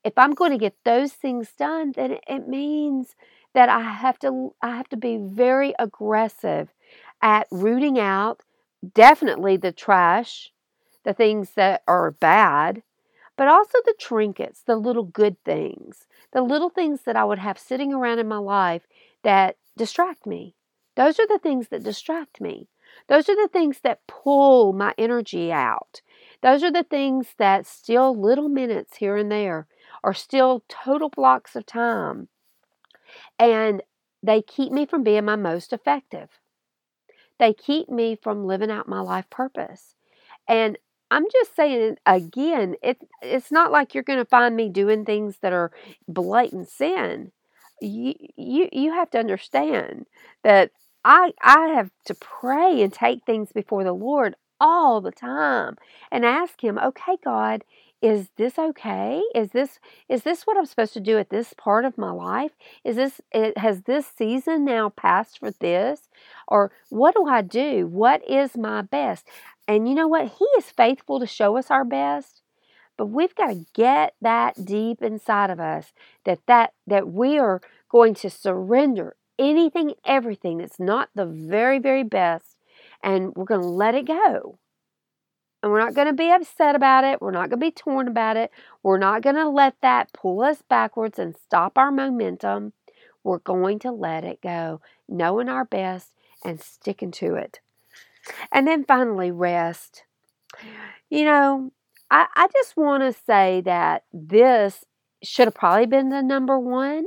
if 0.08 0.18
I'm 0.18 0.32
going 0.32 0.52
to 0.52 0.58
get 0.58 0.86
those 0.86 1.12
things 1.12 1.50
done, 1.58 1.92
then 1.92 2.20
it 2.30 2.48
means 2.48 3.14
that 3.54 3.68
I 3.68 3.82
have 3.82 4.18
to 4.20 4.54
I 4.62 4.74
have 4.78 4.88
to 4.90 4.98
be 4.98 5.18
very 5.18 5.74
aggressive 5.78 6.70
at 7.22 7.48
rooting 7.52 8.00
out 8.00 8.42
definitely 8.94 9.58
the 9.58 9.74
trash, 9.74 10.54
the 11.04 11.14
things 11.14 11.52
that 11.56 11.84
are 11.90 12.12
bad, 12.12 12.84
but 13.36 13.50
also 13.50 13.80
the 13.84 13.96
trinkets, 14.00 14.62
the 14.62 14.78
little 14.78 15.04
good 15.04 15.44
things, 15.44 16.08
the 16.32 16.42
little 16.42 16.70
things 16.70 17.02
that 17.02 17.18
I 17.18 17.26
would 17.26 17.40
have 17.40 17.60
sitting 17.60 17.94
around 17.94 18.20
in 18.20 18.30
my 18.30 18.38
life 18.38 18.88
that 19.24 19.58
distract 19.76 20.26
me. 20.26 20.56
Those 20.96 21.20
are 21.20 21.28
the 21.28 21.40
things 21.40 21.68
that 21.68 21.84
distract 21.84 22.40
me. 22.40 22.70
Those 23.10 23.28
are 23.28 23.36
the 23.36 23.50
things 23.52 23.82
that 23.82 24.08
pull 24.08 24.72
my 24.72 24.94
energy 24.98 25.52
out. 25.52 26.02
Those 26.42 26.64
are 26.64 26.72
the 26.72 26.84
things 26.84 27.28
that 27.38 27.66
steal 27.66 28.16
little 28.16 28.48
minutes 28.48 28.98
here 28.98 29.18
and 29.18 29.30
there 29.30 29.68
or 30.04 30.14
still 30.14 30.64
total 30.70 31.10
blocks 31.10 31.56
of 31.56 31.66
time 31.66 32.30
and 33.40 33.82
they 34.24 34.42
keep 34.42 34.72
me 34.72 34.86
from 34.86 35.04
being 35.04 35.26
my 35.26 35.36
most 35.36 35.74
effective. 35.74 36.30
They 37.40 37.54
keep 37.54 37.90
me 37.90 38.18
from 38.22 38.46
living 38.46 38.72
out 38.72 38.88
my 38.88 39.00
life 39.00 39.30
purpose. 39.30 39.96
And 40.48 40.78
I'm 41.12 41.26
just 41.32 41.56
saying 41.56 41.98
again, 42.06 42.76
it, 42.82 42.98
it's 43.22 43.52
not 43.52 43.72
like 43.72 43.94
you're 43.94 44.04
going 44.04 44.20
to 44.20 44.26
find 44.26 44.56
me 44.56 44.70
doing 44.70 45.06
things 45.06 45.38
that 45.42 45.54
are 45.54 45.72
blatant 46.08 46.70
sin. 46.70 47.32
You, 47.82 48.16
you, 48.36 48.70
you 48.72 48.94
have 48.94 49.12
to 49.12 49.20
understand 49.20 50.08
that 50.44 50.72
I, 51.06 51.32
I 51.42 51.68
have 51.76 51.92
to 52.06 52.16
pray 52.16 52.82
and 52.82 52.92
take 52.92 53.24
things 53.24 53.52
before 53.54 53.84
the 53.84 53.94
Lord 53.94 54.36
all 54.60 55.00
the 55.00 55.12
time 55.12 55.78
and 56.12 56.26
ask 56.26 56.62
Him, 56.62 56.80
okay, 56.80 57.18
God, 57.24 57.64
is 58.02 58.30
this 58.38 58.60
okay? 58.60 59.22
Is 59.34 59.52
this 59.52 59.80
is 60.08 60.24
this 60.24 60.44
what 60.46 60.58
i'm 60.58 60.66
supposed 60.66 60.94
to 60.94 61.00
do 61.00 61.18
at 61.18 61.30
this 61.30 61.54
part 61.58 61.86
of 61.86 61.98
my 61.98 62.12
life? 62.12 62.52
Is 62.84 62.96
this 62.96 63.22
it, 63.32 63.58
has 63.58 63.82
this 63.84 64.06
season 64.08 64.66
now 64.66 64.90
passed 64.90 65.40
for 65.40 65.52
this? 65.52 66.10
Or 66.48 66.72
what 66.90 67.16
do 67.16 67.26
i 67.28 67.42
do? 67.42 67.88
What 67.88 68.28
is 68.30 68.56
my 68.58 68.82
best? 68.82 69.28
And 69.68 69.88
you 69.90 69.96
know 69.96 70.08
what? 70.08 70.32
He 70.40 70.46
is 70.58 70.66
faithful 70.72 71.20
to 71.20 71.28
show 71.28 71.58
us 71.58 71.72
our 71.72 71.84
best 71.86 72.42
but 72.98 73.06
we've 73.08 73.36
got 73.36 73.48
to 73.48 73.66
get 73.74 74.16
that 74.22 74.66
deep 74.66 75.02
inside 75.02 75.50
of 75.50 75.60
us 75.60 75.94
that 76.26 76.40
that 76.48 76.74
that 76.88 77.08
we 77.08 77.38
are 77.38 77.62
going 77.90 78.14
to 78.16 78.30
surrender 78.30 79.16
anything 79.40 79.94
everything 80.04 80.58
that's 80.58 80.80
not 80.80 81.10
the 81.16 81.26
very 81.26 81.80
very 81.80 82.04
best 82.04 82.58
and 83.04 83.34
we're 83.36 83.46
going 83.46 83.62
to 83.62 83.68
let 83.68 83.96
it 83.96 84.06
go 84.06 84.58
and 85.68 85.74
we're 85.74 85.84
not 85.84 85.96
going 85.96 86.08
to 86.08 86.14
be 86.14 86.32
upset 86.32 86.76
about 86.76 87.04
it. 87.04 87.22
We're 87.22 87.32
not 87.32 87.50
going 87.50 87.60
to 87.60 87.66
be 87.66 87.72
torn 87.72 88.08
about 88.08 88.38
it. 88.38 88.52
We're 88.84 88.98
not 88.98 89.22
going 89.22 89.36
to 89.36 89.50
let 89.50 89.76
that 89.82 90.14
pull 90.14 90.42
us 90.42 90.62
backwards 90.62 91.20
and 91.20 91.36
stop 91.36 91.78
our 91.78 91.92
momentum. 91.92 92.72
We're 93.22 93.40
going 93.40 93.80
to 93.80 93.92
let 93.92 94.24
it 94.24 94.42
go, 94.42 94.80
knowing 95.10 95.50
our 95.50 95.66
best 95.66 96.16
and 96.46 96.62
sticking 96.62 97.12
to 97.12 97.36
it. 97.36 97.60
And 98.50 98.66
then 98.66 98.86
finally, 98.86 99.30
rest. 99.30 100.06
You 101.10 101.26
know, 101.26 101.74
I, 102.10 102.28
I 102.34 102.48
just 102.54 102.78
want 102.78 103.04
to 103.04 103.12
say 103.12 103.60
that 103.66 104.06
this 104.14 104.86
should 105.22 105.48
have 105.48 105.54
probably 105.54 105.86
been 105.86 106.08
the 106.08 106.24
number 106.24 106.58
one 106.58 107.04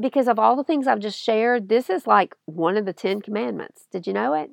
because 0.00 0.28
of 0.28 0.38
all 0.38 0.54
the 0.54 0.62
things 0.62 0.86
I've 0.86 1.00
just 1.00 1.20
shared. 1.20 1.68
This 1.68 1.90
is 1.90 2.06
like 2.06 2.36
one 2.44 2.76
of 2.76 2.86
the 2.86 2.92
Ten 2.92 3.20
Commandments. 3.20 3.86
Did 3.90 4.06
you 4.06 4.12
know 4.12 4.34
it? 4.34 4.50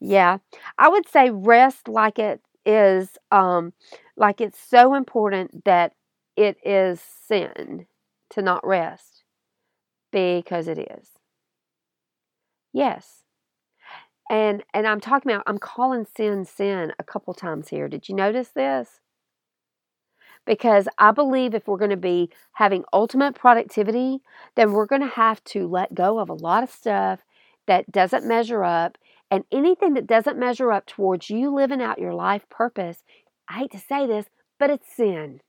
Yeah, 0.00 0.38
I 0.78 0.88
would 0.88 1.08
say 1.08 1.30
rest 1.30 1.88
like 1.88 2.18
it 2.18 2.40
is, 2.64 3.16
um, 3.30 3.72
like 4.16 4.40
it's 4.40 4.58
so 4.58 4.94
important 4.94 5.64
that 5.64 5.92
it 6.36 6.56
is 6.64 7.00
sin 7.00 7.86
to 8.30 8.42
not 8.42 8.66
rest 8.66 9.24
because 10.12 10.68
it 10.68 10.78
is. 10.78 11.10
Yes. 12.72 13.24
And 14.30 14.64
and 14.72 14.86
I'm 14.86 15.00
talking 15.00 15.30
about 15.32 15.44
I'm 15.46 15.58
calling 15.58 16.06
sin 16.06 16.44
sin 16.46 16.92
a 16.98 17.04
couple 17.04 17.34
times 17.34 17.68
here. 17.68 17.88
Did 17.88 18.08
you 18.08 18.14
notice 18.14 18.48
this? 18.50 19.00
Because 20.46 20.88
I 20.98 21.12
believe 21.12 21.54
if 21.54 21.66
we're 21.68 21.76
going 21.76 21.90
to 21.90 21.96
be 21.96 22.30
having 22.52 22.84
ultimate 22.92 23.34
productivity, 23.34 24.20
then 24.54 24.72
we're 24.72 24.86
going 24.86 25.02
to 25.02 25.06
have 25.08 25.42
to 25.44 25.66
let 25.66 25.94
go 25.94 26.18
of 26.18 26.28
a 26.28 26.34
lot 26.34 26.62
of 26.62 26.70
stuff 26.70 27.20
that 27.66 27.90
doesn't 27.92 28.26
measure 28.26 28.64
up 28.64 28.98
and 29.30 29.44
anything 29.52 29.94
that 29.94 30.06
doesn't 30.06 30.38
measure 30.38 30.72
up 30.72 30.86
towards 30.86 31.30
you 31.30 31.54
living 31.54 31.80
out 31.80 31.98
your 31.98 32.14
life 32.14 32.48
purpose, 32.48 33.04
I 33.48 33.58
hate 33.58 33.72
to 33.72 33.78
say 33.78 34.06
this, 34.06 34.26
but 34.58 34.70
it's 34.70 34.94
sin. 34.94 35.40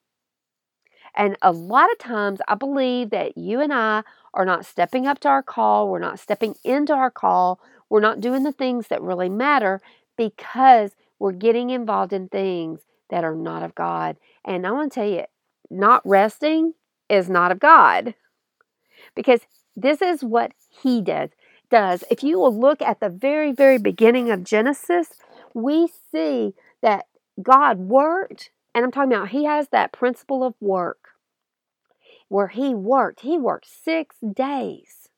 And 1.15 1.35
a 1.41 1.51
lot 1.51 1.91
of 1.91 1.97
times, 1.97 2.39
I 2.47 2.55
believe 2.55 3.09
that 3.09 3.37
you 3.37 3.59
and 3.59 3.73
I 3.73 4.03
are 4.33 4.45
not 4.45 4.65
stepping 4.65 5.05
up 5.07 5.19
to 5.19 5.29
our 5.29 5.43
call. 5.43 5.89
We're 5.89 5.99
not 5.99 6.19
stepping 6.19 6.55
into 6.63 6.93
our 6.93 7.11
call. 7.11 7.59
We're 7.89 7.99
not 7.99 8.21
doing 8.21 8.43
the 8.43 8.53
things 8.53 8.87
that 8.87 9.01
really 9.01 9.29
matter 9.29 9.81
because 10.15 10.95
we're 11.19 11.33
getting 11.33 11.69
involved 11.69 12.13
in 12.13 12.29
things 12.29 12.81
that 13.09 13.23
are 13.23 13.35
not 13.35 13.63
of 13.63 13.75
God. 13.75 14.17
And 14.45 14.65
I 14.65 14.71
want 14.71 14.91
to 14.91 14.99
tell 14.99 15.09
you, 15.09 15.25
not 15.69 16.01
resting 16.05 16.73
is 17.09 17.29
not 17.29 17.51
of 17.51 17.59
God 17.59 18.15
because 19.15 19.41
this 19.75 20.01
is 20.01 20.23
what 20.23 20.53
He 20.69 21.01
does 21.01 21.29
does, 21.71 22.03
if 22.11 22.23
you 22.23 22.37
will 22.37 22.55
look 22.55 22.81
at 22.81 22.99
the 22.99 23.09
very, 23.09 23.51
very 23.51 23.79
beginning 23.79 24.29
of 24.29 24.43
Genesis, 24.43 25.09
we 25.55 25.89
see 26.11 26.53
that 26.81 27.07
God 27.41 27.79
worked, 27.79 28.51
and 28.75 28.85
I'm 28.85 28.91
talking 28.91 29.13
about 29.13 29.29
He 29.29 29.45
has 29.45 29.69
that 29.69 29.91
principle 29.91 30.43
of 30.43 30.53
work 30.59 30.99
where 32.27 32.49
He 32.49 32.75
worked. 32.75 33.21
He 33.21 33.37
worked 33.39 33.67
six 33.67 34.17
days. 34.19 35.09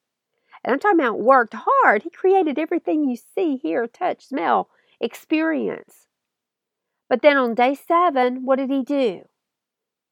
And 0.64 0.72
I'm 0.72 0.80
talking 0.80 1.00
about 1.00 1.20
worked 1.20 1.56
hard. 1.58 2.04
He 2.04 2.10
created 2.10 2.58
everything 2.58 3.04
you 3.04 3.18
see, 3.18 3.58
hear, 3.58 3.86
touch, 3.86 4.28
smell, 4.28 4.70
experience. 5.02 6.08
But 7.10 7.22
then 7.22 7.38
on 7.38 7.54
day 7.54 7.76
seven, 7.76 8.46
what 8.46 8.60
did 8.60 8.70
He 8.70 8.84
do? 8.84 9.24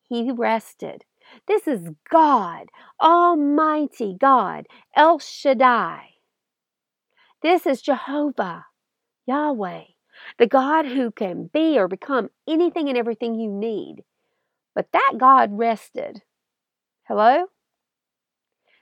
He 0.03 0.29
rested. 0.29 1.05
This 1.47 1.67
is 1.67 1.89
God, 2.11 2.67
Almighty 2.99 4.17
God, 4.19 4.67
El 4.95 5.19
Shaddai. 5.19 6.10
This 7.41 7.65
is 7.65 7.81
Jehovah, 7.81 8.65
Yahweh, 9.25 9.83
the 10.37 10.47
God 10.47 10.85
who 10.85 11.09
can 11.09 11.49
be 11.51 11.77
or 11.77 11.87
become 11.87 12.29
anything 12.47 12.87
and 12.87 12.97
everything 12.97 13.35
you 13.35 13.49
need. 13.49 14.03
But 14.75 14.91
that 14.93 15.13
God 15.17 15.57
rested. 15.57 16.21
Hello? 17.03 17.45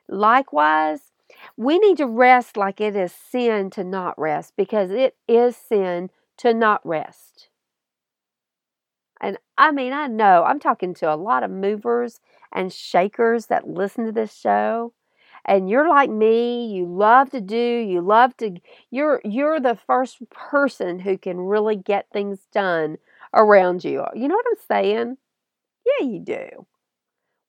Likewise, 0.10 1.12
we 1.56 1.80
need 1.80 1.98
to 1.98 2.06
rest 2.06 2.58
like 2.58 2.82
it 2.82 2.96
is 2.96 3.14
sin 3.14 3.70
to 3.72 3.84
not 3.84 4.20
rest 4.20 4.54
because 4.58 4.92
it 4.92 5.16
is 5.28 5.56
sin 5.56 6.10
to 6.38 6.54
not 6.54 6.86
rest. 6.86 7.50
And 9.22 9.38
I 9.58 9.72
mean, 9.72 9.94
I 9.94 10.08
know 10.08 10.44
I'm 10.44 10.60
talking 10.60 10.94
to 10.96 11.14
a 11.14 11.16
lot 11.16 11.44
of 11.44 11.52
movers 11.52 12.20
and 12.52 12.74
shakers 12.74 13.48
that 13.48 13.68
listen 13.68 14.06
to 14.06 14.12
this 14.12 14.34
show. 14.34 14.94
And 15.46 15.70
you're 15.70 15.90
like 15.90 16.10
me, 16.10 16.68
you 16.68 16.86
love 16.86 17.30
to 17.32 17.42
do, 17.42 17.58
you 17.58 18.02
love 18.02 18.36
to 18.38 18.56
you're 18.92 19.22
you're 19.24 19.60
the 19.60 19.78
first 19.88 20.18
person 20.30 21.00
who 21.00 21.18
can 21.18 21.38
really 21.40 21.76
get 21.76 22.08
things 22.12 22.40
done 22.54 22.98
around 23.34 23.84
you. 23.84 24.06
You 24.16 24.28
know 24.28 24.36
what 24.36 24.46
I'm 24.50 24.66
saying? 24.68 25.18
Yeah, 25.86 26.08
you 26.08 26.20
do. 26.20 26.68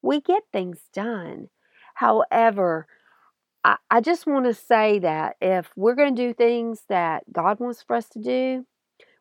We 0.03 0.20
get 0.20 0.43
things 0.53 0.80
done. 0.93 1.49
However, 1.95 2.86
I, 3.64 3.76
I 3.91 4.01
just 4.01 4.26
want 4.26 4.47
to 4.47 4.55
say 4.55 4.99
that 5.01 5.36
if 5.41 5.70
we're 5.76 5.95
going 5.95 6.14
to 6.16 6.22
do 6.28 6.34
things 6.34 6.82
that 6.88 7.24
God 7.32 7.61
wants 7.61 7.82
for 7.82 7.97
us 7.97 8.09
to 8.11 8.20
do, 8.20 8.66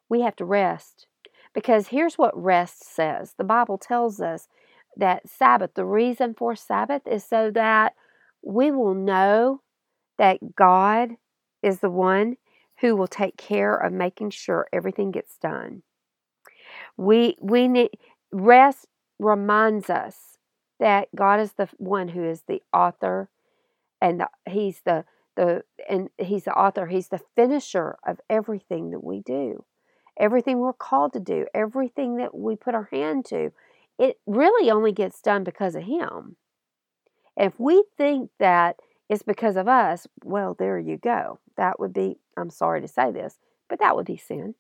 we 0.10 0.22
have 0.22 0.36
to 0.38 0.46
rest. 0.46 1.08
Because 1.54 1.88
here's 1.88 2.18
what 2.18 2.38
rest 2.42 2.84
says 2.84 3.34
the 3.38 3.44
Bible 3.44 3.78
tells 3.78 4.22
us 4.22 4.48
that 4.98 5.28
Sabbath, 5.28 5.72
the 5.76 5.86
reason 5.86 6.34
for 6.34 6.56
Sabbath 6.56 7.04
is 7.08 7.24
so 7.26 7.52
that 7.52 7.94
we 8.42 8.72
will 8.72 8.94
know 8.94 9.62
that 10.18 10.56
God 10.56 11.12
is 11.62 11.80
the 11.80 11.90
one 11.90 12.38
who 12.82 12.96
will 12.96 13.08
take 13.08 13.38
care 13.38 13.76
of 13.76 13.92
making 13.92 14.30
sure 14.30 14.68
everything 14.72 15.12
gets 15.12 15.38
done. 15.38 15.84
We 16.98 17.36
we 17.42 17.68
need 17.68 17.92
rest 18.32 18.88
reminds 19.20 19.90
us 19.90 20.38
that 20.80 21.10
God 21.16 21.40
is 21.40 21.54
the 21.54 21.68
one 21.78 22.08
who 22.10 22.24
is 22.24 22.44
the 22.48 22.62
author 22.74 23.30
and 24.02 24.22
the, 24.22 24.30
he's 24.50 24.82
the 24.86 25.06
the 25.36 25.64
and 25.90 26.10
he's 26.18 26.46
the 26.46 26.54
author 26.54 26.88
he's 26.88 27.10
the 27.10 27.22
finisher 27.36 27.98
of 28.06 28.20
everything 28.30 28.92
that 28.92 29.04
we 29.04 29.22
do 29.22 29.64
everything 30.20 30.60
we're 30.60 30.74
called 30.74 31.14
to 31.14 31.20
do 31.20 31.46
everything 31.54 32.18
that 32.18 32.36
we 32.36 32.56
put 32.56 32.76
our 32.76 32.90
hand 32.92 33.26
to 33.26 33.52
it 33.98 34.18
really 34.26 34.70
only 34.70 34.92
gets 34.92 35.22
done 35.22 35.44
because 35.44 35.76
of 35.76 35.84
him 35.84 36.36
if 37.40 37.60
we 37.60 37.84
think 37.98 38.30
that 38.40 38.76
it's 39.10 39.24
because 39.24 39.56
of 39.56 39.68
us 39.68 40.08
well 40.24 40.56
there 40.60 40.78
you 40.78 40.98
go 40.98 41.40
that 41.58 41.80
would 41.80 41.94
be 41.94 42.20
i'm 42.38 42.52
sorry 42.52 42.82
to 42.82 42.88
say 42.88 43.12
this 43.12 43.40
but 43.70 43.80
that 43.80 43.96
would 43.96 44.06
be 44.06 44.18
sin 44.18 44.56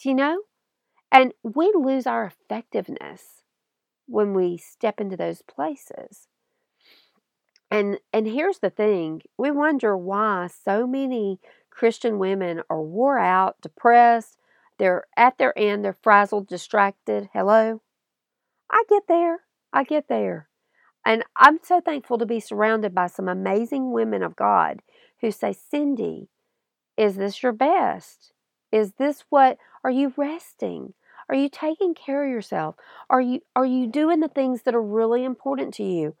do 0.00 0.08
you 0.08 0.14
know 0.14 0.42
and 1.10 1.32
we 1.42 1.72
lose 1.74 2.06
our 2.06 2.24
effectiveness 2.24 3.44
when 4.06 4.34
we 4.34 4.58
step 4.58 5.00
into 5.00 5.16
those 5.16 5.42
places 5.42 6.28
and 7.72 7.98
and 8.12 8.26
here's 8.26 8.58
the 8.58 8.68
thing, 8.68 9.22
we 9.38 9.50
wonder 9.50 9.96
why 9.96 10.48
so 10.62 10.86
many 10.86 11.40
Christian 11.70 12.18
women 12.18 12.60
are 12.68 12.82
wore 12.82 13.18
out, 13.18 13.62
depressed, 13.62 14.36
they're 14.78 15.04
at 15.16 15.38
their 15.38 15.58
end, 15.58 15.82
they're 15.82 15.96
frazzled, 16.02 16.48
distracted. 16.48 17.30
Hello? 17.32 17.80
I 18.70 18.84
get 18.90 19.04
there. 19.08 19.38
I 19.72 19.84
get 19.84 20.06
there. 20.08 20.48
And 21.04 21.24
I'm 21.36 21.58
so 21.62 21.80
thankful 21.80 22.18
to 22.18 22.26
be 22.26 22.40
surrounded 22.40 22.94
by 22.94 23.08
some 23.08 23.28
amazing 23.28 23.92
women 23.92 24.22
of 24.22 24.36
God 24.36 24.82
who 25.20 25.30
say, 25.30 25.52
Cindy, 25.52 26.28
is 26.96 27.16
this 27.16 27.42
your 27.42 27.52
best? 27.52 28.32
Is 28.70 28.92
this 28.98 29.24
what 29.30 29.58
are 29.84 29.90
you 29.90 30.12
resting? 30.16 30.94
Are 31.28 31.34
you 31.34 31.48
taking 31.48 31.94
care 31.94 32.24
of 32.24 32.30
yourself? 32.30 32.76
Are 33.10 33.20
you 33.20 33.40
are 33.56 33.64
you 33.66 33.86
doing 33.86 34.20
the 34.20 34.28
things 34.28 34.62
that 34.62 34.74
are 34.74 34.82
really 34.82 35.24
important 35.24 35.74
to 35.74 35.84
you? 35.84 36.16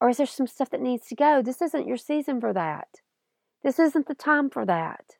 Or 0.00 0.08
is 0.10 0.18
there 0.18 0.26
some 0.26 0.46
stuff 0.46 0.70
that 0.70 0.80
needs 0.80 1.06
to 1.08 1.14
go? 1.14 1.42
This 1.42 1.62
isn't 1.62 1.86
your 1.86 1.96
season 1.96 2.40
for 2.40 2.52
that. 2.52 2.88
This 3.62 3.78
isn't 3.78 4.06
the 4.06 4.14
time 4.14 4.50
for 4.50 4.64
that. 4.66 5.16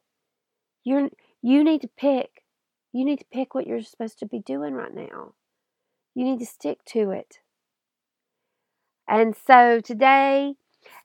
You're 0.85 1.11
you 1.43 1.65
need 1.65 1.83
to 1.83 1.89
pick. 1.97 2.45
You 2.93 3.05
need 3.05 3.19
to 3.21 3.27
pick 3.33 3.55
what 3.55 3.67
you're 3.67 3.83
supposed 3.83 4.19
to 4.21 4.27
be 4.27 4.41
doing 4.41 4.75
right 4.75 4.95
now. 4.95 5.35
You 6.15 6.25
need 6.25 6.39
to 6.41 6.47
stick 6.47 6.85
to 6.87 7.11
it. 7.11 7.40
And 9.11 9.37
so 9.47 9.81
today, 9.81 10.55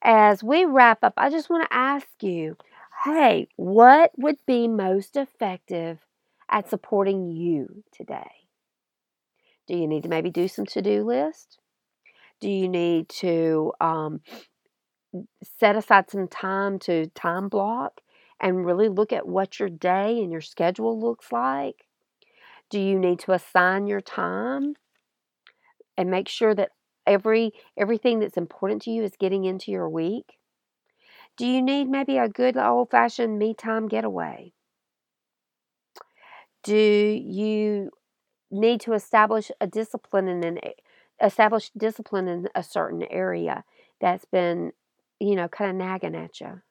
as 0.02 0.44
we 0.44 0.64
wrap 0.64 1.04
up, 1.04 1.14
I 1.18 1.30
just 1.30 1.50
want 1.50 1.70
to 1.70 1.76
ask 1.76 2.08
you 2.22 2.56
hey, 3.04 3.48
what 3.58 4.12
would 4.18 4.38
be 4.48 4.68
most 4.68 5.18
effective 5.18 6.00
at 6.50 6.70
supporting 6.70 7.30
you 7.30 7.84
today? 7.92 8.48
Do 9.68 9.76
you 9.76 9.88
need 9.88 10.04
to 10.04 10.10
maybe 10.10 10.30
do 10.30 10.48
some 10.48 10.66
to 10.68 10.82
do 10.82 11.04
list? 11.04 11.60
Do 12.42 12.50
you 12.50 12.70
need 12.70 13.10
to 13.22 13.74
um, 13.82 14.22
set 15.44 15.76
aside 15.76 16.10
some 16.10 16.28
time 16.28 16.80
to 16.80 17.08
time 17.08 17.50
block 17.50 18.02
and 18.40 18.66
really 18.66 18.90
look 18.90 19.14
at 19.14 19.28
what 19.28 19.60
your 19.60 19.70
day 19.70 20.20
and 20.20 20.32
your 20.32 20.42
schedule 20.42 21.00
looks 21.00 21.32
like? 21.32 21.86
Do 22.70 22.80
you 22.80 23.00
need 23.00 23.20
to 23.20 23.34
assign 23.34 23.88
your 23.88 24.02
time 24.02 24.76
and 25.98 26.10
make 26.10 26.28
sure 26.28 26.54
that 26.56 26.72
every 27.08 27.54
everything 27.78 28.20
that's 28.20 28.38
important 28.38 28.82
to 28.84 28.92
you 28.92 29.04
is 29.04 29.16
getting 29.18 29.46
into 29.46 29.72
your 29.72 29.90
week? 29.90 30.38
Do 31.38 31.48
you 31.48 31.62
need 31.62 31.88
maybe 31.88 32.18
a 32.18 32.28
good 32.28 32.58
old 32.58 32.92
fashioned 32.92 33.40
me 33.40 33.54
time 33.54 33.88
getaway? 33.88 34.54
Do 36.64 36.76
you 36.76 37.92
need 38.52 38.82
to 38.82 38.94
establish 38.94 39.52
a 39.62 39.68
discipline 39.68 40.28
in 40.28 40.44
an 40.46 40.60
establish 41.22 41.72
discipline 41.78 42.28
in 42.28 42.50
a 42.56 42.64
certain 42.64 43.04
area 43.04 43.64
that's 44.02 44.26
been, 44.26 44.74
you 45.20 45.36
know, 45.36 45.48
kind 45.48 45.72
of 45.72 45.78
nagging 45.78 46.16
at 46.16 46.42
you? 46.42 46.62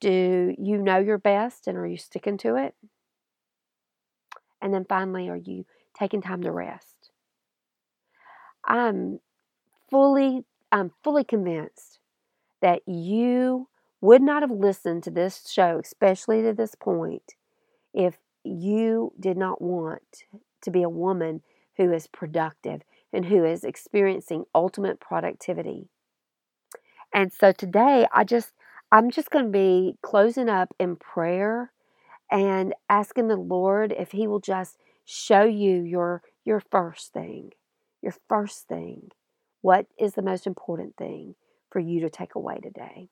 Do 0.00 0.54
you 0.58 0.76
know 0.78 0.98
your 0.98 1.16
best 1.18 1.66
and 1.66 1.78
are 1.78 1.86
you 1.86 1.96
sticking 1.96 2.36
to 2.38 2.56
it? 2.56 2.74
And 4.62 4.72
then 4.72 4.86
finally, 4.86 5.28
are 5.28 5.36
you 5.36 5.66
taking 5.94 6.22
time 6.22 6.42
to 6.42 6.52
rest? 6.52 6.91
I'm 8.64 9.20
fully 9.90 10.44
I'm 10.72 10.92
fully 11.04 11.24
convinced 11.24 12.00
that 12.62 12.82
you 12.88 13.68
would 14.00 14.22
not 14.22 14.42
have 14.42 14.50
listened 14.50 15.04
to 15.04 15.10
this 15.10 15.48
show, 15.50 15.80
especially 15.84 16.42
to 16.42 16.52
this 16.54 16.74
point, 16.74 17.34
if 17.94 18.18
you 18.44 19.12
did 19.20 19.36
not 19.36 19.62
want 19.62 20.24
to 20.62 20.70
be 20.70 20.82
a 20.82 20.88
woman 20.90 21.42
who 21.76 21.92
is 21.92 22.06
productive 22.08 22.82
and 23.12 23.26
who 23.26 23.44
is 23.44 23.64
experiencing 23.64 24.44
ultimate 24.54 25.00
productivity. 25.00 25.88
And 27.12 27.32
so 27.32 27.52
today, 27.52 28.06
I 28.12 28.24
just, 28.24 28.52
I'm 28.90 29.10
just 29.10 29.30
going 29.30 29.46
to 29.46 29.50
be 29.50 29.96
closing 30.02 30.48
up 30.48 30.74
in 30.78 30.96
prayer 30.96 31.72
and 32.30 32.74
asking 32.88 33.28
the 33.28 33.36
Lord 33.36 33.92
if 33.98 34.12
He 34.12 34.26
will 34.26 34.40
just 34.40 34.78
show 35.04 35.44
you 35.44 35.82
your 35.82 36.22
your 36.44 36.60
first 36.60 37.12
thing, 37.12 37.52
your 38.02 38.14
first 38.28 38.68
thing. 38.68 39.10
What 39.60 39.86
is 39.98 40.14
the 40.14 40.22
most 40.22 40.46
important 40.46 40.96
thing 40.96 41.36
for 41.70 41.78
you 41.78 42.00
to 42.00 42.10
take 42.10 42.34
away 42.34 42.58
today? 42.62 43.08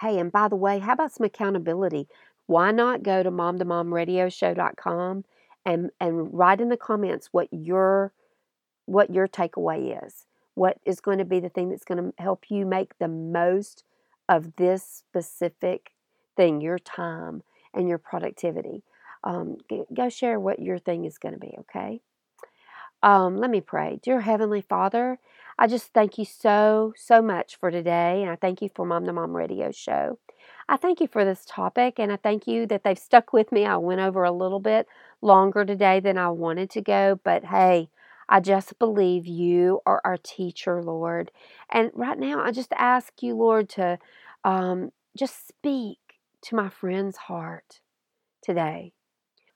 Hey, 0.00 0.18
and 0.18 0.32
by 0.32 0.48
the 0.48 0.56
way, 0.56 0.78
how 0.78 0.92
about 0.92 1.12
some 1.12 1.24
accountability? 1.24 2.08
Why 2.46 2.72
not 2.72 3.02
go 3.02 3.22
to 3.22 3.30
momtomomradioshow.com 3.30 5.24
and 5.64 5.90
and 6.00 6.32
write 6.32 6.60
in 6.60 6.70
the 6.70 6.76
comments 6.76 7.28
what 7.30 7.48
your 7.52 8.12
what 8.86 9.12
your 9.12 9.28
takeaway 9.28 10.02
is. 10.04 10.24
What 10.54 10.78
is 10.84 11.00
going 11.00 11.18
to 11.18 11.24
be 11.24 11.40
the 11.40 11.50
thing 11.50 11.68
that's 11.68 11.84
going 11.84 12.02
to 12.02 12.22
help 12.22 12.46
you 12.48 12.64
make 12.64 12.98
the 12.98 13.06
most 13.06 13.84
of 14.28 14.56
this 14.56 14.82
specific 14.82 15.92
thing, 16.36 16.60
your 16.60 16.78
time 16.78 17.42
and 17.74 17.86
your 17.88 17.98
productivity. 17.98 18.82
Um, 19.22 19.58
go 19.94 20.08
share 20.08 20.40
what 20.40 20.58
your 20.58 20.78
thing 20.78 21.04
is 21.04 21.18
going 21.18 21.34
to 21.34 21.40
be, 21.40 21.54
okay? 21.60 22.00
Um, 23.02 23.36
let 23.36 23.50
me 23.50 23.60
pray. 23.60 24.00
Dear 24.02 24.20
Heavenly 24.22 24.60
Father, 24.60 25.18
I 25.58 25.66
just 25.66 25.92
thank 25.92 26.18
you 26.18 26.24
so, 26.24 26.92
so 26.96 27.22
much 27.22 27.56
for 27.56 27.70
today. 27.70 28.22
And 28.22 28.30
I 28.30 28.36
thank 28.36 28.60
you 28.62 28.68
for 28.74 28.84
Mom 28.84 29.04
to 29.06 29.12
Mom 29.12 29.36
Radio 29.36 29.70
Show. 29.70 30.18
I 30.68 30.76
thank 30.76 31.00
you 31.00 31.06
for 31.08 31.24
this 31.24 31.44
topic 31.48 31.98
and 31.98 32.12
I 32.12 32.16
thank 32.16 32.46
you 32.46 32.66
that 32.66 32.84
they've 32.84 32.98
stuck 32.98 33.32
with 33.32 33.52
me. 33.52 33.64
I 33.64 33.76
went 33.76 34.00
over 34.00 34.24
a 34.24 34.32
little 34.32 34.60
bit 34.60 34.86
longer 35.22 35.64
today 35.64 36.00
than 36.00 36.18
I 36.18 36.28
wanted 36.30 36.70
to 36.70 36.82
go, 36.82 37.18
but 37.24 37.44
hey, 37.46 37.88
I 38.28 38.40
just 38.40 38.78
believe 38.78 39.26
you 39.26 39.80
are 39.86 40.02
our 40.04 40.18
teacher, 40.18 40.82
Lord. 40.82 41.30
And 41.70 41.90
right 41.94 42.18
now, 42.18 42.42
I 42.42 42.50
just 42.50 42.72
ask 42.76 43.22
you, 43.22 43.34
Lord, 43.34 43.70
to 43.70 43.98
um, 44.44 44.90
just 45.16 45.48
speak 45.48 45.98
to 46.42 46.54
my 46.56 46.68
friend's 46.68 47.16
heart 47.16 47.80
today. 48.42 48.92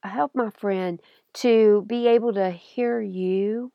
I 0.02 0.08
help 0.08 0.32
my 0.34 0.50
friend 0.50 1.00
to 1.34 1.84
be 1.86 2.08
able 2.08 2.32
to 2.34 2.50
hear 2.50 3.00
you 3.00 3.72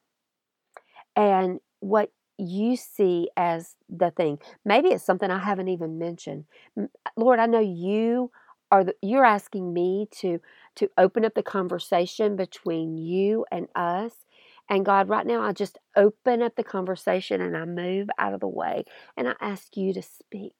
and 1.15 1.59
what 1.79 2.11
you 2.37 2.75
see 2.75 3.29
as 3.35 3.75
the 3.89 4.11
thing. 4.11 4.37
Maybe 4.63 4.89
it's 4.89 5.03
something 5.03 5.31
I 5.31 5.39
haven't 5.39 5.69
even 5.69 5.97
mentioned. 5.97 6.45
Uh, 6.79 6.85
Lord, 7.15 7.39
I 7.39 7.47
know 7.47 7.59
you 7.59 8.31
are 8.71 8.83
the, 8.83 8.95
you're 9.01 9.25
asking 9.25 9.73
me 9.73 10.07
to 10.11 10.39
to 10.75 10.89
open 10.97 11.25
up 11.25 11.33
the 11.33 11.43
conversation 11.43 12.35
between 12.35 12.97
you 12.97 13.45
and 13.51 13.67
us. 13.75 14.13
And 14.69 14.85
God, 14.85 15.09
right 15.09 15.25
now 15.25 15.41
I 15.41 15.53
just 15.53 15.79
open 15.95 16.41
up 16.41 16.55
the 16.55 16.63
conversation 16.63 17.41
and 17.41 17.55
I 17.57 17.65
move 17.65 18.09
out 18.19 18.33
of 18.33 18.41
the 18.41 18.47
way 18.47 18.83
and 19.15 19.27
I 19.27 19.33
ask 19.41 19.75
you 19.77 19.93
to 19.93 20.01
speak 20.01 20.53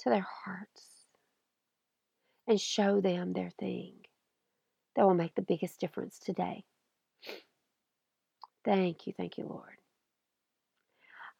to 0.00 0.10
their 0.10 0.26
hearts 0.44 1.06
and 2.46 2.60
show 2.60 3.00
them 3.00 3.32
their 3.32 3.50
thing 3.58 3.94
that 4.94 5.06
will 5.06 5.14
make 5.14 5.34
the 5.34 5.42
biggest 5.42 5.80
difference 5.80 6.18
today. 6.18 6.64
Thank 8.64 9.06
you, 9.06 9.12
thank 9.16 9.38
you, 9.38 9.46
Lord. 9.48 9.78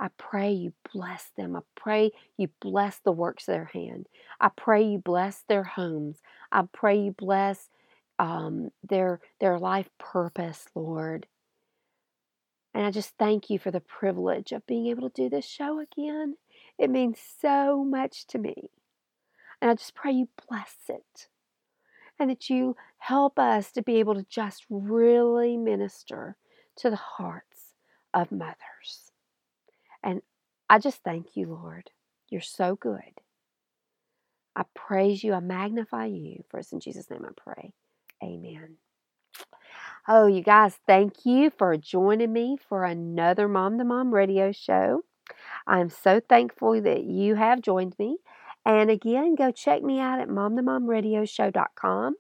I 0.01 0.09
pray 0.19 0.51
you 0.51 0.73
bless 0.93 1.31
them. 1.37 1.55
I 1.55 1.61
pray 1.77 2.11
you 2.37 2.49
bless 2.61 2.99
the 2.99 3.13
works 3.13 3.47
of 3.47 3.55
their 3.55 3.71
hand. 3.73 4.09
I 4.41 4.49
pray 4.49 4.83
you 4.83 4.99
bless 4.99 5.45
their 5.49 5.63
homes. 5.63 6.21
I 6.51 6.63
pray 6.73 6.99
you 6.99 7.13
bless 7.13 7.69
um, 8.19 8.71
their 8.83 9.21
their 9.39 9.61
life 9.61 9.89
purpose, 9.99 10.67
Lord. 10.75 11.27
And 12.75 12.85
I 12.85 12.91
just 12.91 13.13
thank 13.19 13.51
you 13.51 13.59
for 13.59 13.71
the 13.71 13.81
privilege 13.81 14.53
of 14.53 14.67
being 14.67 14.87
able 14.87 15.09
to 15.09 15.23
do 15.23 15.29
this 15.29 15.47
show 15.47 15.79
again. 15.79 16.37
It 16.79 16.91
means 16.91 17.19
so 17.41 17.85
much 17.85 18.27
to 18.29 18.39
me. 18.39 18.71
And 19.61 19.71
I 19.71 19.75
just 19.75 19.95
pray 19.95 20.13
you 20.13 20.29
bless 20.49 20.75
it. 20.89 21.29
And 22.19 22.31
that 22.31 22.51
you 22.51 22.77
help 23.03 23.37
us 23.37 23.73
to 23.73 23.83
be 23.83 23.97
able 23.97 24.15
to 24.15 24.25
just 24.31 24.65
really 24.71 25.57
minister 25.57 26.37
to 26.77 26.89
the 26.89 26.95
hearts 26.95 27.75
of 28.15 28.31
mothers. 28.31 29.11
And 30.05 30.23
I 30.71 30.79
just 30.79 31.03
thank 31.03 31.37
you, 31.37 31.49
Lord. 31.49 31.91
You're 32.29 32.41
so 32.41 32.77
good. 32.77 33.21
I 34.55 34.63
praise 34.75 35.25
you. 35.25 35.33
I 35.33 35.41
magnify 35.41 36.07
you. 36.07 36.45
For 36.49 36.61
us 36.61 36.71
in 36.71 36.79
Jesus' 36.79 37.11
name 37.11 37.25
I 37.25 37.33
pray. 37.37 37.73
Amen. 38.23 38.77
Oh, 40.07 40.29
you 40.29 40.43
guys, 40.43 40.79
thank 40.87 41.27
you 41.27 41.51
for 41.51 41.77
joining 41.77 42.33
me 42.33 42.57
for 42.69 42.85
another 42.85 43.49
Mom 43.49 43.79
to 43.79 43.85
Mom 43.85 44.15
radio 44.15 44.53
show. 44.53 45.03
I'm 45.67 45.91
so 45.91 46.21
thankful 46.21 46.81
that 46.81 47.03
you 47.03 47.35
have 47.35 47.63
joined 47.63 47.97
me. 47.99 48.19
And 48.65 48.91
again, 48.91 49.35
go 49.35 49.51
check 49.51 49.83
me 49.83 49.99
out 49.99 50.21
at 50.21 50.29
momtomomradioshow.com. 50.29 52.15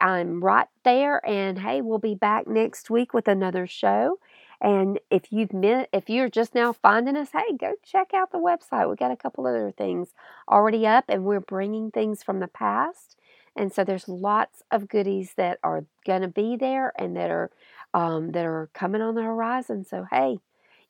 I'm 0.00 0.42
right 0.42 0.68
there, 0.84 1.24
and 1.26 1.58
hey, 1.58 1.80
we'll 1.80 1.98
be 1.98 2.14
back 2.14 2.46
next 2.46 2.90
week 2.90 3.14
with 3.14 3.28
another 3.28 3.66
show. 3.66 4.18
And 4.60 4.98
if 5.10 5.32
you've 5.32 5.52
met, 5.52 5.88
if 5.92 6.08
you're 6.08 6.28
just 6.30 6.54
now 6.54 6.72
finding 6.72 7.16
us, 7.16 7.28
hey, 7.32 7.56
go 7.58 7.74
check 7.84 8.12
out 8.14 8.32
the 8.32 8.38
website. 8.38 8.88
We 8.88 8.96
got 8.96 9.10
a 9.10 9.16
couple 9.16 9.46
other 9.46 9.72
things 9.76 10.08
already 10.48 10.86
up, 10.86 11.04
and 11.08 11.24
we're 11.24 11.40
bringing 11.40 11.90
things 11.90 12.22
from 12.22 12.40
the 12.40 12.48
past. 12.48 13.16
And 13.56 13.72
so 13.72 13.84
there's 13.84 14.08
lots 14.08 14.62
of 14.70 14.88
goodies 14.88 15.34
that 15.36 15.58
are 15.62 15.84
going 16.06 16.22
to 16.22 16.28
be 16.28 16.56
there 16.56 16.92
and 16.98 17.16
that 17.16 17.30
are 17.30 17.50
um, 17.92 18.32
that 18.32 18.44
are 18.44 18.68
coming 18.74 19.02
on 19.02 19.14
the 19.14 19.22
horizon. 19.22 19.84
So 19.84 20.06
hey, 20.10 20.38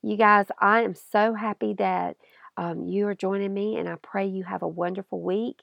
you 0.03 0.17
guys, 0.17 0.47
I 0.59 0.83
am 0.83 0.95
so 0.95 1.35
happy 1.35 1.75
that 1.75 2.17
um, 2.57 2.87
you 2.87 3.07
are 3.09 3.15
joining 3.15 3.53
me, 3.53 3.77
and 3.77 3.89
I 3.89 3.97
pray 3.97 4.27
you 4.27 4.45
have 4.45 4.63
a 4.63 4.69
wonderful 4.69 5.21
week. 5.21 5.61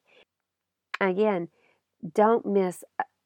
Again, 1.00 1.48
don't 2.14 2.46
miss 2.46 2.84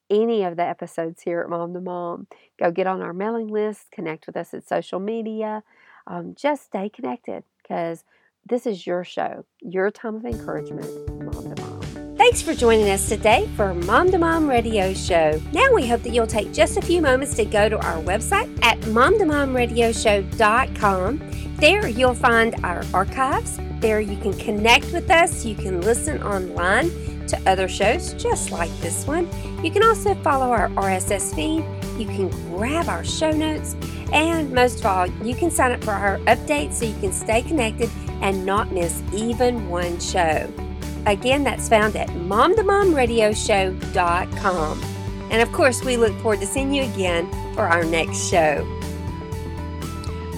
any 0.09 0.43
of 0.43 0.55
the 0.55 0.63
episodes 0.63 1.21
here 1.21 1.41
at 1.41 1.49
Mom 1.49 1.73
to 1.73 1.81
Mom, 1.81 2.27
go 2.59 2.71
get 2.71 2.87
on 2.87 3.01
our 3.01 3.13
mailing 3.13 3.47
list, 3.47 3.91
connect 3.91 4.27
with 4.27 4.37
us 4.37 4.53
at 4.53 4.67
social 4.67 4.99
media. 4.99 5.63
Um, 6.07 6.35
just 6.35 6.65
stay 6.65 6.89
connected 6.89 7.43
because 7.61 8.03
this 8.45 8.67
is 8.67 8.85
your 8.85 9.03
show, 9.03 9.45
your 9.61 9.89
time 9.91 10.15
of 10.15 10.25
encouragement, 10.25 10.87
Mom 11.23 11.55
to 11.55 11.61
Mom. 11.61 11.81
Thanks 12.15 12.41
for 12.41 12.55
joining 12.55 12.89
us 12.89 13.09
today 13.09 13.49
for 13.55 13.73
Mom 13.73 14.11
to 14.11 14.17
Mom 14.17 14.47
Radio 14.47 14.93
Show. 14.93 15.41
Now 15.51 15.73
we 15.73 15.85
hope 15.87 16.01
that 16.03 16.11
you'll 16.11 16.25
take 16.25 16.53
just 16.53 16.77
a 16.77 16.81
few 16.81 17.01
moments 17.01 17.35
to 17.35 17.43
go 17.45 17.67
to 17.67 17.75
our 17.85 18.01
website 18.01 18.57
at 18.63 18.79
momtomomradioshow.com. 18.81 21.55
There 21.57 21.87
you'll 21.87 22.13
find 22.13 22.55
our 22.63 22.83
archives. 22.93 23.59
There 23.79 23.99
you 23.99 24.15
can 24.17 24.33
connect 24.33 24.91
with 24.91 25.09
us. 25.11 25.45
You 25.45 25.55
can 25.55 25.81
listen 25.81 26.21
online 26.23 26.89
to 27.27 27.39
other 27.45 27.67
shows 27.67 28.13
just 28.13 28.51
like 28.51 28.71
this 28.79 29.05
one. 29.07 29.27
You 29.63 29.71
can 29.71 29.83
also 29.83 30.15
follow 30.15 30.51
our 30.51 30.69
RSS 30.69 31.35
feed. 31.35 31.65
You 31.99 32.05
can 32.05 32.29
grab 32.55 32.89
our 32.89 33.03
show 33.03 33.31
notes. 33.31 33.75
And 34.11 34.51
most 34.51 34.79
of 34.79 34.85
all, 34.85 35.07
you 35.07 35.35
can 35.35 35.51
sign 35.51 35.71
up 35.71 35.83
for 35.83 35.91
our 35.91 36.19
updates 36.19 36.73
so 36.73 36.85
you 36.85 36.97
can 36.99 37.11
stay 37.11 37.41
connected 37.41 37.89
and 38.21 38.45
not 38.45 38.71
miss 38.71 39.01
even 39.13 39.67
one 39.69 39.99
show. 39.99 40.51
Again, 41.05 41.43
that's 41.43 41.69
found 41.69 41.95
at 41.95 42.09
momtomomradioshow.com. 42.09 44.83
And 45.31 45.41
of 45.41 45.51
course, 45.51 45.83
we 45.83 45.97
look 45.97 46.15
forward 46.19 46.39
to 46.41 46.47
seeing 46.47 46.71
you 46.73 46.83
again 46.83 47.29
for 47.53 47.63
our 47.63 47.83
next 47.83 48.29
show. 48.29 48.63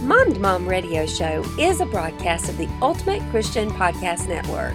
Mom 0.01 0.33
to 0.33 0.39
Mom 0.39 0.67
Radio 0.67 1.05
Show 1.05 1.43
is 1.59 1.81
a 1.81 1.85
broadcast 1.85 2.47
of 2.47 2.57
the 2.57 2.69
Ultimate 2.81 3.21
Christian 3.29 3.69
Podcast 3.69 4.29
Network. 4.29 4.73